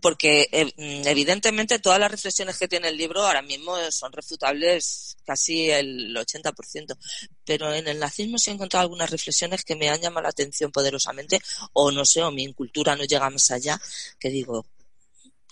porque 0.00 0.48
eh, 0.52 0.66
mm, 0.66 1.06
evidentemente 1.08 1.78
todas 1.78 1.98
las 1.98 2.10
reflexiones 2.10 2.56
que 2.56 2.68
tiene 2.68 2.88
el 2.88 2.96
libro 2.96 3.22
ahora 3.22 3.42
mismo 3.42 3.76
son 3.90 4.12
refutables 4.12 5.16
casi 5.24 5.70
el 5.70 6.14
80%, 6.16 6.96
pero 7.44 7.72
en 7.72 7.88
el 7.88 7.98
nazismo 7.98 8.38
sí 8.38 8.50
he 8.50 8.54
encontrado 8.54 8.82
algunas 8.82 9.10
reflexiones 9.10 9.64
que 9.64 9.76
me 9.76 9.88
han 9.88 10.00
llamado 10.00 10.22
la 10.22 10.28
atención 10.28 10.70
poderosamente, 10.70 11.40
o 11.72 11.90
no 11.90 12.04
sé, 12.04 12.22
o 12.22 12.30
mi 12.30 12.52
cultura 12.54 12.94
no 12.96 13.04
llega 13.04 13.28
más 13.30 13.50
allá, 13.50 13.80
que 14.20 14.30
digo, 14.30 14.66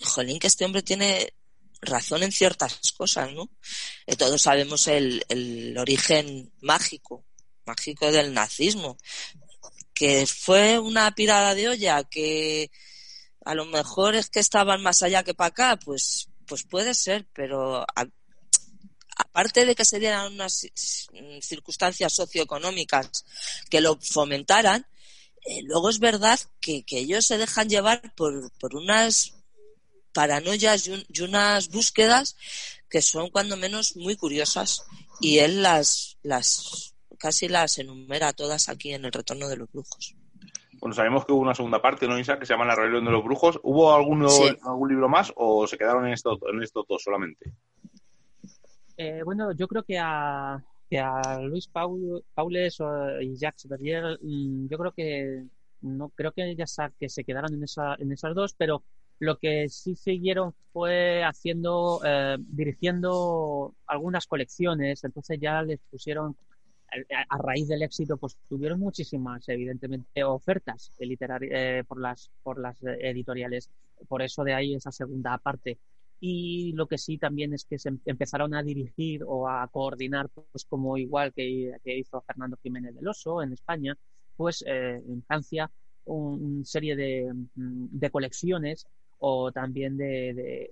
jolín, 0.01 0.39
que 0.39 0.47
este 0.47 0.65
hombre 0.65 0.81
tiene 0.81 1.33
razón 1.81 2.23
en 2.23 2.31
ciertas 2.31 2.79
cosas, 2.93 3.33
¿no? 3.33 3.49
Eh, 4.05 4.15
todos 4.15 4.41
sabemos 4.41 4.87
el, 4.87 5.25
el 5.29 5.77
origen 5.77 6.51
mágico, 6.61 7.25
mágico 7.65 8.11
del 8.11 8.33
nazismo, 8.33 8.97
que 9.93 10.25
fue 10.25 10.79
una 10.79 11.13
pirada 11.13 11.53
de 11.53 11.69
olla, 11.69 12.03
que 12.03 12.71
a 13.45 13.55
lo 13.55 13.65
mejor 13.65 14.15
es 14.15 14.29
que 14.29 14.39
estaban 14.39 14.81
más 14.81 15.01
allá 15.01 15.23
que 15.23 15.33
para 15.33 15.47
acá, 15.47 15.79
pues, 15.83 16.29
pues 16.45 16.63
puede 16.63 16.93
ser, 16.93 17.27
pero 17.33 17.85
aparte 19.15 19.65
de 19.65 19.75
que 19.75 19.85
se 19.85 19.99
dieran 19.99 20.33
unas 20.33 20.67
circunstancias 21.41 22.13
socioeconómicas 22.13 23.25
que 23.69 23.81
lo 23.81 23.97
fomentaran, 23.99 24.85
eh, 25.43 25.61
luego 25.63 25.89
es 25.89 25.99
verdad 25.99 26.39
que, 26.59 26.83
ellos 26.89 27.25
se 27.25 27.37
dejan 27.37 27.69
llevar 27.69 28.13
por, 28.15 28.51
por 28.59 28.75
unas 28.75 29.33
paranoias 30.13 30.87
y, 30.87 31.21
unas 31.21 31.69
búsquedas 31.69 32.35
que 32.89 33.01
son 33.01 33.29
cuando 33.29 33.57
menos 33.57 33.95
muy 33.95 34.15
curiosas 34.15 34.83
y 35.19 35.39
él 35.39 35.63
las, 35.63 36.17
las 36.21 36.93
casi 37.17 37.47
las 37.47 37.77
enumera 37.77 38.33
todas 38.33 38.69
aquí 38.69 38.93
en 38.93 39.05
el 39.05 39.13
retorno 39.13 39.47
de 39.47 39.57
los 39.57 39.71
brujos. 39.71 40.15
Bueno, 40.81 40.95
sabemos 40.95 41.25
que 41.25 41.31
hubo 41.31 41.41
una 41.41 41.55
segunda 41.55 41.81
parte, 41.81 42.07
¿no, 42.07 42.19
Isa? 42.19 42.37
Que 42.37 42.45
se 42.45 42.53
llama 42.53 42.65
La 42.65 42.75
rebelión 42.75 43.05
de 43.05 43.11
los 43.11 43.23
brujos. 43.23 43.59
¿Hubo 43.63 43.93
alguno, 43.93 44.27
algún 44.63 44.89
libro 44.89 45.07
más 45.07 45.31
o 45.35 45.65
se 45.67 45.77
quedaron 45.77 46.07
en 46.07 46.13
esto, 46.13 46.37
en 46.51 46.61
esto 46.61 46.83
dos 46.89 47.03
solamente? 47.03 47.53
Eh, 48.97 49.21
bueno, 49.23 49.51
yo 49.53 49.67
creo 49.67 49.83
que 49.83 49.99
a, 49.99 50.53
a 50.55 51.39
Luis 51.41 51.67
Paul, 51.67 52.23
Paules 52.33 52.79
y 53.21 53.37
Jacques 53.37 53.67
Berrier, 53.69 54.19
mm, 54.21 54.67
yo 54.67 54.77
creo 54.77 54.91
que 54.91 55.45
no 55.81 56.09
creo 56.09 56.31
que 56.31 56.55
ya 56.55 56.65
que 56.99 57.09
se 57.09 57.23
quedaron 57.23 57.53
en, 57.53 57.63
esa, 57.63 57.95
en 57.99 58.11
esas 58.11 58.33
dos, 58.35 58.53
pero 58.57 58.83
Lo 59.21 59.37
que 59.37 59.69
sí 59.69 59.95
siguieron 59.95 60.55
fue 60.73 61.23
haciendo, 61.23 62.01
eh, 62.03 62.37
dirigiendo 62.39 63.75
algunas 63.85 64.25
colecciones, 64.25 65.03
entonces 65.03 65.39
ya 65.39 65.61
les 65.61 65.79
pusieron, 65.91 66.35
a 67.29 67.37
raíz 67.37 67.67
del 67.67 67.83
éxito, 67.83 68.17
pues 68.17 68.37
tuvieron 68.49 68.79
muchísimas, 68.79 69.47
evidentemente, 69.49 70.23
ofertas 70.23 70.91
literarias 70.99 71.85
por, 71.85 71.99
las, 71.99 72.29
por 72.43 72.59
las 72.59 72.77
editoriales. 72.83 73.69
Por 74.07 74.21
eso 74.21 74.43
de 74.43 74.53
ahí 74.53 74.75
esa 74.75 74.91
segunda 74.91 75.37
parte 75.37 75.77
y 76.23 76.71
lo 76.73 76.87
que 76.87 76.99
sí 76.99 77.17
también 77.17 77.51
es 77.51 77.65
que 77.65 77.79
se 77.79 77.91
empezaron 78.05 78.53
a 78.53 78.61
dirigir 78.61 79.23
o 79.25 79.49
a 79.49 79.67
coordinar, 79.67 80.29
pues 80.29 80.65
como 80.65 80.95
igual 80.95 81.33
que, 81.33 81.73
hizo 81.83 82.21
Fernando 82.21 82.57
Jiménez 82.61 82.93
del 82.93 83.07
Oso 83.07 83.41
en 83.41 83.53
España, 83.53 83.97
pues 84.37 84.63
eh, 84.67 85.01
en 85.03 85.23
Francia 85.23 85.69
una 86.05 86.63
serie 86.63 86.95
de, 86.95 87.33
mm, 87.33 87.87
de, 87.91 88.09
colecciones 88.11 88.85
o 89.17 89.51
también 89.51 89.97
de, 89.97 90.71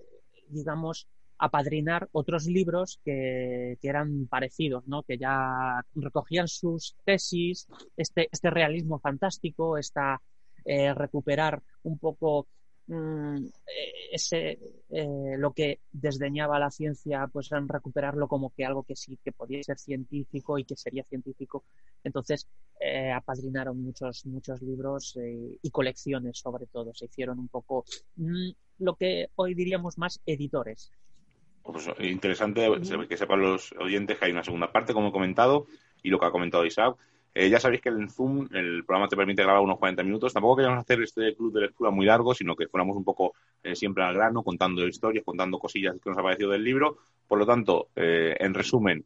digamos, 0.50 1.08
apadrinar 1.40 2.10
otros 2.12 2.46
libros 2.46 3.00
que, 3.04 3.78
que, 3.82 3.88
eran 3.88 4.28
parecidos, 4.28 4.88
¿no? 4.88 5.04
que 5.04 5.18
ya 5.18 5.84
recogían 5.96 6.48
sus 6.48 6.96
tesis, 7.06 7.68
este, 7.98 8.28
este 8.32 8.50
realismo 8.50 9.00
fantástico, 9.00 9.78
esta 9.78 10.22
eh, 10.66 10.94
recuperar 10.94 11.64
un 11.84 11.98
poco 11.98 12.48
Mm, 12.92 13.46
eh, 13.46 13.94
ese, 14.12 14.58
eh, 14.90 15.36
lo 15.38 15.54
que 15.54 15.80
desdeñaba 15.92 16.58
la 16.58 16.72
ciencia, 16.72 17.28
pues 17.32 17.50
recuperarlo 17.52 18.28
como 18.28 18.50
que 18.50 18.66
algo 18.66 18.82
que 18.82 18.96
sí 18.96 19.20
que 19.24 19.32
podía 19.32 19.62
ser 19.62 19.78
científico 19.78 20.58
y 20.58 20.64
que 20.66 20.76
sería 20.76 21.04
científico. 21.04 21.66
Entonces, 22.04 22.48
apadrinaron 23.14 23.80
muchos, 23.80 24.26
muchos 24.26 24.62
libros 24.64 25.20
y 25.62 25.70
colecciones 25.70 26.40
sobre 26.40 26.66
todo. 26.66 26.92
Se 26.96 27.06
hicieron 27.06 27.38
un 27.38 27.48
poco 27.50 27.86
mm, 28.16 28.50
lo 28.80 28.96
que 28.96 29.30
hoy 29.36 29.54
diríamos 29.54 30.00
más 30.00 30.20
editores. 30.26 30.92
Pues 31.72 31.90
interesante 32.00 32.68
que 33.08 33.18
sepan 33.18 33.42
los 33.42 33.74
oyentes 33.74 34.18
que 34.18 34.26
hay 34.26 34.32
una 34.32 34.44
segunda 34.44 34.72
parte, 34.72 34.94
como 34.94 35.10
he 35.10 35.12
comentado, 35.12 35.68
y 36.04 36.10
lo 36.10 36.20
que 36.20 36.26
ha 36.26 36.32
comentado 36.32 36.66
Isaac, 36.66 36.96
eh, 37.34 37.50
ya 37.50 37.60
sabéis 37.60 37.82
que 37.82 37.90
en 37.90 38.10
Zoom 38.10 38.48
el 38.54 38.84
programa 38.86 39.08
te 39.08 39.16
permite 39.16 39.44
grabar 39.44 39.62
unos 39.62 39.78
40 39.78 40.04
minutos. 40.04 40.34
Tampoco 40.34 40.58
queríamos 40.58 40.80
hacer 40.80 41.02
este 41.02 41.36
club 41.36 41.54
de 41.54 41.62
lectura 41.62 41.92
muy 41.92 42.06
largo, 42.06 42.34
sino 42.34 42.56
que 42.56 42.68
fuéramos 42.68 42.98
un 42.98 43.04
poco 43.04 43.34
eh, 43.64 43.76
siempre 43.76 44.04
al 44.04 44.16
grano, 44.16 44.44
contando 44.44 44.86
historias, 44.88 45.24
contando 45.24 45.60
cosillas 45.60 45.96
que 46.04 46.10
nos 46.10 46.18
ha 46.18 46.24
parecido 46.24 46.50
del 46.50 46.64
libro. 46.64 46.98
Por 47.28 47.38
lo 47.38 47.46
tanto, 47.46 47.90
eh, 47.96 48.36
en 48.40 48.54
resumen, 48.54 49.06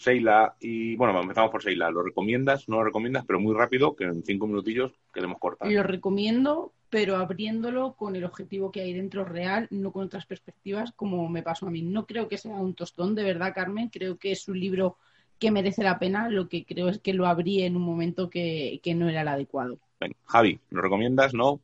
Seila 0.00 0.56
y 0.60 0.96
bueno, 0.96 1.20
empezamos 1.20 1.50
por 1.50 1.62
Seila. 1.62 1.90
¿Lo 1.90 2.02
recomiendas? 2.02 2.66
No 2.70 2.76
lo 2.76 2.84
recomiendas, 2.84 3.26
pero 3.26 3.38
muy 3.38 3.54
rápido, 3.54 3.94
que 3.94 4.04
en 4.04 4.24
cinco 4.24 4.46
minutillos 4.46 4.92
queremos 5.12 5.38
cortar. 5.38 5.70
Lo 5.70 5.82
recomiendo, 5.82 6.72
pero 6.88 7.16
abriéndolo 7.16 7.92
con 7.92 8.16
el 8.16 8.24
objetivo 8.24 8.72
que 8.72 8.80
hay 8.80 8.94
dentro 8.94 9.26
real, 9.26 9.68
no 9.70 9.92
con 9.92 10.04
otras 10.06 10.24
perspectivas, 10.24 10.92
como 10.92 11.28
me 11.28 11.42
pasó 11.42 11.66
a 11.66 11.70
mí. 11.70 11.82
No 11.82 12.06
creo 12.06 12.28
que 12.28 12.38
sea 12.38 12.54
un 12.54 12.74
tostón, 12.74 13.14
de 13.14 13.24
verdad, 13.24 13.52
Carmen. 13.54 13.90
Creo 13.90 14.16
que 14.16 14.32
es 14.32 14.48
un 14.48 14.58
libro 14.58 14.96
que 15.38 15.50
merece 15.50 15.82
la 15.82 15.98
pena, 15.98 16.30
lo 16.30 16.48
que 16.48 16.64
creo 16.64 16.88
es 16.88 16.98
que 16.98 17.12
lo 17.12 17.26
abrí 17.26 17.62
en 17.62 17.76
un 17.76 17.82
momento 17.82 18.30
que, 18.30 18.80
no 18.96 19.06
era 19.06 19.20
el 19.20 19.28
adecuado. 19.28 19.78
Javi, 20.24 20.58
¿lo 20.70 20.80
recomiendas? 20.80 21.34
¿No? 21.34 21.60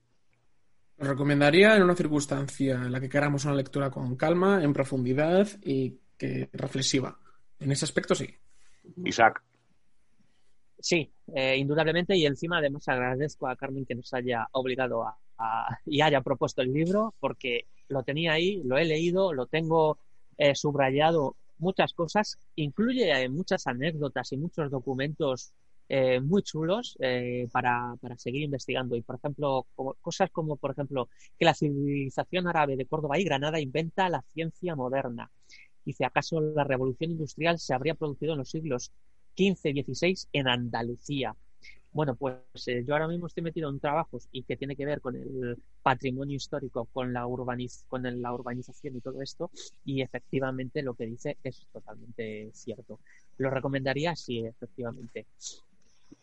Lo 0.99 1.07
recomendaría 1.07 1.75
en 1.75 1.83
una 1.83 1.95
circunstancia 1.95 2.75
en 2.75 2.93
la 2.93 3.01
que 3.01 3.09
queramos 3.09 3.47
una 3.47 3.55
lectura 3.55 3.91
con 3.91 4.15
calma, 4.17 4.63
en 4.63 4.75
profundidad 4.75 5.49
y 5.63 5.95
que 6.19 6.51
reflexiva. 6.53 7.19
En 7.61 7.73
ese 7.73 7.85
aspecto 7.85 8.15
sí. 8.15 8.29
Isaac. 9.05 9.43
Sí, 10.79 11.11
eh, 11.35 11.57
indudablemente 11.57 12.17
y 12.17 12.27
encima 12.27 12.59
además 12.59 12.89
agradezco 12.89 13.49
a 13.49 13.57
Carmen 13.57 13.87
que 13.87 13.95
nos 13.95 14.13
haya 14.15 14.47
obligado 14.53 15.05
a, 15.05 15.17
y 15.85 16.01
haya 16.01 16.21
propuesto 16.21 16.63
el 16.63 16.73
libro 16.73 17.15
porque 17.19 17.67
lo 17.89 18.03
tenía 18.03 18.33
ahí, 18.33 18.63
lo 18.65 18.79
he 18.79 18.85
leído, 18.85 19.33
lo 19.33 19.47
tengo 19.47 19.99
eh, 20.39 20.55
subrayado 20.55 21.37
muchas 21.59 21.93
cosas, 21.93 22.39
incluye 22.57 23.11
eh, 23.11 23.29
muchas 23.29 23.67
anécdotas 23.67 24.33
y 24.33 24.37
muchos 24.37 24.71
documentos 24.71 25.53
eh, 25.89 26.21
muy 26.21 26.43
chulos 26.43 26.97
eh, 27.01 27.49
para, 27.53 27.95
para, 28.01 28.19
seguir 28.19 28.43
investigando. 28.43 28.97
Y, 28.97 29.03
por 29.03 29.17
ejemplo, 29.17 29.67
cosas 30.01 30.31
como, 30.31 30.57
por 30.57 30.73
ejemplo, 30.73 31.09
que 31.39 31.45
la 31.45 31.55
civilización 31.55 32.49
árabe 32.49 32.77
de 32.77 32.87
Córdoba 32.87 33.19
y 33.19 33.25
Granada 33.25 33.61
inventa 33.61 34.09
la 34.09 34.23
ciencia 34.33 34.75
moderna. 34.75 35.31
Dice, 35.87 36.05
¿acaso 36.05 36.41
la 36.41 36.65
revolución 36.65 37.13
industrial 37.13 37.61
se 37.61 37.73
habría 37.73 37.95
producido 37.95 38.33
en 38.33 38.39
los 38.39 38.51
siglos 38.51 38.91
XV 39.37 39.69
y 39.69 39.83
XVI 39.85 40.19
en 40.33 40.49
Andalucía? 40.49 41.37
Bueno, 41.93 42.15
pues 42.17 42.37
eh, 42.67 42.85
yo 42.87 42.93
ahora 42.93 43.09
mismo 43.09 43.29
estoy 43.29 43.45
metido 43.45 43.71
en 43.71 43.79
trabajos 43.79 44.29
y 44.31 44.43
que 44.43 44.57
tiene 44.57 44.77
que 44.77 44.85
ver 44.85 45.01
con 45.01 45.17
el 45.17 45.57
patrimonio 45.83 46.37
histórico, 46.37 46.87
con 46.93 47.13
la, 47.13 47.27
urbaniz 47.27 47.85
con 47.89 48.03
la 48.03 48.33
urbanización 48.35 48.97
y 48.97 49.01
todo 49.01 49.23
esto, 49.23 49.51
y 49.85 50.03
efectivamente 50.03 50.83
lo 50.83 50.95
que 50.95 51.07
dice 51.07 51.39
es 51.43 51.67
totalmente 51.73 52.51
cierto. 52.53 52.99
¿Lo 53.39 53.49
recomendaría? 53.49 54.15
Sí, 54.17 54.41
efectivamente. 54.45 55.25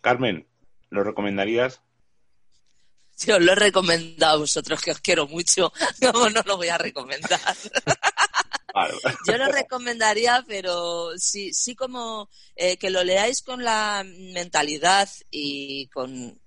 Carmen, 0.01 0.45
¿lo 0.89 1.03
recomendarías? 1.03 1.82
Yo 3.26 3.39
lo 3.39 3.53
he 3.53 3.55
recomendado 3.55 4.36
a 4.36 4.39
vosotros, 4.39 4.82
que 4.82 4.91
os 4.91 4.99
quiero 4.99 5.28
mucho. 5.28 5.72
¿Cómo 6.11 6.30
no 6.30 6.41
lo 6.45 6.57
voy 6.57 6.68
a 6.68 6.78
recomendar? 6.78 7.39
Yo 9.28 9.38
lo 9.38 9.47
recomendaría, 9.47 10.43
pero 10.47 11.11
sí, 11.17 11.53
sí 11.53 11.76
como 11.76 12.30
eh, 12.55 12.78
que 12.78 12.89
lo 12.89 13.03
leáis 13.03 13.41
con 13.41 13.63
la 13.63 14.03
mentalidad 14.05 15.09
y 15.30 15.88
con, 15.88 16.39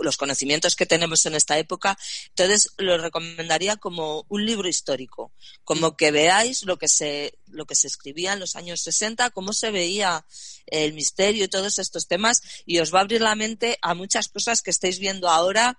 los 0.00 0.16
conocimientos 0.16 0.74
que 0.74 0.86
tenemos 0.86 1.26
en 1.26 1.34
esta 1.34 1.58
época, 1.58 1.98
entonces 2.28 2.72
lo 2.78 2.96
recomendaría 2.96 3.76
como 3.76 4.24
un 4.30 4.46
libro 4.46 4.66
histórico, 4.66 5.30
como 5.62 5.94
que 5.94 6.10
veáis 6.10 6.64
lo 6.64 6.78
que 6.78 6.88
se, 6.88 7.38
lo 7.48 7.66
que 7.66 7.74
se 7.74 7.86
escribía 7.86 8.32
en 8.32 8.40
los 8.40 8.56
años 8.56 8.80
60, 8.80 9.28
cómo 9.28 9.52
se 9.52 9.70
veía 9.70 10.24
el 10.64 10.94
misterio 10.94 11.44
y 11.44 11.48
todos 11.48 11.78
estos 11.78 12.08
temas, 12.08 12.40
y 12.64 12.78
os 12.78 12.94
va 12.94 13.00
a 13.00 13.02
abrir 13.02 13.20
la 13.20 13.34
mente 13.34 13.76
a 13.82 13.92
muchas 13.92 14.28
cosas 14.28 14.62
que 14.62 14.70
estáis 14.70 14.98
viendo 14.98 15.28
ahora 15.28 15.78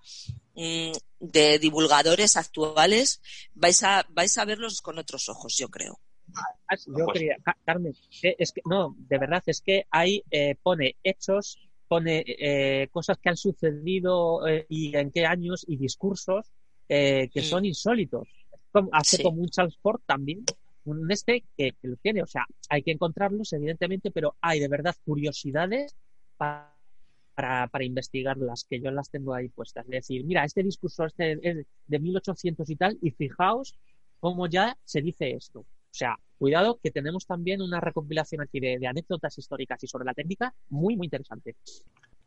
Mm, 0.55 0.91
de 1.24 1.57
divulgadores 1.57 2.36
actuales, 2.36 3.21
vais 3.53 3.82
a, 3.84 4.05
vais 4.09 4.38
a 4.38 4.45
verlos 4.45 4.82
con 4.82 4.99
otros 4.99 5.30
ojos, 5.30 5.55
yo 5.57 5.69
creo. 5.69 5.99
Ah, 6.36 6.76
yo 6.86 7.07
quería, 7.07 7.38
Carmen, 7.65 7.93
es 8.21 8.51
que, 8.51 8.61
no, 8.65 8.95
de 8.97 9.17
verdad, 9.17 9.41
es 9.45 9.61
que 9.61 9.86
ahí 9.89 10.24
eh, 10.30 10.55
pone 10.61 10.97
hechos, 11.01 11.57
pone 11.88 12.26
eh, 12.28 12.89
cosas 12.91 13.17
que 13.19 13.30
han 13.30 13.38
sucedido 13.38 14.45
eh, 14.47 14.65
y 14.67 14.95
en 14.97 15.11
qué 15.11 15.26
años 15.26 15.63
y 15.67 15.78
discursos 15.78 16.51
que 16.88 17.32
mm. 17.34 17.41
son 17.41 17.65
insólitos. 17.65 18.28
hace 18.91 19.24
como 19.24 19.41
un 19.41 19.49
Charles 19.49 19.78
Ford 19.82 20.01
también, 20.05 20.43
un 20.86 21.09
este 21.09 21.45
que, 21.57 21.71
que, 21.71 21.88
lo 21.88 21.95
tiene. 21.95 22.21
O 22.21 22.28
sea, 22.28 22.45
hay 22.69 22.84
que 22.84 22.91
encontrarlos, 22.91 23.53
evidentemente, 23.53 24.11
pero 24.11 24.36
hay 24.41 24.59
de 24.59 24.67
verdad 24.67 24.95
curiosidades 25.05 25.95
para 26.38 26.72
para, 27.36 27.67
para 27.67 27.84
investigarlas, 27.84 28.65
que 28.69 28.79
yo 28.79 28.91
las 28.91 29.09
tengo 29.09 29.34
ahí 29.34 29.49
puestas. 29.49 29.86
Es 29.86 29.91
decir, 29.91 30.23
mira, 30.25 30.43
este 30.43 30.63
discurso 30.63 31.05
este 31.05 31.39
es 31.41 31.65
de 31.88 31.99
1800 31.99 32.69
y 32.69 32.75
tal, 32.75 32.97
y 33.01 33.11
fijaos 33.11 33.75
cómo 34.19 34.47
ya 34.47 34.77
se 34.86 35.01
dice 35.01 35.31
esto. 35.31 35.59
O 35.59 35.95
sea, 35.95 36.17
cuidado 36.39 36.79
que 36.81 36.91
tenemos 36.91 37.25
también 37.25 37.61
una 37.61 37.79
recopilación 37.79 38.41
aquí 38.41 38.59
de, 38.59 38.88
anécdotas 38.88 39.38
históricas 39.38 39.84
y 39.84 39.88
sobre 39.88 40.05
la 40.05 40.13
técnica 40.13 40.53
muy, 40.69 40.95
muy 40.95 41.05
interesante. 41.05 41.55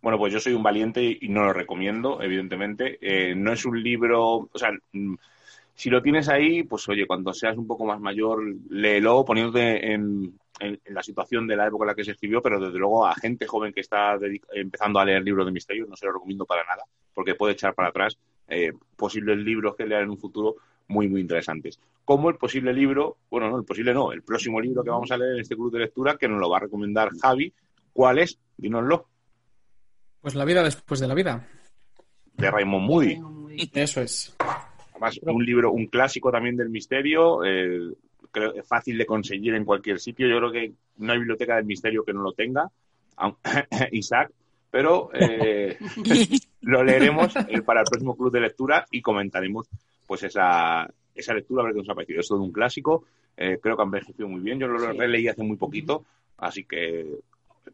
Bueno, 0.00 0.18
pues 0.18 0.32
yo 0.32 0.38
soy 0.38 0.52
un 0.52 0.62
valiente 0.62 1.18
y 1.20 1.28
no 1.28 1.44
lo 1.44 1.52
recomiendo, 1.52 2.22
evidentemente. 2.22 2.98
Eh, 3.00 3.34
no 3.34 3.52
es 3.52 3.64
un 3.64 3.82
libro, 3.82 4.48
o 4.52 4.58
sea, 4.58 4.70
mm, 4.92 5.14
si 5.74 5.90
lo 5.90 6.00
tienes 6.00 6.28
ahí, 6.28 6.62
pues 6.62 6.88
oye, 6.88 7.06
cuando 7.06 7.34
seas 7.34 7.56
un 7.56 7.66
poco 7.66 7.84
más 7.84 8.00
mayor, 8.00 8.42
léelo 8.70 9.24
poniéndote 9.24 9.92
en, 9.92 10.38
en, 10.60 10.80
la 10.86 11.02
situación 11.02 11.46
de 11.46 11.56
la 11.56 11.66
época 11.66 11.84
en 11.84 11.88
la 11.88 11.94
que 11.94 12.04
se 12.04 12.12
escribió, 12.12 12.42
pero 12.42 12.60
desde 12.60 12.78
luego 12.78 13.06
a 13.06 13.14
gente 13.14 13.46
joven 13.46 13.72
que 13.72 13.80
está 13.80 14.18
empezando 14.52 14.98
a 14.98 15.04
leer 15.04 15.22
libros 15.22 15.46
de 15.46 15.52
misterio 15.52 15.86
no 15.86 15.96
se 15.96 16.06
lo 16.06 16.12
recomiendo 16.12 16.46
para 16.46 16.64
nada, 16.64 16.84
porque 17.14 17.34
puede 17.34 17.54
echar 17.54 17.74
para 17.74 17.88
atrás 17.88 18.18
eh, 18.48 18.72
posibles 18.96 19.38
libros 19.38 19.74
que 19.76 19.86
lean 19.86 20.04
en 20.04 20.10
un 20.10 20.18
futuro 20.18 20.56
muy, 20.88 21.08
muy 21.08 21.20
interesantes. 21.20 21.80
Como 22.04 22.30
el 22.30 22.36
posible 22.36 22.72
libro, 22.72 23.16
bueno, 23.30 23.50
no, 23.50 23.58
el 23.58 23.64
posible 23.64 23.92
no, 23.92 24.12
el 24.12 24.22
próximo 24.22 24.60
libro 24.60 24.84
que 24.84 24.90
vamos 24.90 25.10
a 25.10 25.16
leer 25.16 25.34
en 25.34 25.40
este 25.40 25.56
club 25.56 25.72
de 25.72 25.80
lectura, 25.80 26.16
que 26.16 26.28
nos 26.28 26.38
lo 26.38 26.48
va 26.48 26.58
a 26.58 26.60
recomendar 26.60 27.10
Javi. 27.20 27.52
¿Cuál 27.92 28.18
es? 28.20 28.38
Dínoslo. 28.56 29.08
Pues 30.20 30.34
La 30.34 30.44
vida 30.44 30.62
después 30.62 31.00
de 31.00 31.08
la 31.08 31.14
vida. 31.14 31.46
De 32.34 32.50
Raymond 32.50 32.86
Moody. 32.86 33.18
Eso 33.72 34.00
es. 34.00 34.36
Además, 34.92 35.18
un 35.22 35.44
libro, 35.44 35.72
un 35.72 35.86
clásico 35.86 36.30
también 36.30 36.56
del 36.56 36.70
misterio, 36.70 37.44
eh, 37.44 37.92
creo 38.36 38.54
es 38.54 38.68
fácil 38.68 38.98
de 38.98 39.06
conseguir 39.06 39.54
en 39.54 39.64
cualquier 39.64 39.98
sitio. 39.98 40.28
Yo 40.28 40.36
creo 40.36 40.52
que 40.52 40.72
no 40.98 41.12
hay 41.12 41.18
biblioteca 41.18 41.56
del 41.56 41.64
misterio 41.64 42.04
que 42.04 42.12
no 42.12 42.20
lo 42.20 42.32
tenga, 42.32 42.70
Isaac, 43.92 44.30
pero 44.70 45.08
eh, 45.14 45.78
lo 46.60 46.84
leeremos 46.84 47.34
eh, 47.34 47.62
para 47.62 47.80
el 47.80 47.86
próximo 47.86 48.14
club 48.14 48.30
de 48.30 48.40
lectura 48.40 48.84
y 48.90 49.00
comentaremos 49.00 49.68
pues 50.06 50.22
esa, 50.24 50.86
esa 51.14 51.32
lectura, 51.32 51.62
a 51.62 51.64
ver 51.64 51.74
qué 51.74 51.78
nos 51.78 51.88
ha 51.88 51.94
parecido. 51.94 52.20
Es 52.20 52.28
todo 52.28 52.42
un 52.42 52.52
clásico, 52.52 53.04
eh, 53.38 53.58
creo 53.60 53.74
que 53.74 53.82
ha 53.82 53.86
envejecido 53.86 54.28
muy 54.28 54.42
bien. 54.42 54.58
Yo 54.58 54.68
lo 54.68 54.92
releí 54.92 55.28
hace 55.28 55.42
muy 55.42 55.56
poquito, 55.56 56.04
así 56.36 56.64
que 56.64 57.06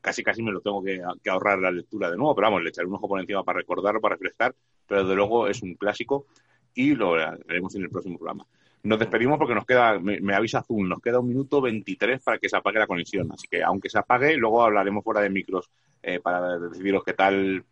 casi 0.01 0.23
casi 0.23 0.43
me 0.45 0.53
lo 0.53 0.61
tengo 0.61 0.81
que, 0.83 1.03
que, 1.23 1.31
ahorrar 1.31 1.59
la 1.59 1.73
lectura 1.73 2.09
de 2.09 2.17
nuevo, 2.17 2.37
pero 2.37 2.47
vamos, 2.47 2.63
le 2.63 2.71
echaré 2.71 2.87
un 2.87 2.95
ojo 2.95 3.09
por 3.09 3.21
encima 3.21 3.43
para 3.43 3.59
recordarlo, 3.59 4.01
para 4.01 4.15
refrescar, 4.15 4.55
pero 4.87 5.03
desde 5.03 5.17
luego 5.17 5.49
es 5.49 5.61
un 5.61 5.75
clásico 5.75 6.27
y 6.75 6.95
lo 6.95 7.15
haremos 7.15 7.75
en 7.75 7.83
el 7.83 7.91
próximo 7.91 8.19
programa. 8.19 8.47
Nos 8.85 8.99
despedimos 8.99 9.39
porque 9.39 9.55
nos 9.55 9.65
queda, 9.65 9.99
me, 10.01 10.35
avisa 10.35 10.59
Azul, 10.59 10.89
nos 10.89 11.01
queda 11.01 11.21
un 11.21 11.29
minuto 11.29 11.61
23 11.61 12.21
para 12.21 12.39
que 12.39 12.49
se 12.49 12.57
apague 12.57 12.81
la 12.81 12.89
conexión. 12.89 13.31
Así 13.31 13.47
que 13.47 13.63
aunque 13.63 13.89
se 13.89 13.99
apague, 13.99 14.37
luego 14.37 14.63
hablaremos 14.63 15.05
fuera 15.05 15.21
de 15.21 15.31
micros 15.31 15.71
eh, 16.03 16.19
para 16.19 16.59
decidiros 16.59 17.05
qué 17.05 17.13
tal 17.13 17.65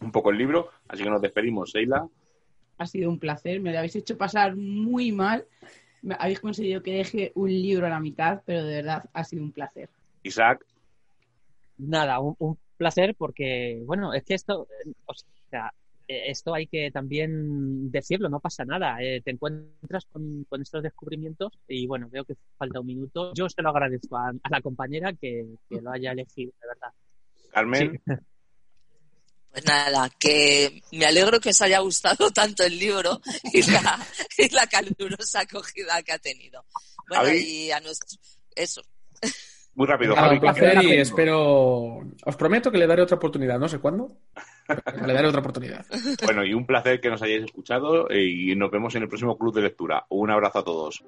un 0.00 0.12
poco 0.12 0.30
el 0.30 0.38
libro. 0.38 0.70
Así 0.88 1.02
que 1.02 1.10
nos 1.10 1.20
despedimos, 1.20 1.70
Seila. 1.70 2.08
Ha 2.78 2.86
sido 2.86 3.10
un 3.10 3.18
placer, 3.18 3.60
me 3.60 3.72
lo 3.72 3.78
habéis 3.78 3.96
hecho 3.96 4.16
pasar 4.16 4.56
muy 4.56 5.12
mal. 5.12 5.44
Habéis 6.18 6.40
conseguido 6.40 6.82
que 6.82 6.92
deje 6.92 7.32
un 7.34 7.50
libro 7.50 7.86
a 7.86 7.90
la 7.90 8.00
mitad, 8.00 8.42
pero 8.46 8.64
de 8.64 8.76
verdad 8.76 9.04
ha 9.12 9.24
sido 9.24 9.42
un 9.42 9.52
placer. 9.52 9.90
Isaac. 10.22 10.64
Nada, 11.76 12.20
un, 12.20 12.58
placer 12.76 13.14
porque, 13.16 13.82
bueno, 13.84 14.14
es 14.14 14.24
que 14.24 14.34
esto, 14.34 14.66
o 15.04 15.14
sea, 15.50 15.66
eh, 15.66 15.87
esto 16.08 16.54
hay 16.54 16.66
que 16.66 16.90
también 16.90 17.90
decirlo, 17.90 18.28
no 18.28 18.40
pasa 18.40 18.64
nada. 18.64 18.96
Eh, 19.02 19.20
te 19.22 19.30
encuentras 19.30 20.06
con, 20.06 20.46
estos 20.60 20.82
descubrimientos 20.82 21.52
y 21.68 21.86
bueno, 21.86 22.08
veo 22.10 22.24
que 22.24 22.34
falta 22.56 22.80
un 22.80 22.86
minuto. 22.86 23.32
Yo 23.34 23.48
se 23.48 23.62
lo 23.62 23.68
agradezco 23.68 24.16
a, 24.16 24.32
la 24.50 24.60
compañera 24.60 25.12
que, 25.12 25.46
lo 25.68 25.90
haya 25.90 26.12
elegido, 26.12 26.52
de 26.60 26.68
verdad. 26.68 26.92
Carmen. 27.52 28.00
Pues 29.50 29.64
nada, 29.64 30.10
que 30.18 30.82
me 30.92 31.06
alegro 31.06 31.40
que 31.40 31.48
os 31.48 31.60
haya 31.62 31.78
gustado 31.78 32.30
tanto 32.34 32.64
el 32.64 32.78
libro 32.78 33.18
y 33.52 33.62
la, 33.70 33.98
y 34.36 34.54
la 34.54 34.66
calurosa 34.66 35.40
acogida 35.40 36.02
que 36.02 36.12
ha 36.12 36.18
tenido. 36.18 36.64
Bueno, 37.08 37.32
y 37.32 37.70
a 37.70 37.80
nuestro... 37.80 38.18
Eso. 38.54 38.82
Muy 39.74 39.86
rápido. 39.86 40.14
un 40.14 40.40
placer 40.40 40.82
y 40.82 40.94
espero. 40.98 42.00
Os 42.24 42.36
prometo 42.36 42.70
que 42.70 42.78
le 42.78 42.86
daré 42.86 43.02
otra 43.02 43.16
oportunidad. 43.16 43.58
No 43.58 43.68
sé 43.68 43.78
cuándo. 43.78 44.18
le 45.06 45.12
daré 45.12 45.28
otra 45.28 45.40
oportunidad. 45.40 45.84
Bueno, 46.24 46.44
y 46.44 46.54
un 46.54 46.66
placer 46.66 47.00
que 47.00 47.10
nos 47.10 47.22
hayáis 47.22 47.44
escuchado 47.44 48.08
y 48.10 48.54
nos 48.56 48.70
vemos 48.70 48.94
en 48.94 49.02
el 49.02 49.08
próximo 49.08 49.36
club 49.38 49.54
de 49.54 49.62
lectura. 49.62 50.06
Un 50.10 50.30
abrazo 50.30 50.58
a 50.58 50.64
todos. 50.64 51.04